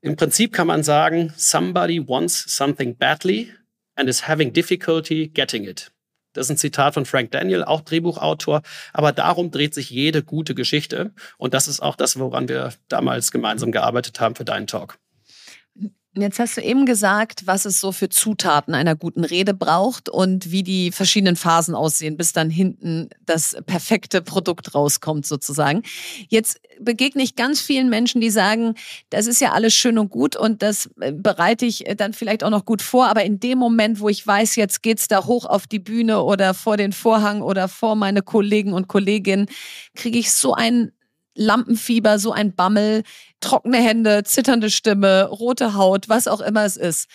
Im 0.00 0.14
Prinzip 0.14 0.52
kann 0.52 0.68
man 0.68 0.84
sagen, 0.84 1.32
somebody 1.36 2.06
wants 2.06 2.54
something 2.54 2.96
badly 2.96 3.52
and 3.96 4.08
is 4.08 4.28
having 4.28 4.52
difficulty 4.52 5.28
getting 5.28 5.64
it. 5.64 5.90
Das 6.34 6.46
ist 6.46 6.50
ein 6.50 6.56
Zitat 6.56 6.94
von 6.94 7.04
Frank 7.04 7.32
Daniel, 7.32 7.64
auch 7.64 7.80
Drehbuchautor. 7.80 8.62
Aber 8.92 9.10
darum 9.10 9.50
dreht 9.50 9.74
sich 9.74 9.90
jede 9.90 10.22
gute 10.22 10.54
Geschichte. 10.54 11.12
Und 11.36 11.52
das 11.52 11.66
ist 11.66 11.80
auch 11.80 11.96
das, 11.96 12.18
woran 12.18 12.48
wir 12.48 12.74
damals 12.88 13.32
gemeinsam 13.32 13.72
gearbeitet 13.72 14.20
haben 14.20 14.36
für 14.36 14.44
deinen 14.44 14.68
Talk. 14.68 14.98
Jetzt 16.16 16.38
hast 16.38 16.56
du 16.56 16.62
eben 16.62 16.86
gesagt, 16.86 17.46
was 17.46 17.64
es 17.64 17.80
so 17.80 17.92
für 17.92 18.08
Zutaten 18.08 18.74
einer 18.74 18.96
guten 18.96 19.24
Rede 19.24 19.52
braucht 19.52 20.08
und 20.08 20.50
wie 20.50 20.62
die 20.62 20.90
verschiedenen 20.90 21.36
Phasen 21.36 21.74
aussehen, 21.74 22.16
bis 22.16 22.32
dann 22.32 22.50
hinten 22.50 23.10
das 23.26 23.56
perfekte 23.66 24.22
Produkt 24.22 24.74
rauskommt 24.74 25.26
sozusagen. 25.26 25.82
Jetzt 26.28 26.60
begegne 26.80 27.22
ich 27.22 27.36
ganz 27.36 27.60
vielen 27.60 27.90
Menschen, 27.90 28.20
die 28.20 28.30
sagen, 28.30 28.74
das 29.10 29.26
ist 29.26 29.40
ja 29.40 29.52
alles 29.52 29.74
schön 29.74 29.98
und 29.98 30.08
gut 30.08 30.34
und 30.34 30.62
das 30.62 30.90
äh, 31.00 31.12
bereite 31.12 31.66
ich 31.66 31.84
dann 31.96 32.14
vielleicht 32.14 32.42
auch 32.42 32.50
noch 32.50 32.64
gut 32.64 32.82
vor, 32.82 33.06
aber 33.06 33.24
in 33.24 33.38
dem 33.38 33.58
Moment, 33.58 34.00
wo 34.00 34.08
ich 34.08 34.26
weiß, 34.26 34.56
jetzt 34.56 34.82
geht's 34.82 35.08
da 35.08 35.26
hoch 35.26 35.44
auf 35.44 35.66
die 35.66 35.78
Bühne 35.78 36.22
oder 36.22 36.54
vor 36.54 36.76
den 36.76 36.92
Vorhang 36.92 37.42
oder 37.42 37.68
vor 37.68 37.96
meine 37.96 38.22
Kollegen 38.22 38.72
und 38.72 38.88
Kolleginnen, 38.88 39.46
kriege 39.94 40.18
ich 40.18 40.32
so 40.32 40.54
ein 40.54 40.90
Lampenfieber, 41.38 42.18
so 42.18 42.32
ein 42.32 42.54
Bammel, 42.54 43.04
trockene 43.40 43.78
Hände, 43.78 44.24
zitternde 44.24 44.70
Stimme, 44.70 45.24
rote 45.24 45.74
Haut, 45.74 46.08
was 46.08 46.28
auch 46.28 46.40
immer 46.40 46.64
es 46.64 46.76
ist. 46.76 47.08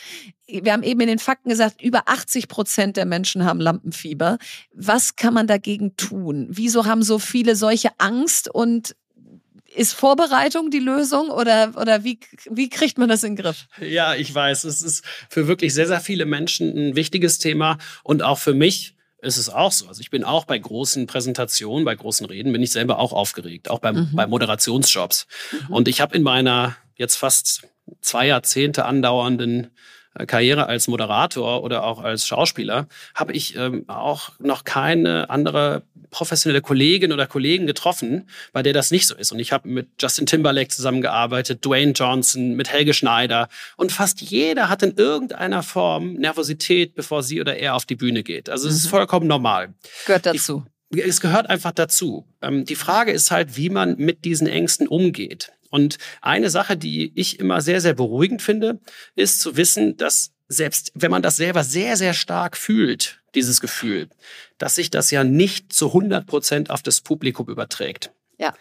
Wir 0.48 0.74
haben 0.74 0.84
eben 0.84 1.02
in 1.02 1.08
den 1.08 1.20
Fakten 1.20 1.50
gesagt, 1.50 1.82
über 1.82 2.04
80 2.08 2.48
Prozent 2.48 2.98
der 2.98 3.06
Menschen 3.06 3.46
haben 3.46 3.60
Lampenfieber. 3.60 4.38
Was 4.74 5.16
kann 5.16 5.34
man 5.34 5.48
dagegen 5.48 5.96
tun? 5.98 6.48
Wieso 6.50 6.86
haben 6.86 7.04
so 7.04 7.20
viele 7.20 7.56
solche 7.56 7.90
Angst 8.00 8.50
und 8.54 8.96
ist 9.76 9.94
Vorbereitung 9.94 10.70
die 10.70 10.80
Lösung 10.80 11.30
oder, 11.30 11.74
oder 11.80 12.04
wie, 12.04 12.20
wie 12.50 12.70
kriegt 12.70 12.98
man 12.98 13.10
das 13.10 13.24
in 13.24 13.36
den 13.36 13.44
Griff? 13.44 13.68
Ja, 13.82 14.16
ich 14.16 14.34
weiß, 14.34 14.66
es 14.66 14.82
ist 14.82 15.04
für 15.30 15.48
wirklich 15.48 15.74
sehr, 15.74 15.88
sehr 15.88 16.00
viele 16.00 16.26
Menschen 16.26 16.70
ein 16.78 16.96
wichtiges 16.96 17.40
Thema 17.40 17.78
und 18.04 18.22
auch 18.22 18.38
für 18.38 18.54
mich 18.54 18.96
ist 19.24 19.38
es 19.38 19.50
auch 19.50 19.72
so. 19.72 19.88
Also 19.88 20.02
ich 20.02 20.10
bin 20.10 20.24
auch 20.24 20.46
bei 20.46 20.58
großen 20.58 21.08
Präsentationen, 21.08 21.86
bei 21.86 21.96
großen 21.96 22.26
Reden, 22.26 22.52
bin 22.52 22.62
ich 22.62 22.72
selber 22.72 23.00
auch 23.00 23.14
aufgeregt, 23.14 23.70
auch 23.70 23.80
beim, 23.80 23.96
mhm. 23.96 24.10
bei 24.14 24.28
Moderationsjobs. 24.28 25.28
Mhm. 25.52 25.74
Und 25.74 25.88
ich 25.88 26.02
habe 26.02 26.16
in 26.16 26.24
meiner 26.24 26.76
jetzt 26.96 27.16
fast 27.16 27.64
zwei 28.02 28.28
Jahrzehnte 28.28 28.86
andauernden 28.86 29.72
Karriere 30.28 30.68
als 30.68 30.88
Moderator 30.88 31.64
oder 31.64 31.84
auch 31.84 32.04
als 32.04 32.28
Schauspieler 32.28 32.88
habe 33.16 33.34
ich 33.34 33.56
ähm, 33.56 33.86
auch 33.88 34.32
noch 34.40 34.64
keine 34.64 35.30
andere 35.30 35.84
professionelle 36.12 36.62
Kollegin 36.62 37.12
oder 37.12 37.26
Kollegen 37.26 37.68
getroffen, 37.68 38.30
bei 38.52 38.62
der 38.62 38.74
das 38.74 38.92
nicht 38.92 39.08
so 39.08 39.16
ist. 39.16 39.32
Und 39.32 39.40
ich 39.40 39.52
habe 39.52 39.68
mit 39.68 39.90
Justin 40.00 40.26
Timberlake 40.26 40.70
zusammengearbeitet, 40.70 41.66
Dwayne 41.66 41.92
Johnson, 41.94 42.54
mit 42.54 42.72
Helge 42.72 42.94
Schneider 42.94 43.50
und 43.76 43.92
fast 43.92 44.22
jeder 44.22 44.70
hat 44.70 44.84
in 44.84 44.96
irgendeiner 44.96 45.64
Form 45.64 46.14
Nervosität, 46.14 46.96
bevor 46.96 47.24
sie 47.24 47.42
oder 47.42 47.58
er 47.58 47.76
auf 47.76 47.86
die 47.86 47.96
Bühne 47.96 48.24
geht. 48.24 48.50
Also 48.50 48.68
es 48.68 48.76
mhm. 48.76 48.78
ist 48.78 48.88
vollkommen 48.88 49.28
normal. 49.28 49.74
Gehört 50.06 50.28
dazu. 50.28 50.66
Ich, 50.92 51.04
es 51.04 51.20
gehört 51.22 51.50
einfach 51.50 51.72
dazu. 51.72 52.28
Ähm, 52.42 52.66
die 52.66 52.76
Frage 52.76 53.12
ist 53.12 53.32
halt, 53.32 53.58
wie 53.58 53.70
man 53.70 53.98
mit 53.98 54.26
diesen 54.26 54.48
Ängsten 54.48 54.88
umgeht. 54.88 55.52
Und 55.74 55.98
eine 56.22 56.52
Sache, 56.52 56.78
die 56.78 57.12
ich 57.20 57.40
immer 57.40 57.60
sehr, 57.60 57.82
sehr 57.82 57.96
beruhigend 57.96 58.44
finde, 58.44 58.80
ist 59.16 59.42
zu 59.42 59.58
wissen, 59.58 59.98
dass 59.98 60.32
selbst 60.48 60.92
wenn 60.94 61.10
man 61.10 61.24
das 61.24 61.36
selber 61.36 61.64
sehr, 61.64 61.98
sehr 61.98 62.14
stark 62.14 62.58
fühlt, 62.58 63.24
dieses 63.34 63.60
Gefühl, 63.60 64.08
dass 64.60 64.76
sich 64.76 64.92
das 64.92 65.10
ja 65.10 65.24
nicht 65.24 65.74
zu 65.74 65.88
100 65.88 66.28
Prozent 66.28 66.70
auf 66.70 66.84
das 66.84 67.02
Publikum 67.02 67.50
überträgt. 67.50 68.12
Ja. 68.38 68.54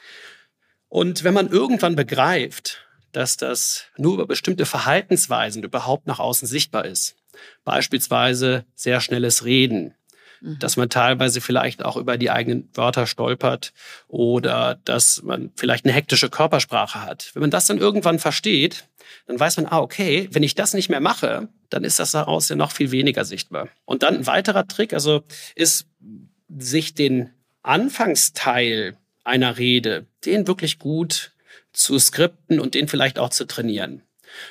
Und 0.88 1.22
wenn 1.22 1.35
man 1.35 1.51
irgendwann 1.51 1.96
begreift, 1.96 2.87
dass 3.12 3.37
das 3.37 3.88
nur 3.98 4.14
über 4.14 4.27
bestimmte 4.27 4.64
Verhaltensweisen 4.64 5.64
überhaupt 5.64 6.07
nach 6.07 6.18
außen 6.18 6.48
sichtbar 6.48 6.87
ist, 6.87 7.16
beispielsweise 7.62 8.64
sehr 8.75 9.03
schnelles 9.03 9.44
Reden, 9.44 9.94
Mhm. 10.42 10.59
dass 10.59 10.76
man 10.76 10.90
teilweise 10.90 11.40
vielleicht 11.40 11.85
auch 11.85 11.96
über 11.96 12.18
die 12.18 12.31
eigenen 12.31 12.68
Wörter 12.74 13.07
stolpert 13.07 13.72
oder 14.09 14.81
dass 14.85 15.22
man 15.22 15.52
vielleicht 15.55 15.85
eine 15.85 15.94
hektische 15.94 16.31
Körpersprache 16.31 17.02
hat. 17.02 17.31
Wenn 17.35 17.42
man 17.42 17.50
das 17.50 17.66
dann 17.66 17.78
irgendwann 17.78 18.18
versteht, 18.18 18.88
dann 19.26 19.38
weiß 19.38 19.59
man, 19.59 19.66
ah, 19.66 19.78
okay, 19.78 20.28
wenn 20.33 20.42
ich 20.42 20.57
das 20.57 20.74
nicht 20.74 20.88
mehr 20.88 21.00
mache, 21.00 21.48
dann 21.70 21.85
ist 21.85 22.00
das 22.00 22.11
daraus 22.11 22.48
ja 22.48 22.57
noch 22.57 22.72
viel 22.72 22.90
weniger 22.90 23.24
sichtbar. 23.24 23.68
Und 23.85 24.02
dann 24.02 24.16
ein 24.16 24.26
weiterer 24.26 24.66
Trick, 24.66 24.92
also 24.92 25.22
ist, 25.55 25.87
sich 26.59 26.94
den 26.94 27.31
Anfangsteil 27.62 28.96
einer 29.22 29.59
Rede, 29.59 30.07
den 30.24 30.48
wirklich 30.48 30.81
gut 30.81 31.33
zu 31.72 31.98
skripten 31.98 32.59
und 32.59 32.74
den 32.74 32.88
vielleicht 32.88 33.18
auch 33.18 33.31
zu 33.31 33.46
trainieren. 33.46 34.02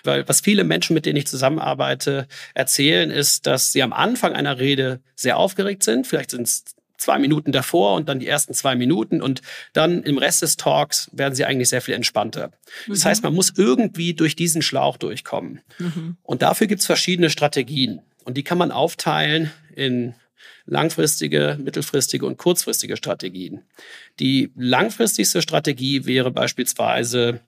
Weil 0.04 0.28
was 0.28 0.41
viele 0.41 0.63
Menschen, 0.63 0.94
mit 0.94 1.06
denen 1.06 1.17
ich 1.17 1.28
zusammenarbeite, 1.28 2.28
erzählen, 2.54 3.12
ist, 3.12 3.48
dass 3.48 3.72
sie 3.72 3.84
am 3.84 3.94
Anfang 3.94 4.34
einer 4.34 4.60
Rede 4.60 5.02
sehr 5.15 5.38
aufgeregt 5.38 5.84
sind. 5.84 6.08
Vielleicht 6.08 6.32
sind 6.32 6.44
es 6.44 6.65
zwei 7.02 7.17
Minuten 7.17 7.52
davor 7.52 7.96
und 7.96 8.08
dann 8.08 8.20
die 8.20 8.28
ersten 8.28 8.54
zwei 8.54 8.76
Minuten 8.76 9.22
und 9.22 9.41
dann 9.74 10.04
im 10.04 10.17
Rest 10.17 10.44
des 10.44 10.56
Talks 10.56 11.10
werden 11.12 11.34
sie 11.34 11.46
eigentlich 11.46 11.70
sehr 11.70 11.82
viel 11.82 11.96
entspannter. 11.96 12.52
Mhm. 12.88 12.94
Das 12.94 13.06
heißt, 13.06 13.24
man 13.24 13.34
muss 13.34 13.54
irgendwie 13.58 14.13
durch 14.13 14.36
diesen 14.36 14.62
Schlauch 14.62 14.98
durchkommen. 14.98 15.62
Mhm. 15.80 16.17
Und 16.22 16.41
dafür 16.44 16.67
gibt 16.67 16.82
es 16.82 16.86
verschiedene 16.86 17.30
Strategien. 17.30 18.02
Und 18.24 18.38
die 18.38 18.44
kann 18.44 18.60
man 18.60 18.72
aufteilen 18.72 19.52
in 19.76 20.13
langfristige, 20.65 21.58
mittelfristige 21.60 22.26
und 22.26 22.38
kurzfristige 22.38 22.96
Strategien. 22.96 23.63
Die 24.20 24.52
langfristigste 24.56 25.41
Strategie 25.41 26.06
wäre 26.06 26.30
beispielsweise 26.30 27.41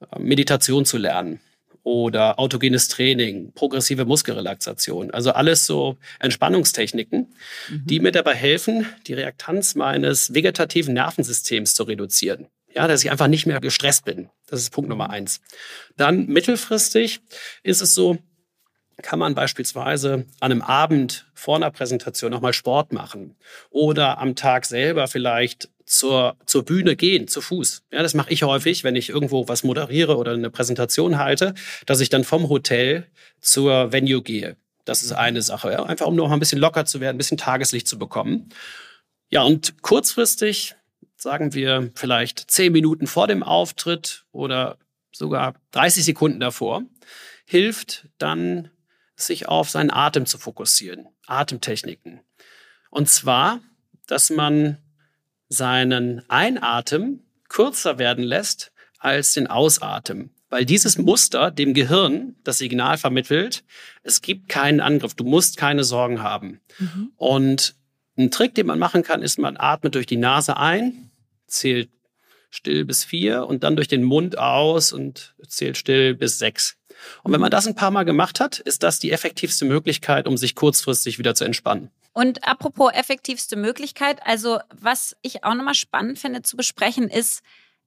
äh, 0.00 0.18
Meditation 0.18 0.84
zu 0.84 0.98
lernen 0.98 1.40
oder 1.88 2.38
autogenes 2.38 2.88
Training, 2.88 3.52
progressive 3.54 4.04
Muskelrelaxation. 4.04 5.10
Also 5.10 5.30
alles 5.30 5.64
so 5.64 5.96
Entspannungstechniken, 6.20 7.34
mhm. 7.70 7.82
die 7.86 8.00
mir 8.00 8.12
dabei 8.12 8.34
helfen, 8.34 8.84
die 9.06 9.14
Reaktanz 9.14 9.74
meines 9.74 10.34
vegetativen 10.34 10.92
Nervensystems 10.92 11.72
zu 11.72 11.84
reduzieren. 11.84 12.48
Ja, 12.74 12.86
dass 12.88 13.02
ich 13.02 13.10
einfach 13.10 13.26
nicht 13.26 13.46
mehr 13.46 13.58
gestresst 13.60 14.04
bin. 14.04 14.28
Das 14.48 14.60
ist 14.60 14.70
Punkt 14.70 14.90
Nummer 14.90 15.08
eins. 15.08 15.40
Dann 15.96 16.26
mittelfristig 16.26 17.20
ist 17.62 17.80
es 17.80 17.94
so, 17.94 18.18
kann 19.00 19.18
man 19.18 19.34
beispielsweise 19.34 20.26
an 20.40 20.52
einem 20.52 20.60
Abend 20.60 21.26
vor 21.32 21.56
einer 21.56 21.70
Präsentation 21.70 22.30
nochmal 22.30 22.52
Sport 22.52 22.92
machen 22.92 23.34
oder 23.70 24.18
am 24.18 24.36
Tag 24.36 24.66
selber 24.66 25.08
vielleicht 25.08 25.70
zur, 25.88 26.36
zur 26.44 26.64
Bühne 26.64 26.96
gehen, 26.96 27.28
zu 27.28 27.40
Fuß. 27.40 27.82
Ja, 27.90 28.02
das 28.02 28.14
mache 28.14 28.30
ich 28.30 28.42
häufig, 28.42 28.84
wenn 28.84 28.94
ich 28.94 29.08
irgendwo 29.08 29.48
was 29.48 29.64
moderiere 29.64 30.16
oder 30.16 30.32
eine 30.32 30.50
Präsentation 30.50 31.18
halte, 31.18 31.54
dass 31.86 32.00
ich 32.00 32.10
dann 32.10 32.24
vom 32.24 32.48
Hotel 32.48 33.06
zur 33.40 33.90
Venue 33.92 34.22
gehe. 34.22 34.56
Das 34.84 35.02
ist 35.02 35.12
eine 35.12 35.42
Sache. 35.42 35.72
Ja? 35.72 35.84
Einfach 35.84 36.06
um 36.06 36.14
noch 36.14 36.30
ein 36.30 36.40
bisschen 36.40 36.58
locker 36.58 36.84
zu 36.84 37.00
werden, 37.00 37.16
ein 37.16 37.18
bisschen 37.18 37.38
Tageslicht 37.38 37.88
zu 37.88 37.98
bekommen. 37.98 38.50
Ja, 39.30 39.42
und 39.42 39.82
kurzfristig, 39.82 40.74
sagen 41.16 41.54
wir 41.54 41.90
vielleicht 41.94 42.50
zehn 42.50 42.72
Minuten 42.72 43.06
vor 43.06 43.26
dem 43.26 43.42
Auftritt 43.42 44.24
oder 44.30 44.78
sogar 45.10 45.54
30 45.72 46.04
Sekunden 46.04 46.40
davor, 46.40 46.82
hilft 47.46 48.08
dann, 48.18 48.70
sich 49.16 49.48
auf 49.48 49.68
seinen 49.68 49.90
Atem 49.90 50.26
zu 50.26 50.38
fokussieren. 50.38 51.08
Atemtechniken. 51.26 52.20
Und 52.88 53.08
zwar, 53.08 53.60
dass 54.06 54.30
man 54.30 54.78
seinen 55.48 56.22
Einatmen 56.28 57.24
kürzer 57.48 57.98
werden 57.98 58.24
lässt 58.24 58.72
als 58.98 59.34
den 59.34 59.46
Ausatmen. 59.46 60.30
Weil 60.50 60.64
dieses 60.64 60.96
Muster 60.96 61.50
dem 61.50 61.74
Gehirn 61.74 62.34
das 62.42 62.58
Signal 62.58 62.96
vermittelt, 62.96 63.64
es 64.02 64.22
gibt 64.22 64.48
keinen 64.48 64.80
Angriff, 64.80 65.14
du 65.14 65.24
musst 65.24 65.56
keine 65.56 65.84
Sorgen 65.84 66.22
haben. 66.22 66.60
Mhm. 66.78 67.12
Und 67.16 67.74
ein 68.16 68.30
Trick, 68.30 68.54
den 68.54 68.66
man 68.66 68.78
machen 68.78 69.02
kann, 69.02 69.22
ist, 69.22 69.38
man 69.38 69.56
atmet 69.58 69.94
durch 69.94 70.06
die 70.06 70.16
Nase 70.16 70.56
ein, 70.56 71.10
zählt 71.46 71.90
still 72.50 72.86
bis 72.86 73.04
vier 73.04 73.46
und 73.46 73.62
dann 73.62 73.76
durch 73.76 73.88
den 73.88 74.02
Mund 74.02 74.38
aus 74.38 74.92
und 74.92 75.34
zählt 75.46 75.76
still 75.76 76.14
bis 76.14 76.38
sechs. 76.38 76.76
Und 77.22 77.32
wenn 77.32 77.40
man 77.40 77.50
das 77.50 77.66
ein 77.66 77.74
paar 77.74 77.90
Mal 77.90 78.04
gemacht 78.04 78.40
hat, 78.40 78.58
ist 78.58 78.82
das 78.82 78.98
die 78.98 79.12
effektivste 79.12 79.66
Möglichkeit, 79.66 80.26
um 80.26 80.36
sich 80.36 80.54
kurzfristig 80.54 81.18
wieder 81.18 81.34
zu 81.34 81.44
entspannen. 81.44 81.90
Und 82.18 82.48
apropos 82.48 82.90
effektivste 82.94 83.54
Möglichkeit, 83.54 84.26
also 84.26 84.58
was 84.74 85.16
ich 85.22 85.44
auch 85.44 85.54
nochmal 85.54 85.74
spannend 85.74 86.18
finde 86.18 86.42
zu 86.42 86.56
besprechen, 86.56 87.08
ist, 87.08 87.44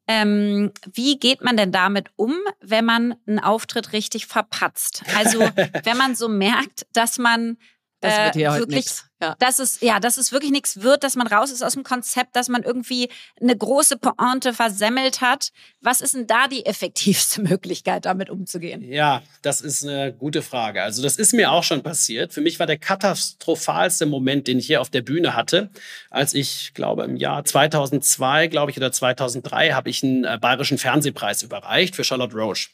ähm, 0.08 0.72
wie 0.94 1.20
geht 1.20 1.44
man 1.44 1.58
denn 1.58 1.74
damit 1.74 2.12
um, 2.16 2.34
wenn 2.62 2.86
man 2.86 3.16
einen 3.28 3.40
Auftritt 3.40 3.92
richtig 3.92 4.28
verpatzt? 4.28 5.04
Also 5.18 5.42
wenn 5.84 5.98
man 5.98 6.16
so 6.16 6.30
merkt, 6.30 6.88
dass 6.94 7.18
man 7.18 7.58
das 8.00 8.34
äh, 8.34 8.48
heute 8.48 8.70
nichts. 8.70 9.11
Ja. 9.22 9.36
Dass 9.38 9.60
es, 9.60 9.82
ja, 9.82 10.00
dass 10.00 10.18
es 10.18 10.32
wirklich 10.32 10.52
nichts 10.52 10.82
wird, 10.82 11.04
dass 11.04 11.16
man 11.16 11.28
raus 11.28 11.52
ist 11.52 11.64
aus 11.64 11.74
dem 11.74 11.84
Konzept, 11.84 12.36
dass 12.36 12.50
man 12.50 12.64
irgendwie 12.64 13.10
eine 13.40 13.56
große 13.56 13.98
Pointe 13.98 14.54
versemmelt 14.54 15.22
hat. 15.22 15.50
Was 15.80 16.02
ist 16.02 16.16
denn 16.16 16.26
da 16.26 16.48
die 16.48 16.66
effektivste 16.66 17.42
Möglichkeit, 17.50 18.06
damit 18.06 18.32
umzugehen? 18.32 18.82
Ja, 18.82 19.22
das 19.44 19.62
ist 19.62 19.86
eine 19.86 20.12
gute 20.12 20.42
Frage. 20.42 20.82
Also, 20.82 21.04
das 21.04 21.18
ist 21.18 21.34
mir 21.34 21.52
auch 21.52 21.64
schon 21.64 21.84
passiert. 21.84 22.34
Für 22.34 22.42
mich 22.42 22.60
war 22.60 22.66
der 22.66 22.78
katastrophalste 22.78 24.08
Moment, 24.08 24.48
den 24.48 24.58
ich 24.58 24.66
hier 24.66 24.82
auf 24.82 24.90
der 24.90 25.04
Bühne 25.04 25.36
hatte, 25.36 25.70
als 26.10 26.34
ich, 26.34 26.74
glaube, 26.74 27.04
im 27.04 27.16
Jahr 27.16 27.46
2002, 27.46 28.48
glaube 28.48 28.72
ich, 28.72 28.78
oder 28.78 28.92
2003, 28.92 29.72
habe 29.72 29.90
ich 29.92 30.04
einen 30.04 30.24
äh, 30.24 30.40
bayerischen 30.42 30.80
Fernsehpreis 30.80 31.44
überreicht 31.44 31.96
für 31.96 32.04
Charlotte 32.04 32.36
Roche. 32.36 32.70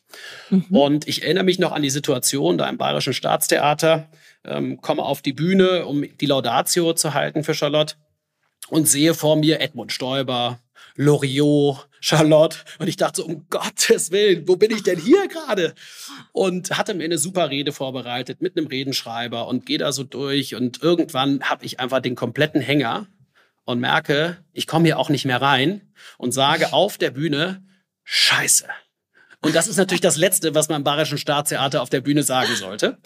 Mhm. 0.49 0.65
Und 0.69 1.07
ich 1.09 1.23
erinnere 1.23 1.43
mich 1.43 1.59
noch 1.59 1.73
an 1.73 1.81
die 1.81 1.89
Situation 1.89 2.57
da 2.57 2.69
im 2.69 2.77
Bayerischen 2.77 3.13
Staatstheater 3.13 4.07
ähm, 4.47 4.81
komme 4.81 5.03
auf 5.03 5.21
die 5.21 5.33
Bühne, 5.33 5.85
um 5.85 6.05
die 6.19 6.25
Laudatio 6.37 6.93
zu 6.93 7.13
halten 7.13 7.43
für 7.43 7.53
Charlotte 7.53 7.95
und 8.69 8.87
sehe 8.87 9.13
vor 9.13 9.35
mir 9.35 9.59
Edmund 9.59 9.91
Stoiber, 9.91 10.59
Loriot, 10.95 11.87
Charlotte. 11.99 12.59
Und 12.79 12.87
ich 12.87 12.97
dachte 12.97 13.21
so, 13.21 13.27
um 13.27 13.47
Gottes 13.49 14.11
Willen, 14.11 14.47
wo 14.47 14.55
bin 14.55 14.71
ich 14.71 14.83
denn 14.83 14.99
hier 14.99 15.27
gerade? 15.27 15.73
Und 16.31 16.77
hatte 16.77 16.93
mir 16.93 17.05
eine 17.05 17.17
super 17.17 17.49
Rede 17.49 17.71
vorbereitet 17.71 18.41
mit 18.41 18.57
einem 18.57 18.67
Redenschreiber 18.67 19.47
und 19.47 19.65
gehe 19.65 19.77
da 19.77 19.91
so 19.91 20.03
durch. 20.03 20.55
Und 20.55 20.83
irgendwann 20.83 21.41
habe 21.43 21.65
ich 21.65 21.79
einfach 21.79 22.01
den 22.01 22.15
kompletten 22.15 22.61
Hänger 22.61 23.07
und 23.65 23.79
merke, 23.79 24.37
ich 24.53 24.67
komme 24.67 24.85
hier 24.85 24.99
auch 24.99 25.09
nicht 25.09 25.25
mehr 25.25 25.41
rein 25.41 25.81
und 26.17 26.33
sage 26.33 26.73
auf 26.73 26.97
der 26.97 27.11
Bühne, 27.11 27.63
Scheiße. 28.03 28.67
Und 29.41 29.55
das 29.55 29.67
ist 29.67 29.77
natürlich 29.77 30.01
das 30.01 30.17
Letzte, 30.17 30.55
was 30.55 30.67
man 30.67 30.77
im 30.77 30.83
Bayerischen 30.83 31.17
Staatstheater 31.17 31.81
auf 31.81 31.89
der 31.89 32.01
Bühne 32.01 32.23
sagen 32.23 32.55
sollte. 32.55 32.97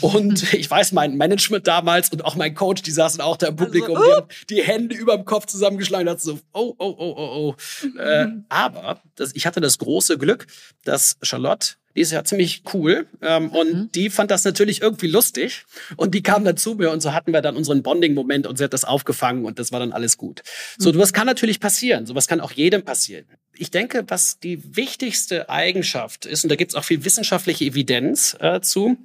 Und 0.00 0.52
ich 0.52 0.70
weiß, 0.70 0.92
mein 0.92 1.16
Management 1.16 1.66
damals 1.66 2.10
und 2.10 2.24
auch 2.24 2.36
mein 2.36 2.54
Coach, 2.54 2.82
die 2.82 2.90
saßen 2.90 3.20
auch 3.20 3.36
da 3.36 3.48
im 3.48 3.56
Publikum, 3.56 3.96
also, 3.96 4.18
uh. 4.18 4.20
die, 4.48 4.56
die, 4.56 4.62
Hände 4.62 4.94
über 4.94 5.16
dem 5.16 5.24
Kopf 5.24 5.46
zusammengeschlagen 5.46 6.08
und 6.08 6.20
so, 6.20 6.38
oh, 6.52 6.74
oh, 6.78 6.94
oh, 6.98 7.14
oh, 7.16 7.56
oh. 7.56 7.98
Äh, 7.98 8.26
aber 8.50 9.00
das, 9.14 9.34
ich 9.34 9.46
hatte 9.46 9.60
das 9.60 9.78
große 9.78 10.18
Glück, 10.18 10.46
dass 10.84 11.16
Charlotte 11.22 11.77
die 11.96 12.02
ist 12.02 12.12
ja 12.12 12.24
ziemlich 12.24 12.62
cool. 12.72 13.06
Ähm, 13.22 13.50
und 13.50 13.74
mhm. 13.74 13.92
die 13.92 14.10
fand 14.10 14.30
das 14.30 14.44
natürlich 14.44 14.82
irgendwie 14.82 15.08
lustig. 15.08 15.64
Und 15.96 16.14
die 16.14 16.22
kam 16.22 16.44
dann 16.44 16.56
zu 16.56 16.74
mir 16.74 16.90
und 16.90 17.00
so 17.00 17.12
hatten 17.12 17.32
wir 17.32 17.42
dann 17.42 17.56
unseren 17.56 17.82
Bonding-Moment 17.82 18.46
und 18.46 18.58
sie 18.58 18.64
hat 18.64 18.72
das 18.72 18.84
aufgefangen 18.84 19.44
und 19.44 19.58
das 19.58 19.72
war 19.72 19.80
dann 19.80 19.92
alles 19.92 20.16
gut. 20.16 20.42
Mhm. 20.78 20.82
So, 20.82 20.98
was 20.98 21.12
kann 21.12 21.26
natürlich 21.26 21.60
passieren. 21.60 22.06
So 22.06 22.14
was 22.14 22.26
kann 22.26 22.40
auch 22.40 22.52
jedem 22.52 22.84
passieren. 22.84 23.26
Ich 23.54 23.70
denke, 23.70 24.04
was 24.06 24.38
die 24.38 24.76
wichtigste 24.76 25.50
Eigenschaft 25.50 26.26
ist, 26.26 26.44
und 26.44 26.50
da 26.50 26.56
gibt 26.56 26.72
es 26.72 26.74
auch 26.76 26.84
viel 26.84 27.04
wissenschaftliche 27.04 27.64
Evidenz 27.64 28.36
äh, 28.38 28.60
zu, 28.60 28.96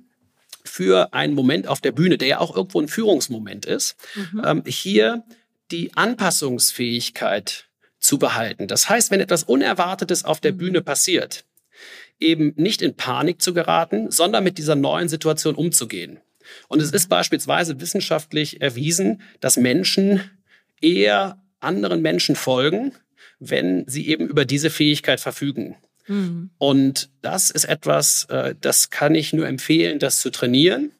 für 0.64 1.14
einen 1.14 1.34
Moment 1.34 1.68
auf 1.68 1.82
der 1.82 1.92
Bühne, 1.92 2.18
der 2.18 2.28
ja 2.28 2.40
auch 2.40 2.56
irgendwo 2.56 2.80
ein 2.80 2.88
Führungsmoment 2.88 3.66
ist, 3.66 3.96
mhm. 4.16 4.42
ähm, 4.46 4.64
hier 4.66 5.24
die 5.72 5.96
Anpassungsfähigkeit 5.96 7.66
zu 8.00 8.20
behalten. 8.20 8.68
Das 8.68 8.90
heißt, 8.90 9.12
wenn 9.12 9.20
etwas 9.20 9.44
Unerwartetes 9.44 10.26
auf 10.26 10.40
der 10.40 10.54
mhm. 10.54 10.58
Bühne 10.58 10.82
passiert, 10.82 11.46
eben 12.24 12.54
nicht 12.56 12.82
in 12.82 12.96
Panik 12.96 13.42
zu 13.42 13.54
geraten, 13.54 14.10
sondern 14.10 14.44
mit 14.44 14.58
dieser 14.58 14.76
neuen 14.76 15.10
Situation 15.10 15.56
umzugehen. 15.56 16.20
Und 16.68 16.82
es 16.82 16.92
ist 16.92 17.10
beispielsweise 17.10 17.80
wissenschaftlich 17.80 18.62
erwiesen, 18.62 19.22
dass 19.40 19.58
Menschen 19.58 20.22
eher 20.82 21.42
anderen 21.60 22.02
Menschen 22.02 22.36
folgen, 22.36 22.94
wenn 23.40 23.86
sie 23.88 24.08
eben 24.08 24.28
über 24.28 24.46
diese 24.46 24.70
Fähigkeit 24.70 25.20
verfügen. 25.20 25.78
Mhm. 26.08 26.50
Und 26.58 27.10
das 27.22 27.52
ist 27.52 27.66
etwas, 27.66 28.26
äh, 28.26 28.56
das 28.60 28.90
kann 28.90 29.16
ich 29.16 29.34
nur 29.34 29.48
empfehlen, 29.48 30.00
das 30.00 30.20
zu 30.20 30.30
trainieren. 30.30 30.92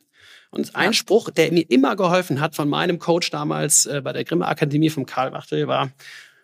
Und 0.50 0.76
ein 0.76 0.94
Spruch, 0.94 1.30
der 1.30 1.52
mir 1.52 1.70
immer 1.70 1.96
geholfen 1.96 2.40
hat 2.40 2.56
von 2.56 2.70
meinem 2.70 3.00
Coach 3.00 3.32
damals 3.32 3.86
äh, 3.86 4.02
bei 4.04 4.14
der 4.14 4.24
Grimme 4.24 4.48
Akademie 4.48 4.90
von 4.90 5.06
Karl 5.06 5.34
Wachtel 5.34 5.68
war, 5.68 5.92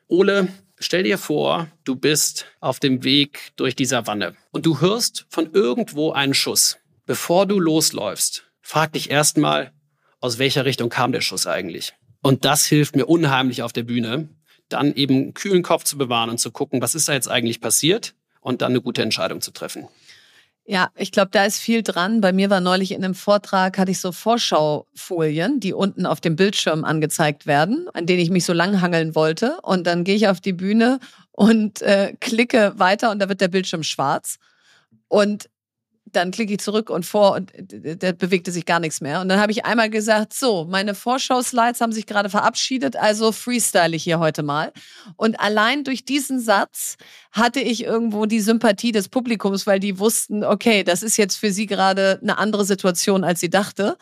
Ole, 0.08 0.48
Stell 0.82 1.04
dir 1.04 1.18
vor, 1.18 1.68
du 1.84 1.98
bist 1.98 2.46
auf 2.62 2.80
dem 2.80 3.04
Weg 3.04 3.52
durch 3.58 3.76
die 3.76 3.84
Savanne 3.84 4.38
und 4.52 4.66
du 4.66 4.80
hörst 4.80 5.26
von 5.28 5.52
irgendwo 5.52 6.14
einen 6.14 6.34
Schuss. 6.34 6.78
Bevor 7.06 7.46
du 7.46 7.60
losläufst, 7.60 8.46
frag 8.62 8.94
dich 8.94 9.10
erstmal, 9.12 9.74
aus 10.22 10.40
welcher 10.40 10.64
Richtung 10.64 10.88
kam 10.88 11.12
der 11.12 11.20
Schuss 11.20 11.48
eigentlich? 11.48 11.94
Und 12.22 12.46
das 12.46 12.66
hilft 12.66 12.96
mir 12.96 13.08
unheimlich 13.08 13.62
auf 13.62 13.74
der 13.74 13.84
Bühne, 13.84 14.30
dann 14.70 14.94
eben 14.94 15.16
einen 15.16 15.34
kühlen 15.34 15.64
Kopf 15.64 15.84
zu 15.84 15.98
bewahren 15.98 16.30
und 16.30 16.40
zu 16.40 16.50
gucken, 16.50 16.82
was 16.82 16.96
ist 16.96 17.10
da 17.10 17.14
jetzt 17.14 17.28
eigentlich 17.28 17.60
passiert 17.60 18.16
und 18.40 18.62
dann 18.62 18.72
eine 18.72 18.82
gute 18.82 19.02
Entscheidung 19.02 19.42
zu 19.42 19.52
treffen. 19.52 19.90
Ja, 20.72 20.92
ich 20.96 21.12
glaube, 21.12 21.32
da 21.32 21.46
ist 21.46 21.58
viel 21.58 21.82
dran. 21.82 22.22
Bei 22.22 22.32
mir 22.32 22.52
war 22.52 22.60
neulich 22.60 22.92
in 22.92 23.04
einem 23.04 23.16
Vortrag, 23.16 23.80
hatte 23.80 23.90
ich 23.90 24.00
so 24.00 24.12
Vorschaufolien, 24.12 25.60
die 25.60 25.74
unten 25.74 26.06
auf 26.06 26.22
dem 26.22 26.36
Bildschirm 26.36 26.86
angezeigt 26.86 27.48
werden, 27.48 27.88
an 27.94 28.06
denen 28.06 28.20
ich 28.20 28.30
mich 28.30 28.46
so 28.46 28.54
langhangeln 28.54 29.16
wollte. 29.16 29.58
Und 29.64 29.88
dann 29.88 30.04
gehe 30.04 30.16
ich 30.16 30.28
auf 30.28 30.40
die 30.40 30.54
Bühne 30.54 31.00
und 31.32 31.82
äh, 31.82 32.14
klicke 32.20 32.74
weiter 32.76 33.10
und 33.10 33.18
da 33.18 33.30
wird 33.30 33.42
der 33.42 33.48
Bildschirm 33.48 33.82
schwarz. 33.82 34.38
Und 35.08 35.50
dann 36.14 36.32
klicke 36.32 36.54
ich 36.54 36.60
zurück 36.60 36.90
und 36.90 37.06
vor 37.06 37.34
und 37.36 37.52
der 37.56 38.14
bewegte 38.14 38.52
sich 38.52 38.66
gar 38.66 38.80
nichts 38.80 39.02
mehr. 39.02 39.22
Und 39.22 39.30
dann 39.30 39.40
habe 39.40 39.52
ich 39.52 39.66
einmal 39.66 39.90
gesagt, 39.90 40.34
so, 40.34 40.66
meine 40.66 40.96
Vorschau-Slides 40.96 41.82
haben 41.82 41.92
sich 41.92 42.06
gerade 42.06 42.30
verabschiedet, 42.30 42.96
also 42.96 43.32
freestyle 43.32 43.96
ich 43.96 44.04
hier 44.04 44.20
heute 44.20 44.44
mal. 44.44 44.72
Und 45.16 45.40
allein 45.40 45.84
durch 45.84 46.06
diesen 46.06 46.40
Satz 46.40 46.98
hatte 47.32 47.60
ich 47.60 47.84
irgendwo 47.84 48.26
die 48.26 48.42
Sympathie 48.42 48.92
des 48.92 49.10
Publikums, 49.10 49.68
weil 49.68 49.80
die 49.80 50.00
wussten, 50.00 50.44
okay, 50.44 50.84
das 50.84 51.04
ist 51.04 51.18
jetzt 51.18 51.36
für 51.36 51.52
sie 51.52 51.66
gerade 51.66 52.20
eine 52.22 52.38
andere 52.38 52.66
Situation, 52.66 53.24
als 53.24 53.40
sie 53.40 53.50
dachte. 53.50 53.98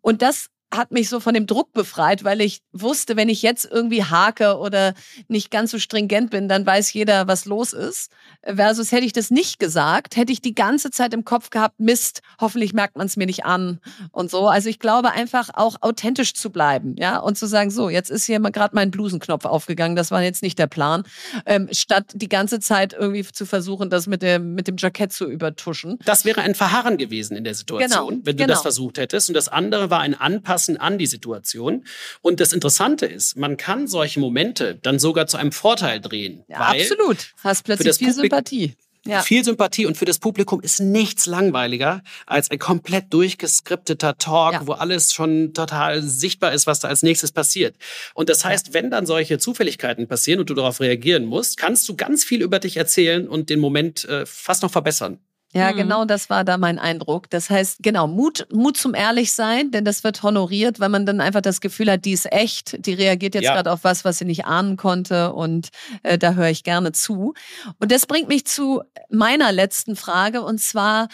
Und 0.00 0.22
das 0.22 0.50
hat 0.70 0.92
mich 0.92 1.08
so 1.08 1.18
von 1.18 1.32
dem 1.32 1.46
Druck 1.46 1.72
befreit, 1.72 2.24
weil 2.24 2.40
ich 2.42 2.60
wusste, 2.72 3.16
wenn 3.16 3.30
ich 3.30 3.40
jetzt 3.42 3.66
irgendwie 3.70 4.04
hake 4.04 4.58
oder 4.58 4.92
nicht 5.26 5.50
ganz 5.50 5.70
so 5.70 5.78
stringent 5.78 6.30
bin, 6.30 6.48
dann 6.48 6.66
weiß 6.66 6.92
jeder, 6.92 7.26
was 7.26 7.46
los 7.46 7.72
ist. 7.72 8.10
Versus 8.44 8.92
hätte 8.92 9.06
ich 9.06 9.14
das 9.14 9.30
nicht 9.30 9.58
gesagt, 9.58 10.16
hätte 10.16 10.32
ich 10.32 10.42
die 10.42 10.54
ganze 10.54 10.90
Zeit 10.90 11.14
im 11.14 11.24
Kopf 11.24 11.48
gehabt, 11.50 11.80
Mist, 11.80 12.20
hoffentlich 12.38 12.74
merkt 12.74 12.96
man 12.96 13.06
es 13.06 13.16
mir 13.16 13.26
nicht 13.26 13.46
an 13.46 13.80
und 14.12 14.30
so. 14.30 14.48
Also 14.48 14.68
ich 14.68 14.78
glaube 14.78 15.12
einfach 15.12 15.48
auch 15.54 15.76
authentisch 15.80 16.34
zu 16.34 16.50
bleiben, 16.50 16.96
ja, 16.98 17.18
und 17.18 17.38
zu 17.38 17.46
sagen, 17.46 17.70
so, 17.70 17.88
jetzt 17.88 18.10
ist 18.10 18.24
hier 18.24 18.38
mal 18.38 18.50
gerade 18.50 18.74
mein 18.74 18.90
Blusenknopf 18.90 19.46
aufgegangen, 19.46 19.96
das 19.96 20.10
war 20.10 20.22
jetzt 20.22 20.42
nicht 20.42 20.58
der 20.58 20.66
Plan, 20.66 21.04
ähm, 21.46 21.68
statt 21.72 22.12
die 22.14 22.28
ganze 22.28 22.60
Zeit 22.60 22.92
irgendwie 22.92 23.24
zu 23.24 23.46
versuchen, 23.46 23.88
das 23.88 24.06
mit 24.06 24.20
dem, 24.20 24.54
mit 24.54 24.68
dem 24.68 24.76
Jackett 24.76 25.12
zu 25.12 25.26
übertuschen. 25.30 25.98
Das 26.04 26.26
wäre 26.26 26.42
ein 26.42 26.54
Verharren 26.54 26.98
gewesen 26.98 27.36
in 27.36 27.44
der 27.44 27.54
Situation, 27.54 28.08
genau, 28.08 28.24
wenn 28.24 28.36
du 28.36 28.42
genau. 28.44 28.52
das 28.52 28.62
versucht 28.62 28.98
hättest. 28.98 29.30
Und 29.30 29.34
das 29.34 29.48
andere 29.48 29.88
war 29.88 30.00
ein 30.00 30.14
Anpassen 30.14 30.57
anpassen 30.58 30.76
an 30.76 30.98
die 30.98 31.06
Situation. 31.06 31.84
Und 32.20 32.40
das 32.40 32.52
Interessante 32.52 33.06
ist, 33.06 33.36
man 33.36 33.56
kann 33.56 33.86
solche 33.86 34.20
Momente 34.20 34.78
dann 34.82 34.98
sogar 34.98 35.26
zu 35.26 35.36
einem 35.36 35.52
Vorteil 35.52 36.00
drehen. 36.00 36.44
Ja, 36.48 36.58
absolut. 36.58 37.32
Hast 37.42 37.64
plötzlich 37.64 37.96
viel 37.96 38.12
Sympathie. 38.12 38.74
Ja. 39.06 39.22
Viel 39.22 39.42
Sympathie 39.42 39.86
und 39.86 39.96
für 39.96 40.04
das 40.04 40.18
Publikum 40.18 40.60
ist 40.60 40.80
nichts 40.80 41.26
langweiliger 41.26 42.02
als 42.26 42.50
ein 42.50 42.58
komplett 42.58 43.06
durchgeskripteter 43.10 44.18
Talk, 44.18 44.52
ja. 44.54 44.66
wo 44.66 44.72
alles 44.72 45.14
schon 45.14 45.54
total 45.54 46.02
sichtbar 46.02 46.52
ist, 46.52 46.66
was 46.66 46.80
da 46.80 46.88
als 46.88 47.02
nächstes 47.02 47.32
passiert. 47.32 47.76
Und 48.12 48.28
das 48.28 48.44
heißt, 48.44 48.74
wenn 48.74 48.90
dann 48.90 49.06
solche 49.06 49.38
Zufälligkeiten 49.38 50.08
passieren 50.08 50.40
und 50.40 50.50
du 50.50 50.54
darauf 50.54 50.80
reagieren 50.80 51.24
musst, 51.24 51.56
kannst 51.56 51.88
du 51.88 51.96
ganz 51.96 52.24
viel 52.24 52.42
über 52.42 52.58
dich 52.58 52.76
erzählen 52.76 53.28
und 53.28 53.48
den 53.48 53.60
Moment 53.60 54.04
äh, 54.04 54.26
fast 54.26 54.62
noch 54.62 54.72
verbessern. 54.72 55.20
Ja, 55.58 55.72
mhm. 55.72 55.76
genau 55.76 56.04
das 56.04 56.30
war 56.30 56.44
da 56.44 56.56
mein 56.56 56.78
Eindruck. 56.78 57.28
Das 57.30 57.50
heißt, 57.50 57.78
genau, 57.82 58.06
Mut, 58.06 58.46
Mut 58.52 58.76
zum 58.76 58.94
Ehrlichsein, 58.94 59.70
denn 59.70 59.84
das 59.84 60.04
wird 60.04 60.22
honoriert, 60.22 60.80
weil 60.80 60.88
man 60.88 61.04
dann 61.04 61.20
einfach 61.20 61.40
das 61.40 61.60
Gefühl 61.60 61.90
hat, 61.90 62.04
die 62.04 62.12
ist 62.12 62.30
echt, 62.32 62.86
die 62.86 62.94
reagiert 62.94 63.34
jetzt 63.34 63.44
ja. 63.44 63.54
gerade 63.54 63.72
auf 63.72 63.84
was, 63.84 64.04
was 64.04 64.18
sie 64.18 64.24
nicht 64.24 64.46
ahnen 64.46 64.76
konnte 64.76 65.32
und 65.32 65.68
äh, 66.02 66.16
da 66.18 66.34
höre 66.34 66.50
ich 66.50 66.62
gerne 66.64 66.92
zu. 66.92 67.34
Und 67.80 67.90
das 67.92 68.06
bringt 68.06 68.28
mich 68.28 68.46
zu 68.46 68.82
meiner 69.10 69.52
letzten 69.52 69.96
Frage 69.96 70.42
und 70.42 70.58
zwar, 70.60 71.08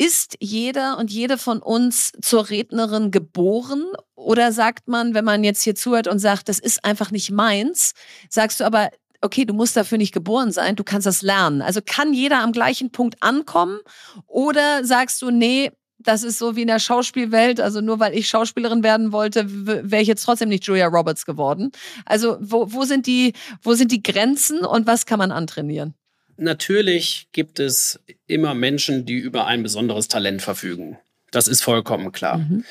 ist 0.00 0.38
jeder 0.40 0.96
und 0.96 1.10
jede 1.10 1.36
von 1.36 1.60
uns 1.60 2.12
zur 2.22 2.48
Rednerin 2.48 3.10
geboren? 3.10 3.84
Oder 4.14 4.50
sagt 4.50 4.88
man, 4.88 5.12
wenn 5.12 5.26
man 5.26 5.44
jetzt 5.44 5.62
hier 5.62 5.74
zuhört 5.74 6.08
und 6.08 6.18
sagt, 6.18 6.48
das 6.48 6.58
ist 6.58 6.86
einfach 6.86 7.10
nicht 7.10 7.30
meins, 7.30 7.92
sagst 8.30 8.60
du 8.60 8.64
aber, 8.64 8.88
okay, 9.20 9.44
du 9.44 9.54
musst 9.54 9.76
dafür 9.76 9.98
nicht 9.98 10.12
geboren 10.12 10.52
sein, 10.52 10.76
du 10.76 10.84
kannst 10.84 11.06
das 11.06 11.22
lernen. 11.22 11.62
Also 11.62 11.80
kann 11.84 12.14
jeder 12.14 12.40
am 12.40 12.52
gleichen 12.52 12.90
Punkt 12.90 13.22
ankommen 13.22 13.80
oder 14.26 14.84
sagst 14.84 15.20
du, 15.22 15.30
nee, 15.30 15.70
das 15.98 16.22
ist 16.22 16.38
so 16.38 16.56
wie 16.56 16.62
in 16.62 16.68
der 16.68 16.78
Schauspielwelt, 16.78 17.60
also 17.60 17.80
nur 17.80 18.00
weil 18.00 18.16
ich 18.16 18.28
Schauspielerin 18.28 18.82
werden 18.82 19.12
wollte, 19.12 19.44
wäre 19.66 20.00
ich 20.00 20.08
jetzt 20.08 20.24
trotzdem 20.24 20.48
nicht 20.48 20.64
Julia 20.64 20.86
Roberts 20.86 21.26
geworden. 21.26 21.72
Also 22.06 22.38
wo, 22.40 22.72
wo, 22.72 22.84
sind 22.84 23.06
die, 23.06 23.34
wo 23.62 23.74
sind 23.74 23.92
die 23.92 24.02
Grenzen 24.02 24.60
und 24.60 24.86
was 24.86 25.04
kann 25.04 25.18
man 25.18 25.30
antrainieren? 25.30 25.94
Natürlich 26.36 27.28
gibt 27.32 27.60
es 27.60 28.00
immer 28.26 28.54
Menschen, 28.54 29.04
die 29.04 29.18
über 29.18 29.46
ein 29.46 29.62
besonderes 29.62 30.08
Talent 30.08 30.40
verfügen. 30.40 30.96
Das 31.30 31.48
ist 31.48 31.60
vollkommen 31.60 32.12
klar. 32.12 32.38
Mhm. 32.38 32.64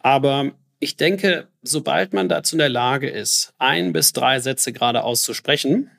Aber 0.00 0.52
ich 0.86 0.96
denke, 0.96 1.48
sobald 1.62 2.12
man 2.12 2.28
dazu 2.28 2.54
in 2.54 2.60
der 2.60 2.68
Lage 2.68 3.10
ist, 3.10 3.52
ein 3.58 3.92
bis 3.92 4.12
drei 4.12 4.38
Sätze 4.38 4.72
gerade 4.72 5.02
auszusprechen, 5.02 5.90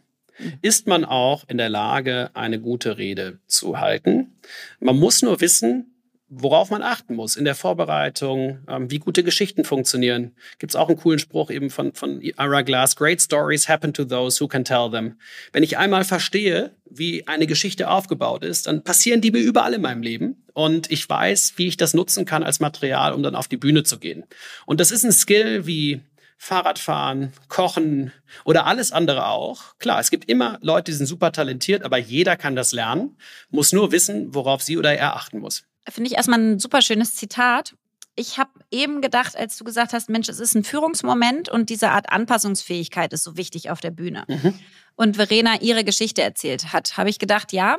ist 0.61 0.87
man 0.87 1.03
auch 1.03 1.43
in 1.49 1.57
der 1.57 1.67
Lage, 1.67 2.29
eine 2.33 2.61
gute 2.61 2.97
Rede 2.97 3.39
zu 3.47 3.81
halten. 3.81 4.37
Man 4.79 4.97
muss 4.97 5.21
nur 5.21 5.41
wissen, 5.41 5.93
worauf 6.29 6.69
man 6.69 6.83
achten 6.83 7.15
muss 7.15 7.35
in 7.35 7.43
der 7.43 7.55
Vorbereitung, 7.55 8.59
ähm, 8.69 8.89
wie 8.89 8.99
gute 8.99 9.25
Geschichten 9.25 9.65
funktionieren. 9.65 10.35
Gibt 10.57 10.71
es 10.71 10.77
auch 10.77 10.87
einen 10.87 10.97
coolen 10.97 11.19
Spruch 11.19 11.51
eben 11.51 11.69
von, 11.69 11.91
von 11.93 12.21
Ira 12.21 12.61
Glass, 12.61 12.95
Great 12.95 13.21
stories 13.21 13.67
happen 13.67 13.93
to 13.93 14.05
those 14.05 14.41
who 14.41 14.47
can 14.47 14.63
tell 14.63 14.89
them. 14.89 15.17
Wenn 15.51 15.63
ich 15.63 15.77
einmal 15.77 16.05
verstehe, 16.05 16.71
wie 16.89 17.27
eine 17.27 17.45
Geschichte 17.45 17.89
aufgebaut 17.89 18.45
ist, 18.45 18.67
dann 18.67 18.85
passieren 18.85 19.19
die 19.19 19.31
mir 19.31 19.41
überall 19.41 19.73
in 19.73 19.81
meinem 19.81 20.01
Leben 20.01 20.45
und 20.57 20.91
ich 20.91 21.07
weiß, 21.07 21.53
wie 21.57 21.67
ich 21.67 21.77
das 21.77 21.93
nutzen 21.93 22.25
kann 22.25 22.43
als 22.43 22.59
Material, 22.59 23.13
um 23.13 23.23
dann 23.23 23.35
auf 23.35 23.47
die 23.47 23.57
Bühne 23.57 23.83
zu 23.83 23.99
gehen. 23.99 24.25
Und 24.65 24.79
das 24.79 24.91
ist 24.91 25.03
ein 25.03 25.11
Skill 25.11 25.65
wie 25.65 26.01
Fahrradfahren, 26.37 27.33
Kochen 27.47 28.11
oder 28.45 28.65
alles 28.65 28.91
andere 28.91 29.27
auch. 29.27 29.77
Klar, 29.79 29.99
es 29.99 30.11
gibt 30.11 30.29
immer 30.29 30.59
Leute, 30.61 30.91
die 30.91 30.97
sind 30.97 31.07
super 31.07 31.31
talentiert, 31.31 31.83
aber 31.83 31.97
jeder 31.97 32.35
kann 32.35 32.55
das 32.55 32.73
lernen, 32.73 33.17
muss 33.49 33.71
nur 33.71 33.91
wissen, 33.91 34.35
worauf 34.35 34.61
sie 34.61 34.77
oder 34.77 34.93
er 34.93 35.15
achten 35.15 35.39
muss 35.39 35.63
finde 35.89 36.09
ich 36.09 36.17
erstmal 36.17 36.39
ein 36.39 36.59
super 36.59 36.81
schönes 36.81 37.15
Zitat. 37.15 37.75
Ich 38.15 38.37
habe 38.37 38.49
eben 38.71 39.01
gedacht, 39.01 39.35
als 39.35 39.57
du 39.57 39.63
gesagt 39.63 39.93
hast, 39.93 40.09
Mensch, 40.09 40.27
es 40.27 40.39
ist 40.39 40.55
ein 40.55 40.63
Führungsmoment 40.63 41.49
und 41.49 41.69
diese 41.69 41.91
Art 41.91 42.09
Anpassungsfähigkeit 42.09 43.13
ist 43.13 43.23
so 43.23 43.37
wichtig 43.37 43.69
auf 43.69 43.79
der 43.79 43.91
Bühne. 43.91 44.25
Mhm. 44.27 44.53
Und 44.95 45.17
Verena 45.17 45.61
ihre 45.61 45.83
Geschichte 45.83 46.23
erzählt 46.23 46.73
hat, 46.73 46.97
habe 46.97 47.09
ich 47.09 47.19
gedacht, 47.19 47.53
ja, 47.53 47.77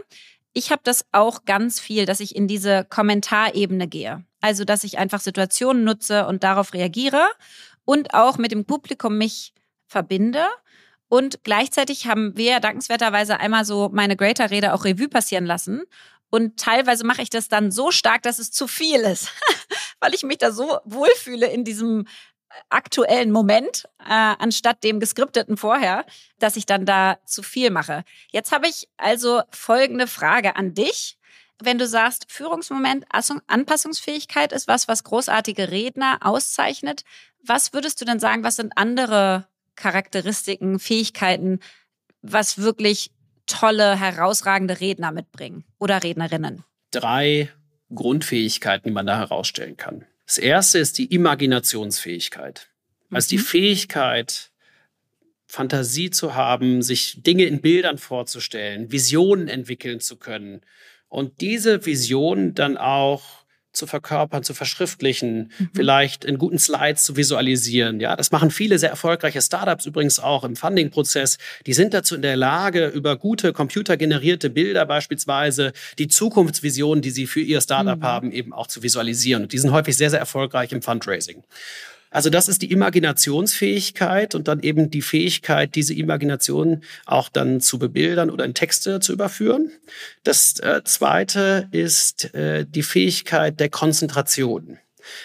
ich 0.58 0.72
habe 0.72 0.82
das 0.82 1.06
auch 1.12 1.44
ganz 1.44 1.78
viel, 1.78 2.04
dass 2.04 2.18
ich 2.18 2.34
in 2.34 2.48
diese 2.48 2.84
Kommentarebene 2.84 3.86
gehe. 3.86 4.24
Also, 4.40 4.64
dass 4.64 4.82
ich 4.82 4.98
einfach 4.98 5.20
Situationen 5.20 5.84
nutze 5.84 6.26
und 6.26 6.42
darauf 6.42 6.74
reagiere 6.74 7.28
und 7.84 8.12
auch 8.12 8.38
mit 8.38 8.50
dem 8.50 8.64
Publikum 8.64 9.16
mich 9.16 9.54
verbinde. 9.86 10.44
Und 11.08 11.44
gleichzeitig 11.44 12.06
haben 12.06 12.36
wir 12.36 12.58
dankenswerterweise 12.58 13.38
einmal 13.38 13.64
so 13.64 13.88
meine 13.92 14.16
Greater-Rede 14.16 14.74
auch 14.74 14.84
Revue 14.84 15.08
passieren 15.08 15.46
lassen. 15.46 15.84
Und 16.28 16.58
teilweise 16.58 17.06
mache 17.06 17.22
ich 17.22 17.30
das 17.30 17.48
dann 17.48 17.70
so 17.70 17.92
stark, 17.92 18.22
dass 18.22 18.40
es 18.40 18.50
zu 18.50 18.66
viel 18.66 19.00
ist, 19.00 19.30
weil 20.00 20.12
ich 20.12 20.24
mich 20.24 20.38
da 20.38 20.50
so 20.50 20.78
wohlfühle 20.84 21.46
in 21.46 21.64
diesem 21.64 22.06
aktuellen 22.68 23.30
Moment, 23.30 23.84
äh, 24.00 24.34
anstatt 24.38 24.84
dem 24.84 25.00
geskripteten 25.00 25.56
vorher, 25.56 26.04
dass 26.38 26.56
ich 26.56 26.66
dann 26.66 26.86
da 26.86 27.18
zu 27.24 27.42
viel 27.42 27.70
mache. 27.70 28.04
Jetzt 28.30 28.52
habe 28.52 28.68
ich 28.68 28.88
also 28.96 29.42
folgende 29.50 30.06
Frage 30.06 30.56
an 30.56 30.74
dich. 30.74 31.18
Wenn 31.60 31.78
du 31.78 31.86
sagst, 31.86 32.26
Führungsmoment, 32.30 33.04
Anpassungsfähigkeit 33.48 34.52
ist 34.52 34.68
was, 34.68 34.86
was 34.86 35.02
großartige 35.02 35.70
Redner 35.70 36.18
auszeichnet, 36.20 37.04
was 37.44 37.72
würdest 37.72 38.00
du 38.00 38.04
denn 38.04 38.20
sagen, 38.20 38.44
was 38.44 38.56
sind 38.56 38.72
andere 38.76 39.46
Charakteristiken, 39.74 40.78
Fähigkeiten, 40.78 41.60
was 42.22 42.58
wirklich 42.58 43.10
tolle, 43.46 43.98
herausragende 43.98 44.80
Redner 44.80 45.10
mitbringen 45.10 45.64
oder 45.78 46.02
Rednerinnen? 46.02 46.64
Drei 46.90 47.50
Grundfähigkeiten, 47.92 48.88
die 48.88 48.94
man 48.94 49.06
da 49.06 49.18
herausstellen 49.18 49.76
kann. 49.76 50.04
Das 50.28 50.36
erste 50.36 50.78
ist 50.78 50.98
die 50.98 51.06
Imaginationsfähigkeit. 51.06 52.68
Also 53.10 53.30
die 53.30 53.38
mhm. 53.38 53.42
Fähigkeit, 53.42 54.50
Fantasie 55.46 56.10
zu 56.10 56.34
haben, 56.34 56.82
sich 56.82 57.22
Dinge 57.22 57.44
in 57.44 57.62
Bildern 57.62 57.96
vorzustellen, 57.96 58.92
Visionen 58.92 59.48
entwickeln 59.48 60.00
zu 60.00 60.18
können 60.18 60.60
und 61.08 61.40
diese 61.40 61.86
Visionen 61.86 62.54
dann 62.54 62.76
auch 62.76 63.37
zu 63.78 63.86
verkörpern, 63.86 64.42
zu 64.42 64.52
verschriftlichen, 64.52 65.52
mhm. 65.58 65.70
vielleicht 65.74 66.24
in 66.24 66.36
guten 66.36 66.58
Slides 66.58 67.04
zu 67.04 67.16
visualisieren. 67.16 68.00
Ja, 68.00 68.16
das 68.16 68.30
machen 68.30 68.50
viele 68.50 68.78
sehr 68.78 68.90
erfolgreiche 68.90 69.40
Startups 69.40 69.86
übrigens 69.86 70.18
auch 70.18 70.44
im 70.44 70.56
Funding-Prozess. 70.56 71.38
Die 71.66 71.72
sind 71.72 71.94
dazu 71.94 72.14
in 72.16 72.22
der 72.22 72.36
Lage, 72.36 72.88
über 72.88 73.16
gute 73.16 73.52
computergenerierte 73.52 74.50
Bilder 74.50 74.84
beispielsweise 74.84 75.72
die 75.98 76.08
Zukunftsvisionen, 76.08 77.00
die 77.00 77.10
sie 77.10 77.26
für 77.26 77.40
ihr 77.40 77.60
Startup 77.60 77.98
mhm. 77.98 78.04
haben, 78.04 78.32
eben 78.32 78.52
auch 78.52 78.66
zu 78.66 78.82
visualisieren. 78.82 79.44
Und 79.44 79.52
die 79.52 79.58
sind 79.58 79.72
häufig 79.72 79.96
sehr, 79.96 80.10
sehr 80.10 80.20
erfolgreich 80.20 80.72
im 80.72 80.82
Fundraising. 80.82 81.42
Also 82.10 82.30
das 82.30 82.48
ist 82.48 82.62
die 82.62 82.70
Imaginationsfähigkeit 82.70 84.34
und 84.34 84.48
dann 84.48 84.60
eben 84.60 84.90
die 84.90 85.02
Fähigkeit, 85.02 85.74
diese 85.74 85.94
Imagination 85.94 86.82
auch 87.06 87.28
dann 87.28 87.60
zu 87.60 87.78
bebildern 87.78 88.30
oder 88.30 88.44
in 88.44 88.54
Texte 88.54 89.00
zu 89.00 89.12
überführen. 89.12 89.70
Das 90.24 90.58
äh, 90.60 90.82
zweite 90.84 91.68
ist 91.70 92.34
äh, 92.34 92.64
die 92.66 92.82
Fähigkeit 92.82 93.60
der 93.60 93.68
Konzentration. 93.68 94.78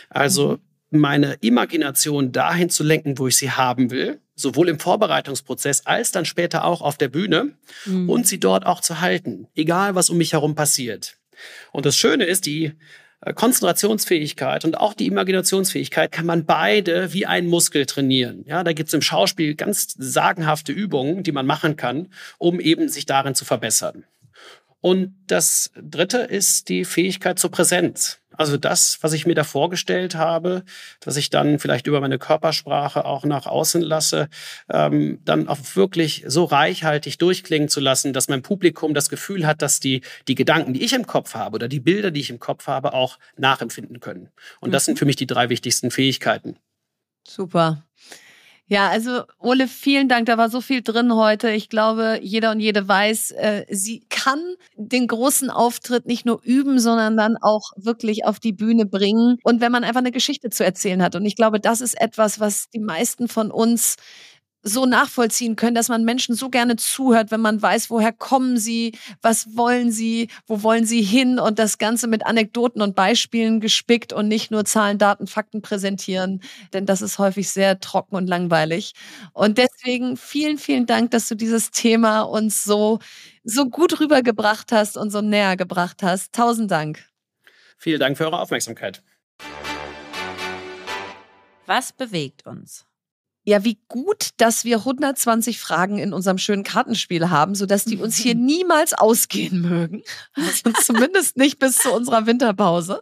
Also 0.10 0.60
mhm. 0.90 1.00
meine 1.00 1.34
Imagination 1.42 2.32
dahin 2.32 2.70
zu 2.70 2.84
lenken, 2.84 3.18
wo 3.18 3.28
ich 3.28 3.38
sie 3.38 3.52
haben 3.52 3.92
will, 3.92 4.20
sowohl 4.36 4.70
im 4.70 4.80
Vorbereitungsprozess 4.80 5.86
als 5.86 6.12
dann 6.12 6.26
später 6.26 6.66
auch 6.66 6.82
auf 6.82 6.98
der 6.98 7.08
Bühne 7.08 7.54
mhm. 7.86 8.10
und 8.10 8.28
sie 8.28 8.40
dort 8.40 8.66
auch 8.66 8.82
zu 8.82 9.00
halten, 9.00 9.48
egal 9.56 9.96
was 9.96 10.10
um 10.10 10.18
mich 10.18 10.34
herum 10.34 10.56
passiert. 10.56 11.18
Und 11.72 11.86
das 11.86 11.98
Schöne 11.98 12.26
ist, 12.26 12.46
die 12.46 12.74
Konzentrationsfähigkeit 13.36 14.66
und 14.66 14.78
auch 14.78 14.94
die 14.94 15.08
Imaginationsfähigkeit 15.08 16.12
kann 16.12 16.26
man 16.26 16.46
beide 16.46 17.14
wie 17.14 17.26
ein 17.26 17.48
Muskel 17.48 17.86
trainieren. 17.86 18.44
Ja, 18.46 18.64
da 18.64 18.74
gibt 18.74 18.88
es 18.88 18.94
im 18.94 19.02
Schauspiel 19.02 19.56
ganz 19.56 19.96
sagenhafte 19.98 20.72
Übungen, 20.72 21.24
die 21.24 21.32
man 21.32 21.46
machen 21.46 21.76
kann, 21.76 22.10
um 22.38 22.60
eben 22.60 22.90
sich 22.90 23.06
darin 23.06 23.36
zu 23.36 23.46
verbessern. 23.46 24.04
Und 24.82 25.16
das 25.28 25.72
dritte 25.82 26.18
ist 26.18 26.68
die 26.68 26.84
Fähigkeit 26.84 27.40
zur 27.40 27.52
Präsenz. 27.52 28.20
Also 28.38 28.58
das, 28.58 28.98
was 29.02 29.14
ich 29.14 29.26
mir 29.26 29.36
da 29.36 29.44
vorgestellt 29.44 30.16
habe, 30.16 30.64
was 31.04 31.18
ich 31.18 31.30
dann 31.30 31.60
vielleicht 31.60 31.88
über 31.88 32.02
meine 32.02 32.20
Körpersprache 32.20 33.06
auch 33.06 33.26
nach 33.26 33.46
außen 33.46 33.82
lasse, 33.82 34.30
ähm, 34.70 35.20
dann 35.24 35.48
auch 35.48 35.60
wirklich 35.76 36.24
so 36.28 36.44
reichhaltig 36.46 37.18
durchklingen 37.18 37.70
zu 37.70 37.80
lassen, 37.80 38.14
dass 38.14 38.28
mein 38.28 38.42
Publikum 38.42 38.94
das 38.94 39.10
Gefühl 39.10 39.46
hat, 39.46 39.62
dass 39.62 39.80
die, 39.80 40.02
die 40.28 40.36
Gedanken, 40.36 40.74
die 40.74 40.84
ich 40.84 40.94
im 40.94 41.08
Kopf 41.08 41.36
habe 41.36 41.56
oder 41.56 41.68
die 41.68 41.80
Bilder, 41.80 42.12
die 42.12 42.22
ich 42.22 42.30
im 42.30 42.40
Kopf 42.40 42.68
habe, 42.68 42.94
auch 42.94 43.20
nachempfinden 43.38 44.00
können. 44.00 44.30
Und 44.60 44.74
das 44.74 44.86
sind 44.86 44.96
mhm. 44.96 45.00
für 45.00 45.06
mich 45.06 45.16
die 45.16 45.28
drei 45.28 45.50
wichtigsten 45.50 45.92
Fähigkeiten. 45.92 46.58
Super. 47.28 47.84
Ja, 48.68 48.88
also 48.90 49.24
Ole, 49.40 49.68
vielen 49.68 50.08
Dank. 50.08 50.26
Da 50.26 50.38
war 50.38 50.50
so 50.50 50.62
viel 50.62 50.82
drin 50.82 51.14
heute. 51.14 51.52
Ich 51.52 51.68
glaube, 51.70 52.20
jeder 52.22 52.52
und 52.52 52.62
jede 52.62 52.88
weiß, 52.88 53.32
äh, 53.32 53.66
sie 53.70 54.04
kann 54.10 54.40
den 54.78 55.08
großen 55.08 55.50
Auftritt 55.50 56.06
nicht 56.06 56.26
nur 56.26 56.42
üben, 56.44 56.80
sondern 56.80 57.18
dann 57.18 57.36
auch 57.42 57.72
wirklich 57.76 58.26
auf 58.26 58.40
die 58.40 58.54
Bühne 58.54 58.86
bringen. 58.86 59.38
Und 59.44 59.60
wenn 59.60 59.72
man 59.72 59.84
einfach 59.84 60.00
eine 60.00 60.12
Geschichte 60.12 60.50
zu 60.50 60.64
erzählen 60.64 61.04
hat. 61.04 61.16
Und 61.16 61.26
ich 61.26 61.36
glaube, 61.36 61.60
das 61.60 61.82
ist 61.82 62.00
etwas, 62.00 62.40
was 62.40 62.70
die 62.70 62.80
meisten 62.80 63.28
von 63.28 63.52
uns 63.52 63.98
so 64.64 64.86
nachvollziehen 64.86 65.58
können, 65.58 65.76
dass 65.76 65.90
man 65.90 66.06
Menschen 66.06 66.36
so 66.36 66.50
gerne 66.50 66.78
zuhört, 66.78 67.32
wenn 67.32 67.42
man 67.42 67.62
weiß, 67.62 67.90
woher 67.90 68.14
kommen 68.14 68.58
sie, 68.58 68.98
was 69.22 69.56
wollen 69.58 69.92
sie, 69.92 70.30
wo 70.48 70.64
wollen 70.64 70.86
sie 70.86 71.02
hin 71.02 71.38
und 71.38 71.60
das 71.60 71.78
Ganze 71.78 72.08
mit 72.08 72.26
Anekdoten 72.26 72.82
und 72.82 72.96
Beispielen 72.96 73.60
gespickt 73.60 74.14
und 74.14 74.30
nicht 74.30 74.52
nur 74.52 74.64
Zahlen, 74.64 74.98
Daten, 74.98 75.28
Fakten 75.28 75.62
präsentieren, 75.62 76.42
denn 76.72 76.86
das 76.86 77.02
ist 77.02 77.20
häufig 77.20 77.50
sehr 77.50 77.80
trocken 77.82 78.16
und 78.16 78.28
langweilig. 78.28 78.94
Und 79.34 79.58
deswegen 79.58 80.16
vielen, 80.16 80.58
vielen 80.58 80.86
Dank, 80.86 81.12
dass 81.12 81.28
du 81.28 81.36
dieses 81.36 81.72
Thema 81.72 82.22
uns 82.22 82.64
so, 82.64 83.00
so 83.44 83.70
gut 83.70 84.00
rübergebracht 84.00 84.72
hast 84.72 84.96
und 84.96 85.12
so 85.12 85.22
näher 85.22 85.58
gebracht 85.58 86.02
hast. 86.04 86.34
Tausend 86.34 86.72
Dank. 86.72 87.06
Vielen 87.78 88.00
Dank 88.00 88.18
für 88.18 88.24
eure 88.24 88.40
Aufmerksamkeit. 88.40 89.04
Was 91.66 91.92
bewegt 91.92 92.46
uns? 92.46 92.86
Ja, 93.46 93.66
wie 93.66 93.78
gut, 93.90 94.30
dass 94.38 94.64
wir 94.64 94.78
120 94.78 95.60
Fragen 95.60 95.98
in 95.98 96.14
unserem 96.14 96.38
schönen 96.38 96.64
Kartenspiel 96.64 97.30
haben, 97.30 97.56
sodass 97.56 97.84
die 97.84 97.98
uns 97.98 98.16
hier 98.16 98.36
niemals 98.36 98.94
ausgehen 98.94 99.62
mögen. 99.62 100.04
Also 100.36 100.72
zumindest 100.82 101.38
nicht 101.38 101.60
bis 101.60 101.78
zu 101.78 101.92
unserer 101.92 102.26
Winterpause. 102.26 103.02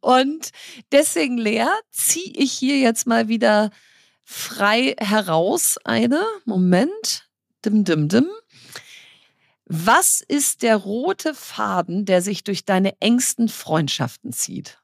Und 0.00 0.50
deswegen, 0.92 1.38
Lea, 1.38 1.66
ziehe 1.90 2.32
ich 2.34 2.52
hier 2.52 2.78
jetzt 2.78 3.06
mal 3.06 3.28
wieder 3.28 3.70
frei 4.24 4.94
heraus 4.98 5.78
eine. 5.84 6.24
Moment. 6.44 7.28
Dim, 7.64 7.84
dim, 7.84 8.08
dim. 8.08 8.28
Was 9.66 10.20
ist 10.20 10.62
der 10.62 10.76
rote 10.76 11.34
Faden, 11.34 12.04
der 12.04 12.22
sich 12.22 12.44
durch 12.44 12.64
deine 12.64 13.00
engsten 13.00 13.48
Freundschaften 13.48 14.32
zieht? 14.32 14.78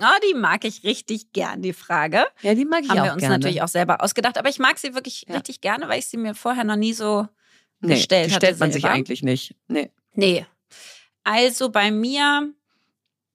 Oh, 0.00 0.18
die 0.28 0.34
mag 0.34 0.64
ich 0.64 0.84
richtig 0.84 1.32
gern, 1.32 1.62
die 1.62 1.72
Frage. 1.72 2.24
Ja, 2.42 2.54
die 2.54 2.64
mag 2.64 2.82
ich 2.84 2.90
Haben 2.90 3.00
auch 3.00 3.04
wir 3.04 3.12
uns 3.14 3.20
gerne. 3.20 3.36
natürlich 3.38 3.62
auch 3.62 3.68
selber 3.68 4.02
ausgedacht. 4.02 4.38
Aber 4.38 4.48
ich 4.48 4.58
mag 4.58 4.78
sie 4.78 4.94
wirklich 4.94 5.24
Ja. 5.28 5.34
richtig 5.36 5.60
gerne, 5.60 5.88
weil 5.88 5.98
ich 5.98 6.06
sie 6.06 6.16
mir 6.16 6.34
vorher 6.34 6.64
noch 6.64 6.76
nie 6.76 6.92
so 6.92 7.26
nee, 7.80 7.94
gestellt 7.94 8.30
die 8.30 8.34
hatte 8.34 8.46
stellt 8.46 8.60
man 8.60 8.72
sich 8.72 8.82
selber. 8.82 8.94
eigentlich 8.94 9.22
nicht. 9.22 9.54
Nee. 9.68 9.90
Nee. 10.14 10.46
Also 11.24 11.68
bei 11.70 11.90
mir 11.90 12.52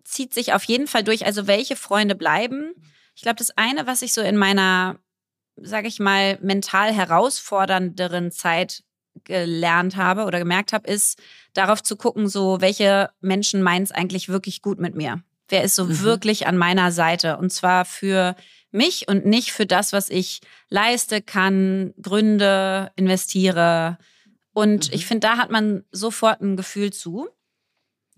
zieht 0.03 0.33
sich 0.33 0.53
auf 0.53 0.63
jeden 0.63 0.87
Fall 0.87 1.03
durch, 1.03 1.25
also 1.25 1.47
welche 1.47 1.75
Freunde 1.75 2.15
bleiben. 2.15 2.73
Ich 3.15 3.21
glaube, 3.21 3.35
das 3.37 3.51
eine, 3.57 3.85
was 3.87 4.01
ich 4.01 4.13
so 4.13 4.21
in 4.21 4.37
meiner, 4.37 4.97
sage 5.57 5.87
ich 5.87 5.99
mal, 5.99 6.37
mental 6.41 6.91
herausfordernderen 6.93 8.31
Zeit 8.31 8.83
gelernt 9.25 9.95
habe 9.95 10.25
oder 10.25 10.39
gemerkt 10.39 10.73
habe, 10.73 10.87
ist 10.89 11.21
darauf 11.53 11.83
zu 11.83 11.95
gucken, 11.95 12.27
so 12.27 12.61
welche 12.61 13.11
Menschen 13.21 13.61
meinen 13.61 13.83
es 13.83 13.91
eigentlich 13.91 14.27
wirklich 14.29 14.61
gut 14.61 14.79
mit 14.79 14.95
mir. 14.95 15.21
Wer 15.53 15.63
ist 15.63 15.75
so 15.75 15.85
Mhm. 15.85 15.99
wirklich 16.01 16.47
an 16.47 16.57
meiner 16.57 16.91
Seite? 16.91 17.37
Und 17.37 17.53
zwar 17.53 17.85
für 17.85 18.35
mich 18.71 19.07
und 19.07 19.27
nicht 19.27 19.51
für 19.51 19.67
das, 19.67 19.93
was 19.93 20.09
ich 20.09 20.41
leiste, 20.69 21.21
kann, 21.21 21.93
gründe, 22.01 22.91
investiere. 22.95 23.99
Und 24.51 24.87
Mhm. 24.89 24.95
ich 24.95 25.05
finde, 25.05 25.27
da 25.27 25.37
hat 25.37 25.51
man 25.51 25.83
sofort 25.91 26.41
ein 26.41 26.57
Gefühl 26.57 26.91
zu. 26.91 27.29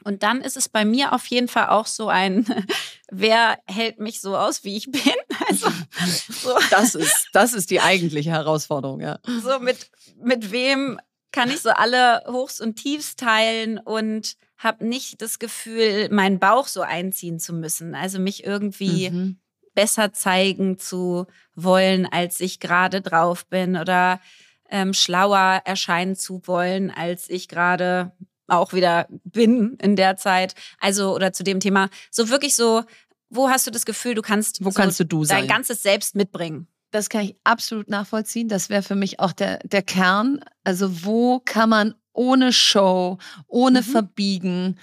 Und 0.05 0.23
dann 0.23 0.39
ist 0.39 0.55
es 0.55 0.69
bei 0.69 0.85
mir 0.85 1.11
auf 1.11 1.25
jeden 1.25 1.49
Fall 1.49 1.67
auch 1.67 1.87
so 1.87 2.07
ein, 2.07 2.45
wer 3.11 3.57
hält 3.65 3.99
mich 3.99 4.21
so 4.21 4.37
aus, 4.37 4.63
wie 4.63 4.77
ich 4.77 4.89
bin? 4.89 5.01
Also 5.49 5.69
so, 6.41 6.55
Das 6.71 6.95
ist, 6.95 7.27
das 7.33 7.53
ist 7.53 7.69
die 7.69 7.81
eigentliche 7.81 8.31
Herausforderung, 8.31 9.01
ja. 9.01 9.19
so 9.43 9.59
mit, 9.59 9.89
mit 10.23 10.51
wem 10.53 10.99
kann 11.35 11.51
ich 11.51 11.61
so 11.61 11.69
alle 11.69 12.23
Hochs 12.27 12.59
und 12.61 12.75
Tiefs 12.77 13.15
teilen 13.15 13.77
und 13.77 14.35
habe 14.57 14.85
nicht 14.87 15.21
das 15.21 15.37
Gefühl, 15.39 16.09
meinen 16.09 16.39
Bauch 16.39 16.67
so 16.67 16.81
einziehen 16.81 17.39
zu 17.39 17.53
müssen. 17.53 17.93
Also 17.93 18.19
mich 18.19 18.43
irgendwie 18.45 19.09
Mhm. 19.11 19.39
besser 19.75 20.13
zeigen 20.13 20.79
zu 20.79 21.27
wollen, 21.55 22.05
als 22.05 22.39
ich 22.39 22.59
gerade 22.59 23.01
drauf 23.01 23.45
bin 23.47 23.75
oder 23.75 24.19
ähm, 24.69 24.93
schlauer 24.93 25.61
erscheinen 25.65 26.15
zu 26.15 26.41
wollen, 26.45 26.89
als 26.89 27.29
ich 27.29 27.47
gerade 27.47 28.13
auch 28.47 28.73
wieder 28.73 29.07
bin 29.23 29.77
in 29.81 29.95
der 29.95 30.17
Zeit. 30.17 30.55
Also 30.79 31.13
oder 31.13 31.33
zu 31.33 31.43
dem 31.43 31.59
Thema. 31.59 31.89
So 32.09 32.29
wirklich 32.29 32.55
so, 32.55 32.83
wo 33.29 33.49
hast 33.49 33.67
du 33.67 33.71
das 33.71 33.85
Gefühl, 33.85 34.15
du 34.15 34.21
kannst, 34.21 34.63
Wo 34.63 34.69
so 34.71 34.79
kannst 34.81 34.99
du 34.99 35.03
du 35.03 35.19
dein 35.25 35.41
sein? 35.41 35.47
ganzes 35.47 35.83
Selbst 35.83 36.15
mitbringen? 36.15 36.67
Das 36.95 37.09
kann 37.09 37.23
ich 37.25 37.35
absolut 37.43 37.89
nachvollziehen. 37.89 38.47
Das 38.47 38.69
wäre 38.69 38.81
für 38.83 38.95
mich 38.95 39.19
auch 39.19 39.33
der, 39.33 39.59
der 39.59 39.81
Kern. 39.81 40.39
Also 40.63 41.03
wo 41.05 41.39
kann 41.43 41.69
man 41.69 41.95
ohne 42.13 42.53
Show, 42.53 43.17
ohne 43.47 43.81
Mhm. 43.81 43.85
Verbiegen, 43.85 44.79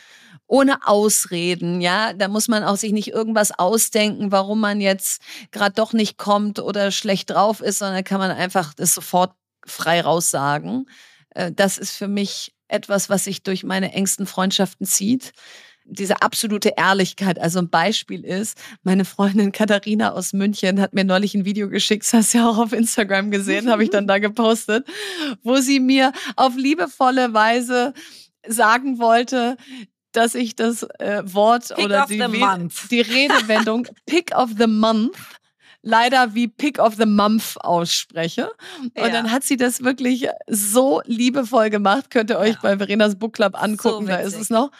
ohne 0.46 0.86
Ausreden, 0.86 1.80
ja, 1.80 2.12
da 2.12 2.28
muss 2.28 2.48
man 2.48 2.62
auch 2.64 2.76
sich 2.76 2.92
nicht 2.92 3.08
irgendwas 3.08 3.52
ausdenken, 3.58 4.30
warum 4.32 4.60
man 4.60 4.82
jetzt 4.82 5.22
gerade 5.50 5.74
doch 5.74 5.94
nicht 5.94 6.18
kommt 6.18 6.58
oder 6.58 6.90
schlecht 6.90 7.30
drauf 7.30 7.62
ist, 7.62 7.78
sondern 7.78 8.04
kann 8.04 8.18
man 8.18 8.30
einfach 8.30 8.74
das 8.74 8.92
sofort 8.94 9.34
frei 9.66 10.02
raussagen. 10.02 10.86
Äh, 11.30 11.52
Das 11.52 11.78
ist 11.78 11.92
für 11.92 12.08
mich 12.08 12.54
etwas, 12.68 13.08
was 13.08 13.24
sich 13.24 13.42
durch 13.42 13.64
meine 13.64 13.92
engsten 13.92 14.26
Freundschaften 14.26 14.86
zieht. 14.86 15.32
Diese 15.84 16.22
absolute 16.22 16.74
Ehrlichkeit. 16.76 17.38
Also 17.40 17.58
ein 17.58 17.68
Beispiel 17.68 18.24
ist, 18.24 18.58
meine 18.82 19.04
Freundin 19.04 19.52
Katharina 19.52 20.12
aus 20.12 20.32
München 20.32 20.80
hat 20.80 20.92
mir 20.92 21.04
neulich 21.04 21.34
ein 21.34 21.44
Video 21.44 21.68
geschickt, 21.68 22.04
das 22.04 22.12
hast 22.12 22.34
du 22.34 22.38
ja 22.38 22.48
auch 22.48 22.58
auf 22.58 22.72
Instagram 22.72 23.30
gesehen, 23.30 23.70
habe 23.70 23.84
ich 23.84 23.90
dann 23.90 24.06
da 24.06 24.18
gepostet, 24.18 24.86
wo 25.42 25.56
sie 25.56 25.80
mir 25.80 26.12
auf 26.36 26.56
liebevolle 26.56 27.34
Weise 27.34 27.94
sagen 28.46 28.98
wollte, 28.98 29.56
dass 30.12 30.34
ich 30.34 30.54
das 30.54 30.84
äh, 30.98 31.22
Wort 31.24 31.68
Pick 31.74 31.84
oder 31.84 32.06
die, 32.06 32.18
die 32.90 33.00
Redewendung 33.00 33.88
Pick 34.06 34.36
of 34.36 34.50
the 34.58 34.66
Month 34.66 35.16
leider 35.82 36.34
wie 36.34 36.48
Pick 36.48 36.78
of 36.78 36.94
the 36.96 37.06
Month 37.06 37.56
ausspreche. 37.60 38.50
Und 38.80 38.96
Ja. 38.96 39.08
dann 39.08 39.30
hat 39.30 39.42
sie 39.44 39.56
das 39.56 39.82
wirklich 39.82 40.28
so 40.48 41.02
liebevoll 41.04 41.70
gemacht. 41.70 42.10
Könnt 42.10 42.30
ihr 42.30 42.38
euch 42.38 42.54
Ja. 42.54 42.58
bei 42.62 42.76
Verenas 42.78 43.16
Book 43.18 43.34
Club 43.34 43.60
angucken, 43.60 44.06
da 44.06 44.16
ist 44.16 44.38
es 44.38 44.48
noch. 44.48 44.70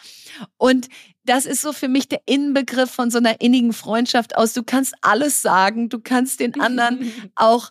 Und 0.57 0.87
das 1.25 1.45
ist 1.45 1.61
so 1.61 1.71
für 1.73 1.87
mich 1.87 2.07
der 2.09 2.21
Inbegriff 2.25 2.91
von 2.91 3.09
so 3.11 3.17
einer 3.17 3.39
innigen 3.39 3.71
Freundschaft 3.73 4.35
aus. 4.35 4.53
Du 4.53 4.63
kannst 4.63 4.93
alles 5.01 5.41
sagen, 5.41 5.87
du 5.89 5.99
kannst 5.99 6.39
den 6.39 6.59
anderen 6.59 6.99
auch 7.35 7.69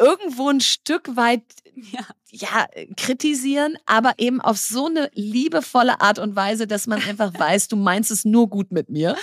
irgendwo 0.00 0.48
ein 0.50 0.60
Stück 0.60 1.16
weit 1.16 1.42
ja. 1.74 2.00
Ja, 2.34 2.66
kritisieren, 2.96 3.76
aber 3.86 4.14
eben 4.18 4.40
auf 4.40 4.58
so 4.58 4.86
eine 4.86 5.08
liebevolle 5.14 6.00
Art 6.00 6.18
und 6.18 6.34
Weise, 6.34 6.66
dass 6.66 6.86
man 6.86 7.00
einfach 7.02 7.32
weiß, 7.38 7.68
du 7.68 7.76
meinst 7.76 8.10
es 8.10 8.24
nur 8.24 8.48
gut 8.48 8.72
mit 8.72 8.88
mir. 8.88 9.16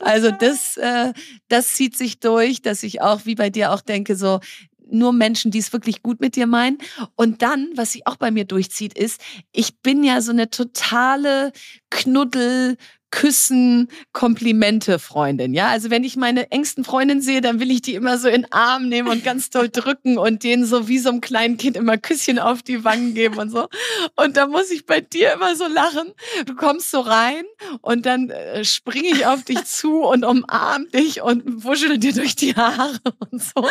Also 0.00 0.30
das, 0.30 0.76
äh, 0.76 1.12
das 1.48 1.74
zieht 1.74 1.96
sich 1.96 2.20
durch, 2.20 2.62
dass 2.62 2.82
ich 2.82 3.02
auch, 3.02 3.22
wie 3.24 3.34
bei 3.34 3.50
dir 3.50 3.72
auch 3.72 3.80
denke, 3.80 4.14
so 4.14 4.40
nur 4.86 5.12
Menschen, 5.12 5.50
die 5.50 5.58
es 5.58 5.72
wirklich 5.72 6.02
gut 6.02 6.20
mit 6.20 6.36
dir 6.36 6.46
meinen. 6.46 6.78
Und 7.16 7.42
dann, 7.42 7.70
was 7.74 7.92
sich 7.92 8.06
auch 8.06 8.16
bei 8.16 8.30
mir 8.30 8.44
durchzieht, 8.44 8.96
ist, 8.96 9.20
ich 9.50 9.80
bin 9.80 10.04
ja 10.04 10.20
so 10.20 10.30
eine 10.30 10.50
totale 10.50 11.52
Knuddel, 11.90 12.76
Küssen, 13.14 13.88
Komplimente 14.12 14.98
Freundin, 14.98 15.54
ja? 15.54 15.68
Also 15.68 15.88
wenn 15.88 16.02
ich 16.02 16.16
meine 16.16 16.50
engsten 16.50 16.82
Freundin 16.82 17.20
sehe, 17.20 17.40
dann 17.40 17.60
will 17.60 17.70
ich 17.70 17.80
die 17.80 17.94
immer 17.94 18.18
so 18.18 18.26
in 18.26 18.42
den 18.42 18.52
Arm 18.52 18.88
nehmen 18.88 19.08
und 19.08 19.22
ganz 19.22 19.50
doll 19.50 19.68
drücken 19.68 20.18
und 20.18 20.42
denen 20.42 20.66
so 20.66 20.88
wie 20.88 20.98
so 20.98 21.10
einem 21.10 21.20
kleinen 21.20 21.56
Kind 21.56 21.76
immer 21.76 21.96
Küsschen 21.96 22.40
auf 22.40 22.64
die 22.64 22.82
Wangen 22.82 23.14
geben 23.14 23.38
und 23.38 23.50
so. 23.50 23.68
Und 24.16 24.36
da 24.36 24.48
muss 24.48 24.72
ich 24.72 24.84
bei 24.84 25.00
dir 25.00 25.32
immer 25.32 25.54
so 25.54 25.68
lachen. 25.68 26.12
Du 26.46 26.56
kommst 26.56 26.90
so 26.90 27.00
rein 27.00 27.44
und 27.82 28.04
dann 28.04 28.30
äh, 28.30 28.64
springe 28.64 29.06
ich 29.06 29.26
auf 29.26 29.44
dich 29.44 29.64
zu 29.64 30.02
und 30.02 30.24
umarm 30.24 30.90
dich 30.90 31.22
und 31.22 31.62
wuschel 31.62 31.98
dir 31.98 32.14
durch 32.14 32.34
die 32.34 32.56
Haare 32.56 32.98
und 33.30 33.40
so. 33.40 33.68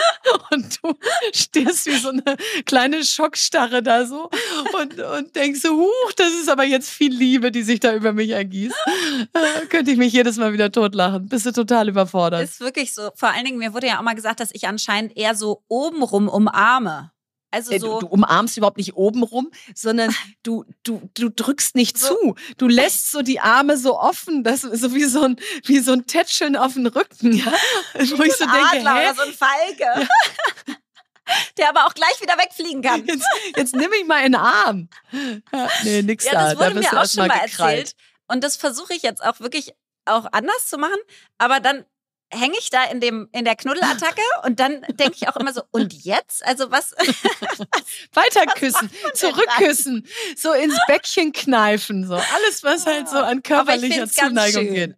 Und 0.52 0.80
du 0.82 0.94
stehst 1.34 1.86
wie 1.88 1.98
so 1.98 2.10
eine 2.10 2.38
kleine 2.66 3.04
Schockstarre 3.04 3.84
da 3.84 4.06
so 4.06 4.30
und, 4.82 5.02
und 5.02 5.36
denkst 5.36 5.60
so, 5.60 5.76
huch, 5.76 6.12
das 6.16 6.32
ist 6.32 6.50
aber 6.50 6.64
jetzt 6.64 6.90
viel 6.90 7.14
Liebe, 7.14 7.52
die 7.52 7.64
sich 7.64 7.82
da 7.82 7.94
über 7.94 8.14
mich 8.14 8.30
ergießt. 8.30 8.76
Könnte 9.70 9.92
ich 9.92 9.98
mich 9.98 10.14
jedes 10.14 10.38
Mal 10.38 10.54
wieder 10.54 10.72
totlachen. 10.72 11.28
Bist 11.28 11.46
du 11.46 11.52
total 11.52 11.90
überfordert. 11.90 12.44
Ist 12.44 12.60
wirklich 12.60 12.94
so. 12.94 13.10
Vor 13.16 13.30
allen 13.30 13.46
Dingen, 13.46 13.58
mir 13.58 13.74
wurde 13.74 13.88
ja 13.88 13.98
auch 14.00 14.04
mal 14.04 14.14
gesagt, 14.16 14.40
dass 14.40 14.50
ich 14.54 14.68
anscheinend 14.68 15.16
eher 15.18 15.36
so 15.36 15.64
obenrum 15.68 16.28
umarme. 16.30 17.12
Also 17.52 17.72
Äh, 17.72 17.80
so. 17.80 18.00
Du, 18.00 18.08
du 18.08 18.08
umarmst 18.08 18.58
überhaupt 18.58 18.78
nicht 18.78 18.96
oben 18.96 19.24
rum, 19.24 19.52
sondern 19.76 20.14
du, 20.44 20.66
du, 20.84 21.10
du 21.14 21.30
drückst 21.30 21.76
nicht 21.76 21.98
So. 21.98 22.08
zu. 22.16 22.36
Du 22.58 22.68
lässt 22.68 23.12
so 23.12 23.22
die 23.22 23.40
Arme 23.40 23.78
so 23.78 24.00
offen, 24.00 24.44
das 24.44 24.64
ist 24.64 24.82
so 24.82 24.94
wie 24.96 25.06
so 25.06 25.24
ein, 25.24 25.36
wie 25.66 25.80
so 25.80 25.94
ein 25.94 26.06
Tätscheln 26.08 26.56
auf 26.56 26.74
den 26.74 26.88
Rücken, 26.88 27.34
ja. 27.34 27.46
Wo 27.94 28.24
ich 28.24 28.34
so 28.34 28.46
ein 28.46 28.52
denke, 28.52 28.88
Adler 28.90 28.96
hä? 28.96 29.06
oder 29.06 29.16
so 29.16 29.22
ein 29.24 29.34
Falke. 29.34 30.08
Der 31.58 31.70
aber 31.70 31.86
auch 31.86 31.94
gleich 31.94 32.20
wieder 32.22 32.34
wegfliegen 32.38 32.82
kann. 32.82 33.06
Jetzt, 33.06 33.26
jetzt 33.56 33.76
nimm 33.76 33.90
mich 33.90 34.06
mal 34.06 34.18
in 34.26 34.34
den 34.34 34.36
Arm. 34.42 34.90
Ja, 35.54 35.70
nee, 35.84 36.02
nix 36.02 36.26
Ja, 36.26 36.32
da. 36.34 36.42
das 36.50 36.56
wurde 36.60 36.82
da 36.82 36.92
mir 36.92 37.02
auch 37.02 37.08
schon 37.10 37.28
mal 37.28 37.40
gekrallt. 37.40 37.78
erzählt. 37.80 37.96
Und 38.28 38.44
das 38.44 38.56
versuche 38.56 38.94
ich 38.94 39.04
jetzt 39.04 39.24
auch 39.24 39.40
wirklich 39.40 39.74
auch 40.06 40.28
anders 40.32 40.68
zu 40.68 40.78
machen. 40.78 41.00
Aber 41.38 41.60
dann 41.60 41.86
hänge 42.34 42.56
ich 42.60 42.70
da 42.70 42.84
in 42.86 43.00
dem 43.00 43.30
in 43.32 43.46
der 43.46 43.56
Knuddelattacke? 43.56 44.22
Und 44.44 44.60
dann 44.60 44.82
denke 44.90 45.16
ich 45.16 45.28
auch 45.28 45.36
immer 45.36 45.54
so 45.54 45.62
und 45.72 45.94
jetzt? 45.94 46.46
Also 46.46 46.72
was 46.72 46.92
weiter 48.14 48.46
küssen 48.56 48.90
zurückküssen 49.14 50.06
so 50.36 50.54
ins 50.54 50.78
Bäckchen 50.88 51.32
kneifen 51.32 52.08
so. 52.08 52.16
Alles 52.16 52.64
was 52.64 52.86
halt 52.86 53.10
so 53.10 53.18
an 53.18 53.44
körperlicher 53.44 54.08
Zuneigung 54.08 54.74
geht. 54.74 54.96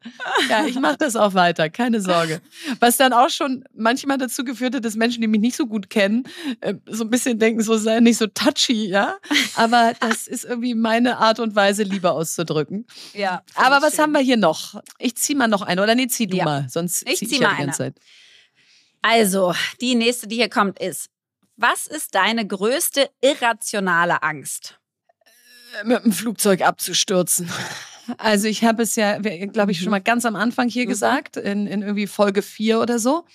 Ja 0.50 0.66
ich 0.66 0.80
mache 0.80 0.98
das 0.98 1.16
auch 1.16 1.34
weiter 1.34 1.70
keine 1.70 2.02
Sorge. 2.02 2.42
Was 2.80 2.98
dann 2.98 3.14
auch 3.14 3.30
schon 3.30 3.64
manchmal 3.76 4.18
dazu 4.18 4.44
geführt 4.44 4.76
hat 4.76 4.86
dass 4.86 4.96
Menschen 4.96 5.22
die 5.22 5.28
mich 5.28 5.42
nicht 5.42 5.56
so 5.56 5.66
gut 5.66 5.90
kennen 5.90 6.24
äh, 6.62 6.76
so 6.88 7.04
ein 7.04 7.10
bisschen 7.10 7.40
denken 7.40 7.62
so 7.62 7.78
sei 7.78 8.00
nicht 8.00 8.18
so 8.18 8.28
touchy 8.28 8.88
ja? 8.88 9.18
Aber 9.56 9.94
das 10.00 10.28
ist 10.28 10.46
irgendwie 10.46 10.76
meine 10.76 11.18
Art 11.18 11.40
und 11.40 11.56
Weise 11.56 11.84
Liebe 11.84 12.12
auszudrücken. 12.12 12.86
Ja 13.14 13.44
aber 13.56 13.82
was 13.82 13.96
schön. 13.96 14.04
haben 14.04 14.12
wir 14.14 14.22
hier 14.22 14.38
noch? 14.38 14.82
Ich 15.00 15.16
zieh 15.16 15.36
mal 15.36 15.48
noch 15.48 15.62
eine 15.62 15.82
oder 15.82 15.96
nee 15.96 16.08
zieh 16.08 16.28
du 16.28 16.38
ja. 16.38 16.46
mal 16.46 16.68
sonst 16.70 17.08
ich 17.08 17.25
zieh, 17.30 17.40
mal 17.40 17.56
eine 17.56 17.72
Zeit. 17.72 17.96
Also, 19.02 19.54
die 19.82 19.96
nächste, 19.96 20.28
die 20.28 20.38
hier 20.38 20.50
kommt, 20.50 20.80
ist: 20.80 21.10
Was 21.58 21.88
ist 21.88 22.16
deine 22.16 22.46
größte 22.48 23.10
irrationale 23.22 24.24
Angst? 24.24 24.80
Äh, 25.82 25.88
mit 25.88 26.04
dem 26.04 26.12
Flugzeug 26.12 26.62
abzustürzen. 26.62 27.50
Also 28.20 28.48
ich 28.48 28.64
habe 28.64 28.84
es 28.84 28.96
ja, 28.96 29.18
glaube 29.18 29.72
ich, 29.72 29.80
schon 29.80 29.86
mhm. 29.86 29.92
mal 29.92 30.02
ganz 30.02 30.26
am 30.26 30.36
Anfang 30.36 30.70
hier 30.70 30.86
mhm. 30.86 30.90
gesagt, 30.90 31.38
in, 31.38 31.66
in 31.68 31.82
irgendwie 31.82 32.08
Folge 32.08 32.42
4 32.44 32.80
oder 32.80 33.00
so. 33.00 33.26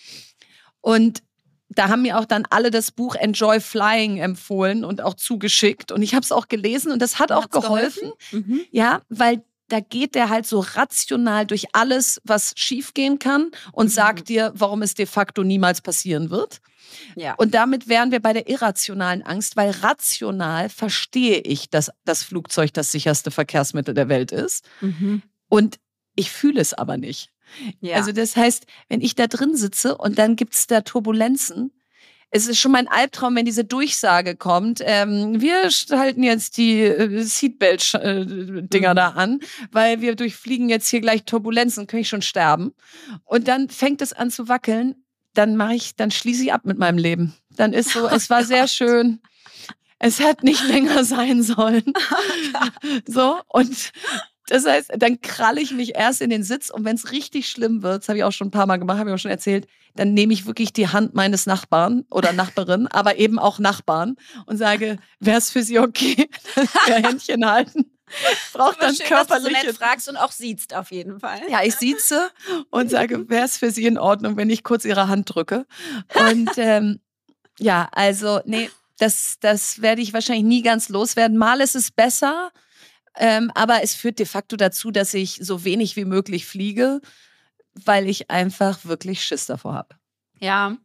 Und 0.80 1.22
da 1.68 1.88
haben 1.88 2.02
mir 2.02 2.18
auch 2.18 2.24
dann 2.24 2.46
alle 2.50 2.70
das 2.70 2.90
Buch 2.90 3.14
Enjoy 3.14 3.60
Flying 3.60 4.18
empfohlen 4.18 4.84
und 4.84 5.00
auch 5.00 5.14
zugeschickt. 5.14 5.92
Und 5.92 6.02
ich 6.02 6.14
habe 6.14 6.24
es 6.24 6.32
auch 6.32 6.48
gelesen 6.48 6.90
und 6.90 7.00
das 7.00 7.18
hat 7.18 7.30
auch 7.30 7.48
geholfen. 7.50 8.12
geholfen? 8.30 8.50
Mhm. 8.52 8.60
Ja, 8.70 9.02
weil 9.08 9.42
da 9.72 9.80
geht 9.80 10.14
der 10.14 10.28
halt 10.28 10.46
so 10.46 10.60
rational 10.60 11.46
durch 11.46 11.66
alles, 11.72 12.20
was 12.24 12.52
schiefgehen 12.56 13.18
kann 13.18 13.50
und 13.72 13.86
mhm. 13.86 13.90
sagt 13.90 14.28
dir, 14.28 14.52
warum 14.54 14.82
es 14.82 14.94
de 14.94 15.06
facto 15.06 15.42
niemals 15.42 15.80
passieren 15.80 16.30
wird. 16.30 16.60
Ja. 17.14 17.34
Und 17.34 17.54
damit 17.54 17.88
wären 17.88 18.10
wir 18.10 18.20
bei 18.20 18.32
der 18.32 18.48
irrationalen 18.48 19.22
Angst, 19.22 19.56
weil 19.56 19.70
rational 19.70 20.68
verstehe 20.68 21.38
ich, 21.38 21.70
dass 21.70 21.90
das 22.04 22.22
Flugzeug 22.22 22.72
das 22.72 22.90
sicherste 22.92 23.30
Verkehrsmittel 23.30 23.94
der 23.94 24.08
Welt 24.08 24.32
ist. 24.32 24.64
Mhm. 24.80 25.22
Und 25.48 25.78
ich 26.16 26.30
fühle 26.30 26.60
es 26.60 26.74
aber 26.74 26.96
nicht. 26.96 27.30
Ja. 27.80 27.96
Also 27.96 28.12
das 28.12 28.36
heißt, 28.36 28.66
wenn 28.88 29.00
ich 29.00 29.14
da 29.14 29.26
drin 29.26 29.56
sitze 29.56 29.96
und 29.96 30.18
dann 30.18 30.36
gibt 30.36 30.54
es 30.54 30.66
da 30.66 30.80
Turbulenzen, 30.82 31.72
es 32.30 32.46
ist 32.46 32.58
schon 32.58 32.72
mein 32.72 32.88
Albtraum, 32.88 33.34
wenn 33.34 33.44
diese 33.44 33.64
Durchsage 33.64 34.36
kommt. 34.36 34.80
Ähm, 34.84 35.40
wir 35.40 35.68
halten 35.90 36.22
jetzt 36.22 36.56
die 36.56 36.80
äh, 36.80 37.22
Seatbelt-Dinger 37.22 38.90
mhm. 38.90 38.96
da 38.96 39.08
an, 39.10 39.40
weil 39.72 40.00
wir 40.00 40.14
durchfliegen 40.14 40.68
jetzt 40.68 40.88
hier 40.88 41.00
gleich 41.00 41.24
Turbulenzen, 41.24 41.86
kann 41.86 42.00
ich 42.00 42.08
schon 42.08 42.22
sterben. 42.22 42.72
Und 43.24 43.48
dann 43.48 43.68
fängt 43.68 44.00
es 44.00 44.12
an 44.12 44.30
zu 44.30 44.48
wackeln. 44.48 44.94
Dann 45.34 45.56
mache 45.56 45.74
ich, 45.74 45.96
dann 45.96 46.10
schließe 46.10 46.44
ich 46.44 46.52
ab 46.52 46.62
mit 46.64 46.78
meinem 46.78 46.98
Leben. 46.98 47.34
Dann 47.50 47.72
ist 47.72 47.90
so, 47.90 48.04
oh 48.04 48.14
es 48.14 48.30
war 48.30 48.40
Gott. 48.40 48.48
sehr 48.48 48.68
schön. 48.68 49.20
Es 49.98 50.20
hat 50.20 50.44
nicht 50.44 50.66
länger 50.66 51.04
sein 51.04 51.42
sollen. 51.42 51.84
So, 53.06 53.40
und 53.48 53.92
das 54.46 54.66
heißt, 54.66 54.92
dann 54.96 55.20
kralle 55.20 55.60
ich 55.60 55.72
mich 55.72 55.94
erst 55.94 56.20
in 56.20 56.30
den 56.30 56.42
Sitz 56.42 56.70
und 56.70 56.84
wenn 56.84 56.96
es 56.96 57.12
richtig 57.12 57.48
schlimm 57.48 57.82
wird, 57.82 58.02
das 58.02 58.08
habe 58.08 58.18
ich 58.18 58.24
auch 58.24 58.32
schon 58.32 58.48
ein 58.48 58.52
paar 58.52 58.66
Mal 58.66 58.78
gemacht, 58.78 58.98
habe 58.98 59.10
ich 59.10 59.14
auch 59.14 59.20
schon 59.20 59.30
erzählt, 59.30 59.66
dann 59.94 60.14
nehme 60.14 60.32
ich 60.32 60.46
wirklich 60.46 60.72
die 60.72 60.88
Hand 60.88 61.14
meines 61.14 61.46
Nachbarn 61.46 62.04
oder 62.10 62.32
Nachbarin, 62.32 62.86
aber 62.90 63.16
eben 63.16 63.38
auch 63.38 63.58
Nachbarn 63.58 64.16
und 64.46 64.56
sage, 64.56 64.98
wäre 65.18 65.38
es 65.38 65.50
für 65.50 65.62
Sie 65.62 65.78
okay, 65.78 66.28
dass 66.54 66.68
wir 66.86 66.94
Händchen 66.96 67.48
halten? 67.48 67.90
Braucht 68.52 68.82
dann 68.82 68.94
schön, 68.94 69.06
körperliche. 69.06 69.52
Dass 69.52 69.60
du 69.60 69.60
so 69.60 69.66
nett 69.66 69.76
fragst 69.76 70.08
und 70.08 70.16
auch 70.16 70.32
siehst 70.32 70.74
auf 70.74 70.90
jeden 70.90 71.20
Fall. 71.20 71.40
Ja, 71.48 71.62
ich 71.62 71.76
sieze 71.76 72.30
und 72.70 72.90
sage, 72.90 73.28
wäre 73.28 73.44
es 73.44 73.56
für 73.56 73.70
Sie 73.70 73.86
in 73.86 73.98
Ordnung, 73.98 74.36
wenn 74.36 74.50
ich 74.50 74.64
kurz 74.64 74.84
Ihre 74.84 75.06
Hand 75.06 75.32
drücke? 75.32 75.64
Und 76.14 76.50
ähm, 76.56 77.00
ja, 77.58 77.88
also 77.92 78.40
nee, 78.44 78.68
das, 78.98 79.36
das 79.40 79.80
werde 79.80 80.02
ich 80.02 80.12
wahrscheinlich 80.12 80.44
nie 80.44 80.62
ganz 80.62 80.88
loswerden. 80.88 81.36
Mal 81.36 81.60
ist 81.60 81.76
es 81.76 81.90
besser, 81.90 82.50
ähm, 83.16 83.50
aber 83.54 83.82
es 83.82 83.94
führt 83.94 84.18
de 84.18 84.26
facto 84.26 84.56
dazu, 84.56 84.90
dass 84.90 85.14
ich 85.14 85.38
so 85.42 85.64
wenig 85.64 85.96
wie 85.96 86.04
möglich 86.04 86.46
fliege, 86.46 87.00
weil 87.74 88.08
ich 88.08 88.30
einfach 88.30 88.84
wirklich 88.84 89.24
Schiss 89.24 89.46
davor 89.46 89.74
habe. 89.74 89.96
Ja, 90.38 90.76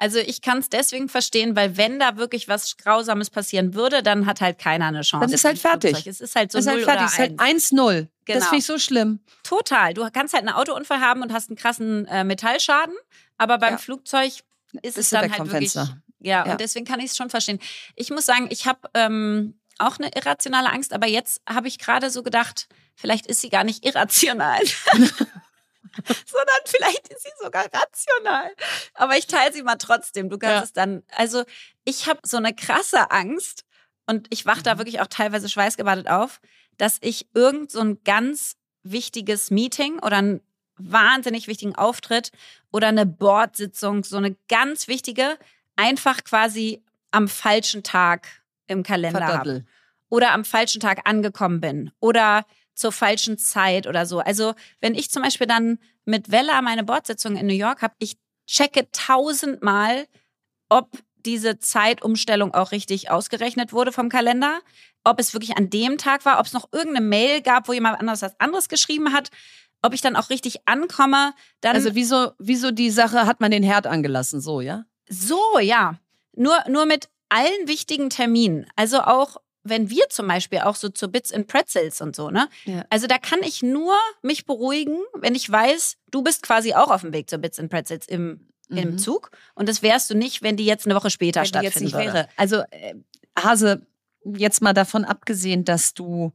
also 0.00 0.18
ich 0.18 0.40
kann 0.40 0.58
es 0.58 0.70
deswegen 0.70 1.10
verstehen, 1.10 1.56
weil 1.56 1.76
wenn 1.76 1.98
da 1.98 2.16
wirklich 2.16 2.48
was 2.48 2.78
Grausames 2.78 3.28
passieren 3.28 3.74
würde, 3.74 4.02
dann 4.02 4.24
hat 4.24 4.40
halt 4.40 4.58
keiner 4.58 4.86
eine 4.86 5.02
Chance. 5.02 5.26
Dann 5.26 5.34
ist 5.34 5.44
halt 5.44 5.58
fertig. 5.58 6.06
Es 6.06 6.22
ist 6.22 6.34
halt 6.36 6.50
so 6.50 6.58
ist 6.58 6.68
halt 6.68 6.84
fertig. 6.84 7.06
Es 7.06 7.12
ist 7.12 7.18
halt 7.18 7.38
1-0. 7.38 8.08
Genau. 8.24 8.38
Das 8.38 8.44
finde 8.44 8.60
ich 8.60 8.64
so 8.64 8.78
schlimm. 8.78 9.20
Total. 9.42 9.92
Du 9.92 10.08
kannst 10.10 10.32
halt 10.32 10.46
einen 10.46 10.56
Autounfall 10.56 11.00
haben 11.00 11.20
und 11.20 11.34
hast 11.34 11.50
einen 11.50 11.56
krassen 11.56 12.06
äh, 12.06 12.24
Metallschaden, 12.24 12.94
aber 13.36 13.58
beim 13.58 13.74
ja. 13.74 13.78
Flugzeug 13.78 14.32
ist 14.80 14.96
es 14.96 15.10
dann 15.10 15.30
halt 15.30 15.52
wirklich. 15.52 15.74
Ja, 15.74 15.86
ja, 16.46 16.52
und 16.52 16.60
deswegen 16.60 16.86
kann 16.86 17.00
ich 17.00 17.10
es 17.10 17.16
schon 17.16 17.28
verstehen. 17.28 17.58
Ich 17.94 18.10
muss 18.10 18.24
sagen, 18.24 18.46
ich 18.50 18.66
habe 18.66 18.80
ähm, 18.94 19.59
auch 19.80 19.98
eine 19.98 20.14
irrationale 20.14 20.70
Angst, 20.70 20.92
aber 20.92 21.06
jetzt 21.06 21.40
habe 21.48 21.68
ich 21.68 21.78
gerade 21.78 22.10
so 22.10 22.22
gedacht, 22.22 22.68
vielleicht 22.94 23.26
ist 23.26 23.40
sie 23.40 23.48
gar 23.48 23.64
nicht 23.64 23.84
irrational. 23.84 24.60
sondern 26.26 26.60
vielleicht 26.66 27.08
ist 27.08 27.22
sie 27.22 27.32
sogar 27.42 27.66
rational. 27.72 28.54
Aber 28.94 29.16
ich 29.16 29.26
teile 29.26 29.52
sie 29.52 29.62
mal 29.62 29.76
trotzdem. 29.76 30.28
Du 30.28 30.38
kannst 30.38 30.56
ja. 30.56 30.62
es 30.62 30.72
dann. 30.72 31.02
Also, 31.16 31.44
ich 31.84 32.06
habe 32.08 32.20
so 32.24 32.36
eine 32.36 32.54
krasse 32.54 33.10
Angst 33.10 33.64
und 34.06 34.26
ich 34.30 34.46
wache 34.46 34.62
da 34.62 34.74
mhm. 34.74 34.78
wirklich 34.78 35.00
auch 35.00 35.06
teilweise 35.06 35.48
schweißgebadet 35.48 36.08
auf, 36.08 36.40
dass 36.76 36.98
ich 37.00 37.26
irgend 37.34 37.70
so 37.70 37.80
ein 37.80 38.02
ganz 38.04 38.56
wichtiges 38.82 39.50
Meeting 39.50 39.98
oder 39.98 40.18
einen 40.18 40.40
wahnsinnig 40.76 41.46
wichtigen 41.46 41.74
Auftritt 41.74 42.30
oder 42.72 42.88
eine 42.88 43.06
Boardsitzung, 43.06 44.02
so 44.04 44.16
eine 44.16 44.36
ganz 44.48 44.88
wichtige, 44.88 45.38
einfach 45.76 46.24
quasi 46.24 46.82
am 47.10 47.28
falschen 47.28 47.82
Tag 47.82 48.39
im 48.70 48.82
Kalender 48.82 49.26
habe. 49.26 49.64
Oder 50.08 50.32
am 50.32 50.44
falschen 50.44 50.80
Tag 50.80 51.08
angekommen 51.08 51.60
bin. 51.60 51.90
Oder 52.00 52.44
zur 52.74 52.92
falschen 52.92 53.38
Zeit 53.38 53.86
oder 53.86 54.06
so. 54.06 54.20
Also 54.20 54.54
wenn 54.80 54.94
ich 54.94 55.10
zum 55.10 55.22
Beispiel 55.22 55.46
dann 55.46 55.78
mit 56.04 56.30
Vella 56.30 56.62
meine 56.62 56.82
Bordsitzung 56.82 57.36
in 57.36 57.46
New 57.46 57.54
York 57.54 57.82
habe, 57.82 57.94
ich 57.98 58.16
checke 58.46 58.88
tausendmal, 58.90 60.06
ob 60.68 60.90
diese 61.24 61.58
Zeitumstellung 61.58 62.54
auch 62.54 62.72
richtig 62.72 63.10
ausgerechnet 63.10 63.72
wurde 63.72 63.92
vom 63.92 64.08
Kalender, 64.08 64.60
ob 65.04 65.20
es 65.20 65.34
wirklich 65.34 65.56
an 65.56 65.68
dem 65.68 65.98
Tag 65.98 66.24
war, 66.24 66.40
ob 66.40 66.46
es 66.46 66.52
noch 66.52 66.72
irgendeine 66.72 67.04
Mail 67.06 67.42
gab, 67.42 67.68
wo 67.68 67.72
jemand 67.72 68.00
anderes 68.00 68.22
was 68.22 68.38
anderes 68.40 68.68
geschrieben 68.68 69.12
hat, 69.12 69.30
ob 69.82 69.94
ich 69.94 70.00
dann 70.00 70.16
auch 70.16 70.30
richtig 70.30 70.66
ankomme. 70.66 71.34
Dann 71.60 71.76
also 71.76 71.94
wieso, 71.94 72.32
wieso 72.38 72.70
die 72.70 72.90
Sache 72.90 73.26
hat 73.26 73.40
man 73.40 73.50
den 73.50 73.62
Herd 73.62 73.86
angelassen, 73.86 74.40
so, 74.40 74.60
ja? 74.60 74.84
So, 75.08 75.58
ja. 75.58 75.96
Nur, 76.34 76.56
nur 76.68 76.86
mit 76.86 77.08
allen 77.30 77.66
wichtigen 77.66 78.10
Terminen. 78.10 78.66
Also 78.76 79.00
auch 79.00 79.38
wenn 79.62 79.90
wir 79.90 80.08
zum 80.08 80.26
Beispiel 80.26 80.60
auch 80.60 80.74
so 80.74 80.88
zu 80.88 81.08
Bits 81.08 81.32
and 81.32 81.46
Pretzels 81.46 82.00
und 82.00 82.16
so, 82.16 82.30
ne? 82.30 82.48
Ja. 82.64 82.84
Also 82.88 83.06
da 83.06 83.18
kann 83.18 83.42
ich 83.42 83.62
nur 83.62 83.94
mich 84.22 84.46
beruhigen, 84.46 84.98
wenn 85.14 85.34
ich 85.34 85.50
weiß, 85.50 85.96
du 86.10 86.22
bist 86.22 86.42
quasi 86.42 86.74
auch 86.74 86.90
auf 86.90 87.02
dem 87.02 87.12
Weg 87.12 87.28
zu 87.28 87.38
Bits 87.38 87.58
and 87.58 87.70
Pretzels 87.70 88.08
im, 88.08 88.48
mhm. 88.68 88.76
im 88.78 88.98
Zug. 88.98 89.30
Und 89.54 89.68
das 89.68 89.82
wärst 89.82 90.08
du 90.10 90.14
nicht, 90.14 90.42
wenn 90.42 90.56
die 90.56 90.64
jetzt 90.64 90.86
eine 90.86 90.94
Woche 90.94 91.10
später 91.10 91.40
wenn 91.40 91.46
stattfinden 91.46 91.92
würde. 91.92 92.04
Wäre. 92.06 92.28
Also 92.36 92.62
äh, 92.70 92.94
Hase, 93.38 93.86
jetzt 94.24 94.62
mal 94.62 94.72
davon 94.72 95.04
abgesehen, 95.04 95.64
dass 95.64 95.94
du 95.94 96.32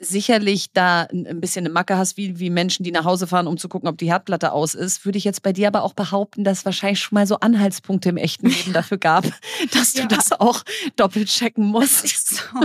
sicherlich 0.00 0.72
da 0.72 1.02
ein 1.02 1.40
bisschen 1.40 1.64
eine 1.64 1.72
Macke 1.72 1.96
hast, 1.96 2.16
wie, 2.16 2.38
wie 2.38 2.50
Menschen, 2.50 2.84
die 2.84 2.92
nach 2.92 3.04
Hause 3.04 3.26
fahren, 3.26 3.46
um 3.46 3.58
zu 3.58 3.68
gucken, 3.68 3.88
ob 3.88 3.98
die 3.98 4.06
Herdplatte 4.06 4.52
aus 4.52 4.74
ist, 4.74 5.04
würde 5.04 5.18
ich 5.18 5.24
jetzt 5.24 5.42
bei 5.42 5.52
dir 5.52 5.68
aber 5.68 5.82
auch 5.82 5.94
behaupten, 5.94 6.44
dass 6.44 6.58
es 6.58 6.64
wahrscheinlich 6.64 7.00
schon 7.00 7.16
mal 7.16 7.26
so 7.26 7.40
Anhaltspunkte 7.40 8.08
im 8.08 8.16
echten 8.16 8.48
Leben 8.48 8.72
dafür 8.72 8.98
gab, 8.98 9.24
dass 9.72 9.92
du 9.92 10.00
ja. 10.00 10.06
das 10.06 10.32
auch 10.32 10.62
doppelt 10.96 11.28
checken 11.28 11.66
musst. 11.66 12.04
Es 12.04 12.12
ist, 12.12 12.28
so. 12.28 12.60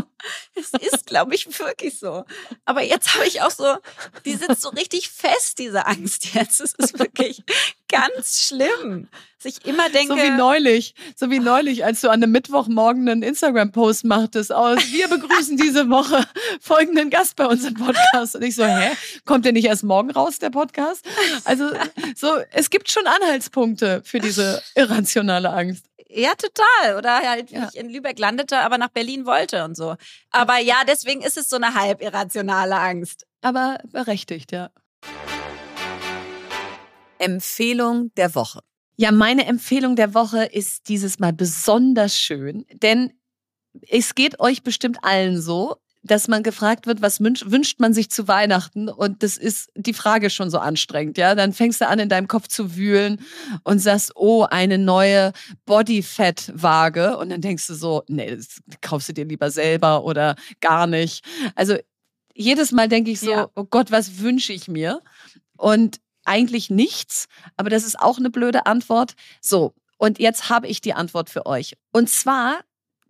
es 0.56 0.94
ist 0.94 1.06
glaube 1.10 1.36
ich, 1.36 1.60
wirklich 1.60 2.00
so. 2.00 2.24
Aber 2.66 2.84
jetzt 2.84 3.16
habe 3.16 3.26
ich 3.26 3.42
auch 3.42 3.52
so, 3.52 3.66
die 4.26 4.36
sitzt 4.36 4.62
so 4.62 4.70
richtig 4.70 5.10
fest, 5.10 5.60
diese 5.60 5.86
Angst 5.86 6.34
jetzt. 6.34 6.62
Es 6.62 6.74
ist 6.74 6.98
wirklich 6.98 7.44
ganz 7.90 8.48
schlimm. 8.48 9.08
Sich 9.38 9.66
immer 9.66 9.90
denke. 9.90 10.16
So 10.16 10.22
wie 10.22 10.32
neulich, 10.32 10.94
so 11.16 11.30
wie 11.30 11.40
neulich, 11.40 11.86
als 11.86 12.02
du 12.02 12.10
an 12.10 12.22
einem 12.22 12.32
Mittwochmorgen 12.34 13.08
einen 13.08 13.24
Instagram-Post 13.24 14.04
machtest 14.04 14.52
aus, 14.52 14.78
wir 14.92 15.08
begrüßen 15.08 15.56
diese 15.56 15.90
Woche 15.90 16.26
folgenden 16.60 17.10
Gast 17.10 17.38
bei 17.38 17.46
uns 17.46 17.66
im 17.66 17.74
Podcast. 17.74 18.36
Und 18.36 18.44
ich 18.44 18.56
so, 18.56 18.66
hä? 18.66 18.92
Kommt 19.26 19.46
der 19.46 19.54
nicht 19.54 19.66
erst 19.66 19.84
morgen 19.84 20.12
raus, 20.12 20.40
der 20.40 20.50
Podcast? 20.50 21.06
Also, 21.46 21.72
so, 22.16 22.38
es 22.52 22.70
gibt 22.70 22.90
schon 22.90 23.08
Anhaltspunkte 23.08 24.02
für 24.04 24.20
diese 24.20 24.62
irrationale 24.76 25.50
Angst. 25.50 25.86
Ja, 26.10 26.32
total. 26.36 26.98
Oder 26.98 27.20
halt, 27.20 27.52
wie 27.52 27.56
ja. 27.56 27.70
ich 27.72 27.80
in 27.80 27.90
Lübeck 27.90 28.20
landete, 28.20 28.60
aber 28.60 28.78
nach 28.78 28.90
Berlin 28.90 29.26
wollte 29.26 29.64
und 29.64 29.78
so. 29.78 29.96
Aber 30.32 30.58
ja, 30.58 30.82
deswegen 30.86 31.22
ist 31.22 31.38
es 31.38 31.48
so 31.48 31.56
eine 31.56 31.76
halb 31.76 32.02
irrationale 32.02 32.76
Angst. 32.78 33.26
Aber 33.42 33.78
berechtigt, 33.86 34.52
ja. 34.52 34.70
Empfehlung 37.20 38.12
der 38.16 38.34
Woche. 38.36 38.62
Ja, 38.98 39.12
meine 39.12 39.46
Empfehlung 39.46 39.96
der 39.96 40.14
Woche 40.14 40.44
ist 40.46 40.90
dieses 40.90 41.20
Mal 41.20 41.32
besonders 41.32 42.18
schön, 42.18 42.66
denn 42.74 43.14
es 43.88 44.16
geht 44.16 44.40
euch 44.40 44.64
bestimmt 44.64 44.98
allen 45.04 45.40
so. 45.42 45.78
dass 46.02 46.30
man 46.30 46.44
gefragt 46.44 46.88
wird, 46.88 47.02
was 47.02 47.20
wünscht 47.20 47.80
man 47.80 47.94
sich 47.94 48.10
zu 48.10 48.28
Weihnachten? 48.28 48.88
Und 48.88 49.22
das 49.22 49.38
ist 49.38 49.70
die 49.76 49.94
Frage 49.94 50.30
schon 50.30 50.50
so 50.50 50.58
anstrengend, 50.58 51.18
ja. 51.18 51.36
Dann 51.36 51.52
fängst 51.52 51.82
du 51.82 51.88
an, 51.88 52.00
in 52.00 52.10
deinem 52.10 52.28
Kopf 52.28 52.48
zu 52.48 52.76
wühlen 52.76 53.22
und 53.64 53.80
sagst, 53.80 54.14
oh, 54.16 54.44
eine 54.44 54.78
neue 54.78 55.34
Bodyfat-Waage. 55.66 57.18
Und 57.18 57.30
dann 57.30 57.42
denkst 57.42 57.68
du 57.68 57.74
so, 57.74 58.04
nee, 58.08 58.36
das 58.36 58.62
kaufst 58.82 59.10
du 59.10 59.14
dir 59.14 59.26
lieber 59.26 59.52
selber 59.52 60.06
oder 60.06 60.36
gar 60.62 60.88
nicht. 60.88 61.26
Also 61.56 61.76
jedes 62.34 62.72
Mal 62.72 62.88
denke 62.88 63.12
ich 63.12 63.20
so, 63.20 63.32
ja. 63.32 63.50
oh 63.56 63.66
Gott, 63.66 63.92
was 63.92 64.20
wünsche 64.20 64.54
ich 64.54 64.70
mir? 64.70 65.02
Und 65.58 66.00
eigentlich 66.26 66.70
nichts, 66.70 67.28
aber 67.58 67.70
das 67.70 67.84
ist 67.84 68.00
auch 68.00 68.18
eine 68.18 68.30
blöde 68.30 68.66
Antwort. 68.66 69.14
So, 69.42 69.74
und 69.98 70.20
jetzt 70.20 70.50
habe 70.50 70.68
ich 70.68 70.82
die 70.82 70.94
Antwort 70.94 71.30
für 71.30 71.46
euch. 71.46 71.76
Und 71.92 72.10
zwar 72.10 72.62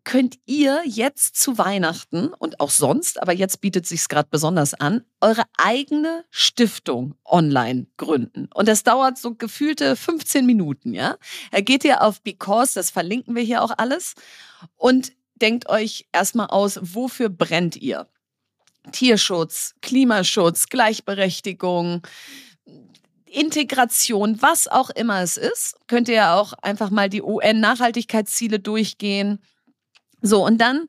könnt 0.04 0.40
ihr 0.46 0.82
jetzt 0.86 1.36
zu 1.36 1.58
Weihnachten 1.60 2.30
und 2.30 2.60
auch 2.60 2.72
sonst, 2.72 3.22
aber 3.22 3.32
jetzt 3.34 3.62
bietet 3.62 3.86
sich 3.86 4.08
gerade 4.08 4.28
besonders 4.32 4.74
an, 4.74 5.04
eure 5.22 5.44
eigene 5.58 6.26
Stiftung 6.32 7.14
online 7.26 7.86
gründen. 7.98 8.50
Und 8.54 8.68
das 8.68 8.84
dauert 8.84 9.20
so 9.20 9.36
gefühlte 9.36 9.96
15 9.96 10.48
Minuten, 10.48 10.94
ja? 10.94 11.18
Da 11.52 11.62
geht 11.62 11.84
ihr 11.84 12.02
auf 12.02 12.22
Because, 12.24 12.74
das 12.74 12.90
verlinken 12.90 13.36
wir 13.36 13.44
hier 13.44 13.62
auch 13.62 13.74
alles 13.78 14.16
und 14.78 15.12
denkt 15.36 15.70
euch 15.70 16.08
erstmal 16.12 16.48
aus, 16.48 16.80
wofür 16.82 17.30
brennt 17.30 17.76
ihr? 17.76 18.08
Tierschutz, 18.92 19.76
Klimaschutz, 19.82 20.68
Gleichberechtigung, 20.70 22.02
Integration, 23.32 24.42
was 24.42 24.68
auch 24.68 24.90
immer 24.90 25.22
es 25.22 25.38
ist, 25.38 25.76
könnt 25.88 26.08
ihr 26.08 26.16
ja 26.16 26.40
auch 26.40 26.54
einfach 26.54 26.90
mal 26.90 27.10
die 27.10 27.22
UN-Nachhaltigkeitsziele 27.22 28.60
durchgehen. 28.60 29.40
So, 30.22 30.46
und 30.46 30.60
dann 30.60 30.88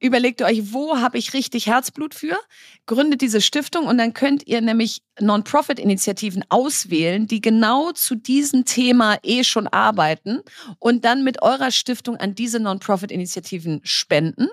überlegt 0.00 0.40
ihr 0.40 0.46
euch, 0.46 0.72
wo 0.72 0.98
habe 0.98 1.18
ich 1.18 1.34
richtig 1.34 1.66
Herzblut 1.66 2.14
für? 2.14 2.38
Gründet 2.86 3.20
diese 3.20 3.40
Stiftung 3.40 3.86
und 3.86 3.98
dann 3.98 4.14
könnt 4.14 4.46
ihr 4.46 4.60
nämlich 4.60 5.02
Non-Profit-Initiativen 5.20 6.44
auswählen, 6.48 7.26
die 7.26 7.40
genau 7.40 7.92
zu 7.92 8.14
diesem 8.14 8.64
Thema 8.64 9.18
eh 9.22 9.44
schon 9.44 9.66
arbeiten 9.66 10.40
und 10.78 11.04
dann 11.04 11.24
mit 11.24 11.42
eurer 11.42 11.70
Stiftung 11.70 12.16
an 12.16 12.34
diese 12.34 12.60
Non-Profit-Initiativen 12.60 13.80
spenden. 13.82 14.48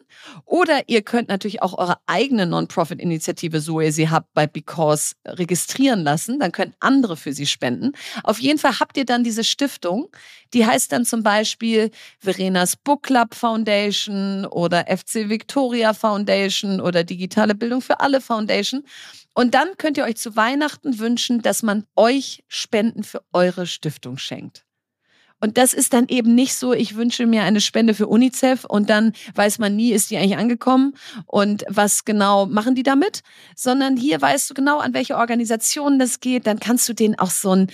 Oder 0.45 0.89
ihr 0.89 1.01
könnt 1.01 1.29
natürlich 1.29 1.61
auch 1.61 1.77
eure 1.77 1.97
eigene 2.07 2.45
Non-Profit-Initiative, 2.47 3.59
so 3.61 3.79
ihr 3.79 3.91
sie 3.91 4.09
habt, 4.09 4.33
bei 4.33 4.47
Because 4.47 5.13
registrieren 5.25 6.03
lassen. 6.03 6.39
Dann 6.39 6.51
können 6.51 6.73
andere 6.79 7.17
für 7.17 7.33
sie 7.33 7.45
spenden. 7.45 7.91
Auf 8.23 8.39
jeden 8.39 8.59
Fall 8.59 8.79
habt 8.79 8.97
ihr 8.97 9.05
dann 9.05 9.23
diese 9.23 9.43
Stiftung, 9.43 10.09
die 10.53 10.65
heißt 10.65 10.91
dann 10.91 11.05
zum 11.05 11.21
Beispiel 11.21 11.91
Verenas 12.19 12.75
Book 12.75 13.03
Club 13.03 13.35
Foundation 13.35 14.45
oder 14.45 14.85
FC 14.87 15.29
Victoria 15.35 15.93
Foundation 15.93 16.79
oder 16.79 17.03
Digitale 17.03 17.55
Bildung 17.55 17.81
für 17.81 17.99
alle 17.99 18.21
Foundation. 18.21 18.83
Und 19.33 19.53
dann 19.53 19.67
könnt 19.77 19.97
ihr 19.97 20.05
euch 20.05 20.15
zu 20.15 20.37
Weihnachten 20.37 20.97
wünschen, 20.97 21.41
dass 21.41 21.61
man 21.61 21.83
euch 21.97 22.45
Spenden 22.47 23.03
für 23.03 23.21
eure 23.33 23.67
Stiftung 23.67 24.17
schenkt. 24.17 24.65
Und 25.41 25.57
das 25.57 25.73
ist 25.73 25.91
dann 25.91 26.07
eben 26.07 26.33
nicht 26.33 26.55
so, 26.55 26.71
ich 26.71 26.95
wünsche 26.95 27.25
mir 27.25 27.43
eine 27.43 27.59
Spende 27.59 27.93
für 27.93 28.07
UNICEF 28.07 28.63
und 28.63 28.89
dann 28.89 29.11
weiß 29.35 29.59
man 29.59 29.75
nie, 29.75 29.91
ist 29.91 30.09
die 30.09 30.15
eigentlich 30.17 30.37
angekommen 30.37 30.93
und 31.25 31.65
was 31.67 32.05
genau 32.05 32.45
machen 32.45 32.75
die 32.75 32.83
damit, 32.83 33.21
sondern 33.57 33.97
hier 33.97 34.21
weißt 34.21 34.49
du 34.49 34.53
genau, 34.53 34.79
an 34.79 34.93
welche 34.93 35.17
Organisationen 35.17 35.99
das 35.99 36.21
geht. 36.21 36.47
Dann 36.47 36.61
kannst 36.61 36.87
du 36.87 36.93
denen 36.93 37.19
auch 37.19 37.29
so 37.29 37.51
ein 37.51 37.67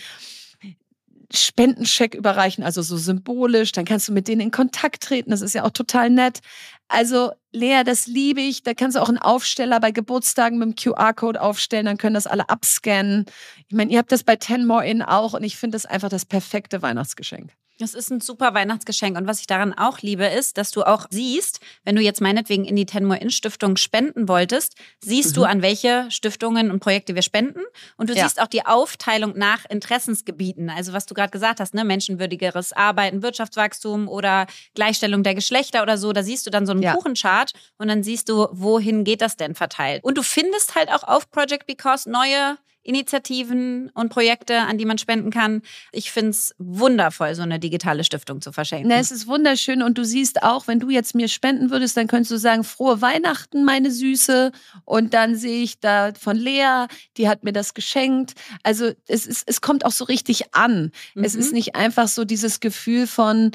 Spendencheck 1.34 2.16
überreichen, 2.16 2.64
also 2.64 2.82
so 2.82 2.98
symbolisch. 2.98 3.72
Dann 3.72 3.86
kannst 3.86 4.08
du 4.08 4.14
mit 4.14 4.28
denen 4.28 4.42
in 4.42 4.52
Kontakt 4.52 5.04
treten. 5.04 5.32
Das 5.32 5.42
ist 5.42 5.54
ja 5.54 5.64
auch 5.64 5.72
total 5.72 6.10
nett. 6.10 6.40
Also 6.88 7.32
Lea, 7.54 7.84
das 7.86 8.08
liebe 8.08 8.42
ich. 8.42 8.64
Da 8.64 8.74
kannst 8.74 8.98
du 8.98 9.02
auch 9.02 9.10
einen 9.10 9.18
Aufsteller 9.18 9.80
bei 9.80 9.92
Geburtstagen 9.92 10.58
mit 10.58 10.68
dem 10.68 10.76
QR-Code 10.76 11.42
aufstellen, 11.42 11.86
dann 11.86 11.98
können 11.98 12.16
das 12.16 12.28
alle 12.28 12.50
abscannen. 12.50 13.26
Ich 13.68 13.76
meine, 13.76 13.92
ihr 13.92 14.00
habt 14.00 14.12
das 14.12 14.24
bei 14.24 14.36
Ten 14.36 14.66
More 14.66 14.86
In 14.86 15.02
auch 15.02 15.34
und 15.34 15.44
ich 15.44 15.58
finde 15.58 15.76
das 15.76 15.86
einfach 15.86 16.10
das 16.10 16.26
perfekte 16.26 16.82
Weihnachtsgeschenk. 16.82 17.52
Das 17.82 17.96
ist 17.96 18.12
ein 18.12 18.22
super 18.22 18.54
Weihnachtsgeschenk. 18.54 19.18
Und 19.18 19.26
was 19.26 19.40
ich 19.40 19.48
daran 19.48 19.74
auch 19.74 20.00
liebe, 20.02 20.26
ist, 20.26 20.58
dass 20.58 20.70
du 20.70 20.84
auch 20.84 21.08
siehst, 21.10 21.60
wenn 21.84 21.96
du 21.96 22.02
jetzt 22.02 22.22
meinetwegen 22.22 22.64
in 22.64 22.76
die 22.76 22.86
Tenmore 22.86 23.20
In 23.20 23.32
Stiftung 23.32 23.76
spenden 23.76 24.28
wolltest, 24.28 24.76
siehst 25.00 25.32
mhm. 25.32 25.34
du, 25.34 25.44
an 25.46 25.62
welche 25.64 26.06
Stiftungen 26.12 26.70
und 26.70 26.80
Projekte 26.80 27.16
wir 27.16 27.24
spenden. 27.24 27.62
Und 27.98 28.10
du 28.10 28.14
ja. 28.14 28.24
siehst 28.24 28.40
auch 28.40 28.48
die 28.48 28.66
Aufteilung 28.66 29.36
nach 29.36 29.66
Interessensgebieten. 29.66 30.70
Also 30.70 30.94
was 30.94 31.08
du 31.08 31.16
gerade 31.16 31.32
gesagt 31.32 31.60
hast, 31.60 31.74
ne, 31.74 31.84
menschenwürdigeres 31.84 32.72
Arbeiten, 32.74 33.24
Wirtschaftswachstum 33.24 34.08
oder 34.08 34.46
Gleichstellung 34.76 35.24
der 35.24 35.34
Geschlechter 35.34 35.82
oder 35.82 35.98
so. 35.98 36.14
Da 36.14 36.22
siehst 36.22 36.46
du 36.46 36.52
dann 36.52 36.68
so 36.68 36.74
einen 36.74 36.84
ja. 36.84 36.94
Kuchenchart 36.94 37.54
und 37.80 37.88
dann 37.88 38.04
siehst 38.04 38.30
du, 38.30 38.48
wohin 38.52 39.04
geht 39.04 39.22
das 39.22 39.38
denn 39.38 39.56
verteilt. 39.56 40.04
Und 40.04 40.20
du 40.20 40.24
findest 40.24 40.76
halt 40.76 40.90
auch 40.90 41.04
auf 41.04 41.32
Project 41.32 41.66
Because 41.66 42.08
neue 42.08 42.58
Initiativen 42.84 43.90
und 43.94 44.10
Projekte, 44.10 44.60
an 44.60 44.78
die 44.78 44.86
man 44.86 44.98
spenden 44.98 45.30
kann. 45.30 45.62
Ich 45.92 46.12
finde 46.12 46.32
es 46.32 46.56
wundervoll, 46.58 47.36
so 47.36 47.44
eine 47.44 47.60
digitale 47.60 48.04
Stiftung 48.04 48.42
zu 48.42 48.52
verschenken. 48.52 48.90
Na, 48.90 48.96
es 48.96 49.12
ist 49.12 49.28
wunderschön 49.28 49.82
und 49.82 49.98
du 49.98 50.04
siehst 50.04 50.44
auch, 50.44 50.68
wenn 50.68 50.80
du 50.80 50.90
jetzt 50.90 51.14
mir 51.14 51.28
spenden 51.28 51.70
würdest, 51.70 51.96
dann 51.98 52.08
könntest 52.08 52.32
du 52.32 52.38
sagen, 52.38 52.64
frohe 52.64 53.02
Weihnachten, 53.02 53.64
meine 53.64 53.92
Süße. 53.92 54.52
Und 54.86 55.14
dann 55.14 55.36
sehe 55.36 55.64
ich 55.64 55.80
da 55.80 56.12
von 56.20 56.36
Lea, 56.36 56.88
die 57.18 57.30
hat 57.30 57.44
mir 57.44 57.54
das 57.54 57.74
geschenkt. 57.74 58.34
Also 58.64 58.92
es, 59.08 59.28
ist, 59.28 59.44
es 59.48 59.62
kommt 59.62 59.86
auch 59.86 59.92
so 59.92 60.06
richtig 60.06 60.54
an. 60.54 60.92
Mhm. 61.14 61.24
Es 61.24 61.36
ist 61.36 61.50
mhm. 61.50 61.56
nicht 61.56 61.76
einfach 61.76 62.08
so 62.08 62.26
dieses 62.26 62.60
Gefühl 62.60 63.08
von, 63.08 63.52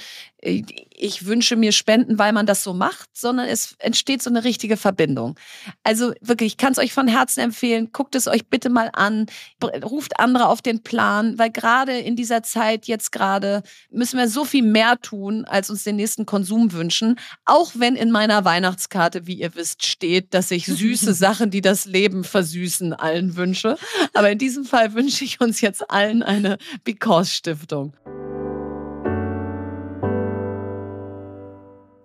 ich 0.99 1.26
wünsche 1.26 1.57
mir 1.57 1.72
Spenden, 1.72 2.18
weil 2.18 2.32
man 2.32 2.47
das 2.47 2.62
so 2.62 2.72
macht, 2.72 3.09
sondern 3.12 3.49
es 3.49 3.74
entsteht 3.78 4.22
so 4.22 4.30
eine 4.30 4.44
richtige 4.44 4.76
Verbindung. 4.76 5.38
Also 5.82 6.12
wirklich, 6.20 6.53
ich 6.53 6.57
kann 6.57 6.72
es 6.72 6.78
euch 6.78 6.92
von 6.92 7.09
Herzen 7.09 7.40
empfehlen. 7.40 7.90
Guckt 7.92 8.14
es 8.14 8.26
euch 8.26 8.47
bitte 8.47 8.70
mal 8.70 8.90
an. 8.92 9.26
Ruft 9.62 10.18
andere 10.18 10.49
auf 10.49 10.62
den 10.62 10.82
Plan, 10.82 11.38
weil 11.38 11.51
gerade 11.51 11.99
in 11.99 12.16
dieser 12.16 12.42
Zeit 12.42 12.86
jetzt 12.86 13.12
gerade 13.12 13.62
müssen 13.90 14.18
wir 14.18 14.28
so 14.28 14.44
viel 14.44 14.62
mehr 14.62 15.01
tun, 15.01 15.44
als 15.44 15.70
uns 15.70 15.84
den 15.84 15.97
nächsten 15.97 16.26
Konsum 16.26 16.72
wünschen. 16.72 17.18
Auch 17.44 17.72
wenn 17.74 17.97
in 17.97 18.11
meiner 18.11 18.44
Weihnachtskarte, 18.44 19.26
wie 19.26 19.34
ihr 19.34 19.55
wisst, 19.55 19.84
steht, 19.84 20.34
dass 20.34 20.51
ich 20.51 20.66
süße 20.66 21.14
Sachen, 21.14 21.51
die 21.51 21.61
das 21.61 21.84
Leben 21.84 22.24
versüßen, 22.24 22.92
allen 22.92 23.36
wünsche. 23.36 23.76
Aber 24.14 24.30
in 24.30 24.38
diesem 24.38 24.64
Fall 24.64 24.94
wünsche 24.94 25.24
ich 25.24 25.40
uns 25.40 25.61
jetzt 25.61 25.90
allen 25.90 26.22
eine 26.22 26.59
Because 26.84 27.32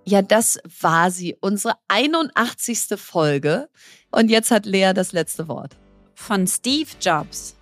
Ja, 0.04 0.22
das 0.22 0.60
war 0.82 1.12
sie, 1.12 1.38
unsere 1.42 1.76
81. 1.88 3.00
Folge. 3.00 3.70
Und 4.12 4.30
jetzt 4.30 4.52
hat 4.52 4.66
Lea 4.66 4.94
das 4.94 5.12
letzte 5.12 5.48
Wort. 5.48 5.78
Von 6.16 6.48
Steve 6.48 6.90
Jobs. 7.00 7.56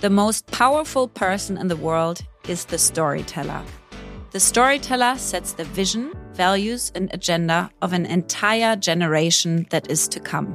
The 0.00 0.08
most 0.08 0.46
powerful 0.46 1.08
person 1.08 1.56
in 1.56 1.68
the 1.68 1.80
world 1.80 2.20
is 2.46 2.66
the 2.70 2.78
storyteller. 2.78 3.64
The 4.32 4.40
storyteller 4.40 5.16
sets 5.16 5.54
the 5.54 5.64
vision, 5.64 6.12
values, 6.34 6.92
and 6.94 7.12
agenda 7.12 7.70
of 7.80 7.92
an 7.92 8.04
entire 8.04 8.76
generation 8.76 9.66
that 9.70 9.90
is 9.90 10.08
to 10.10 10.20
come. 10.20 10.54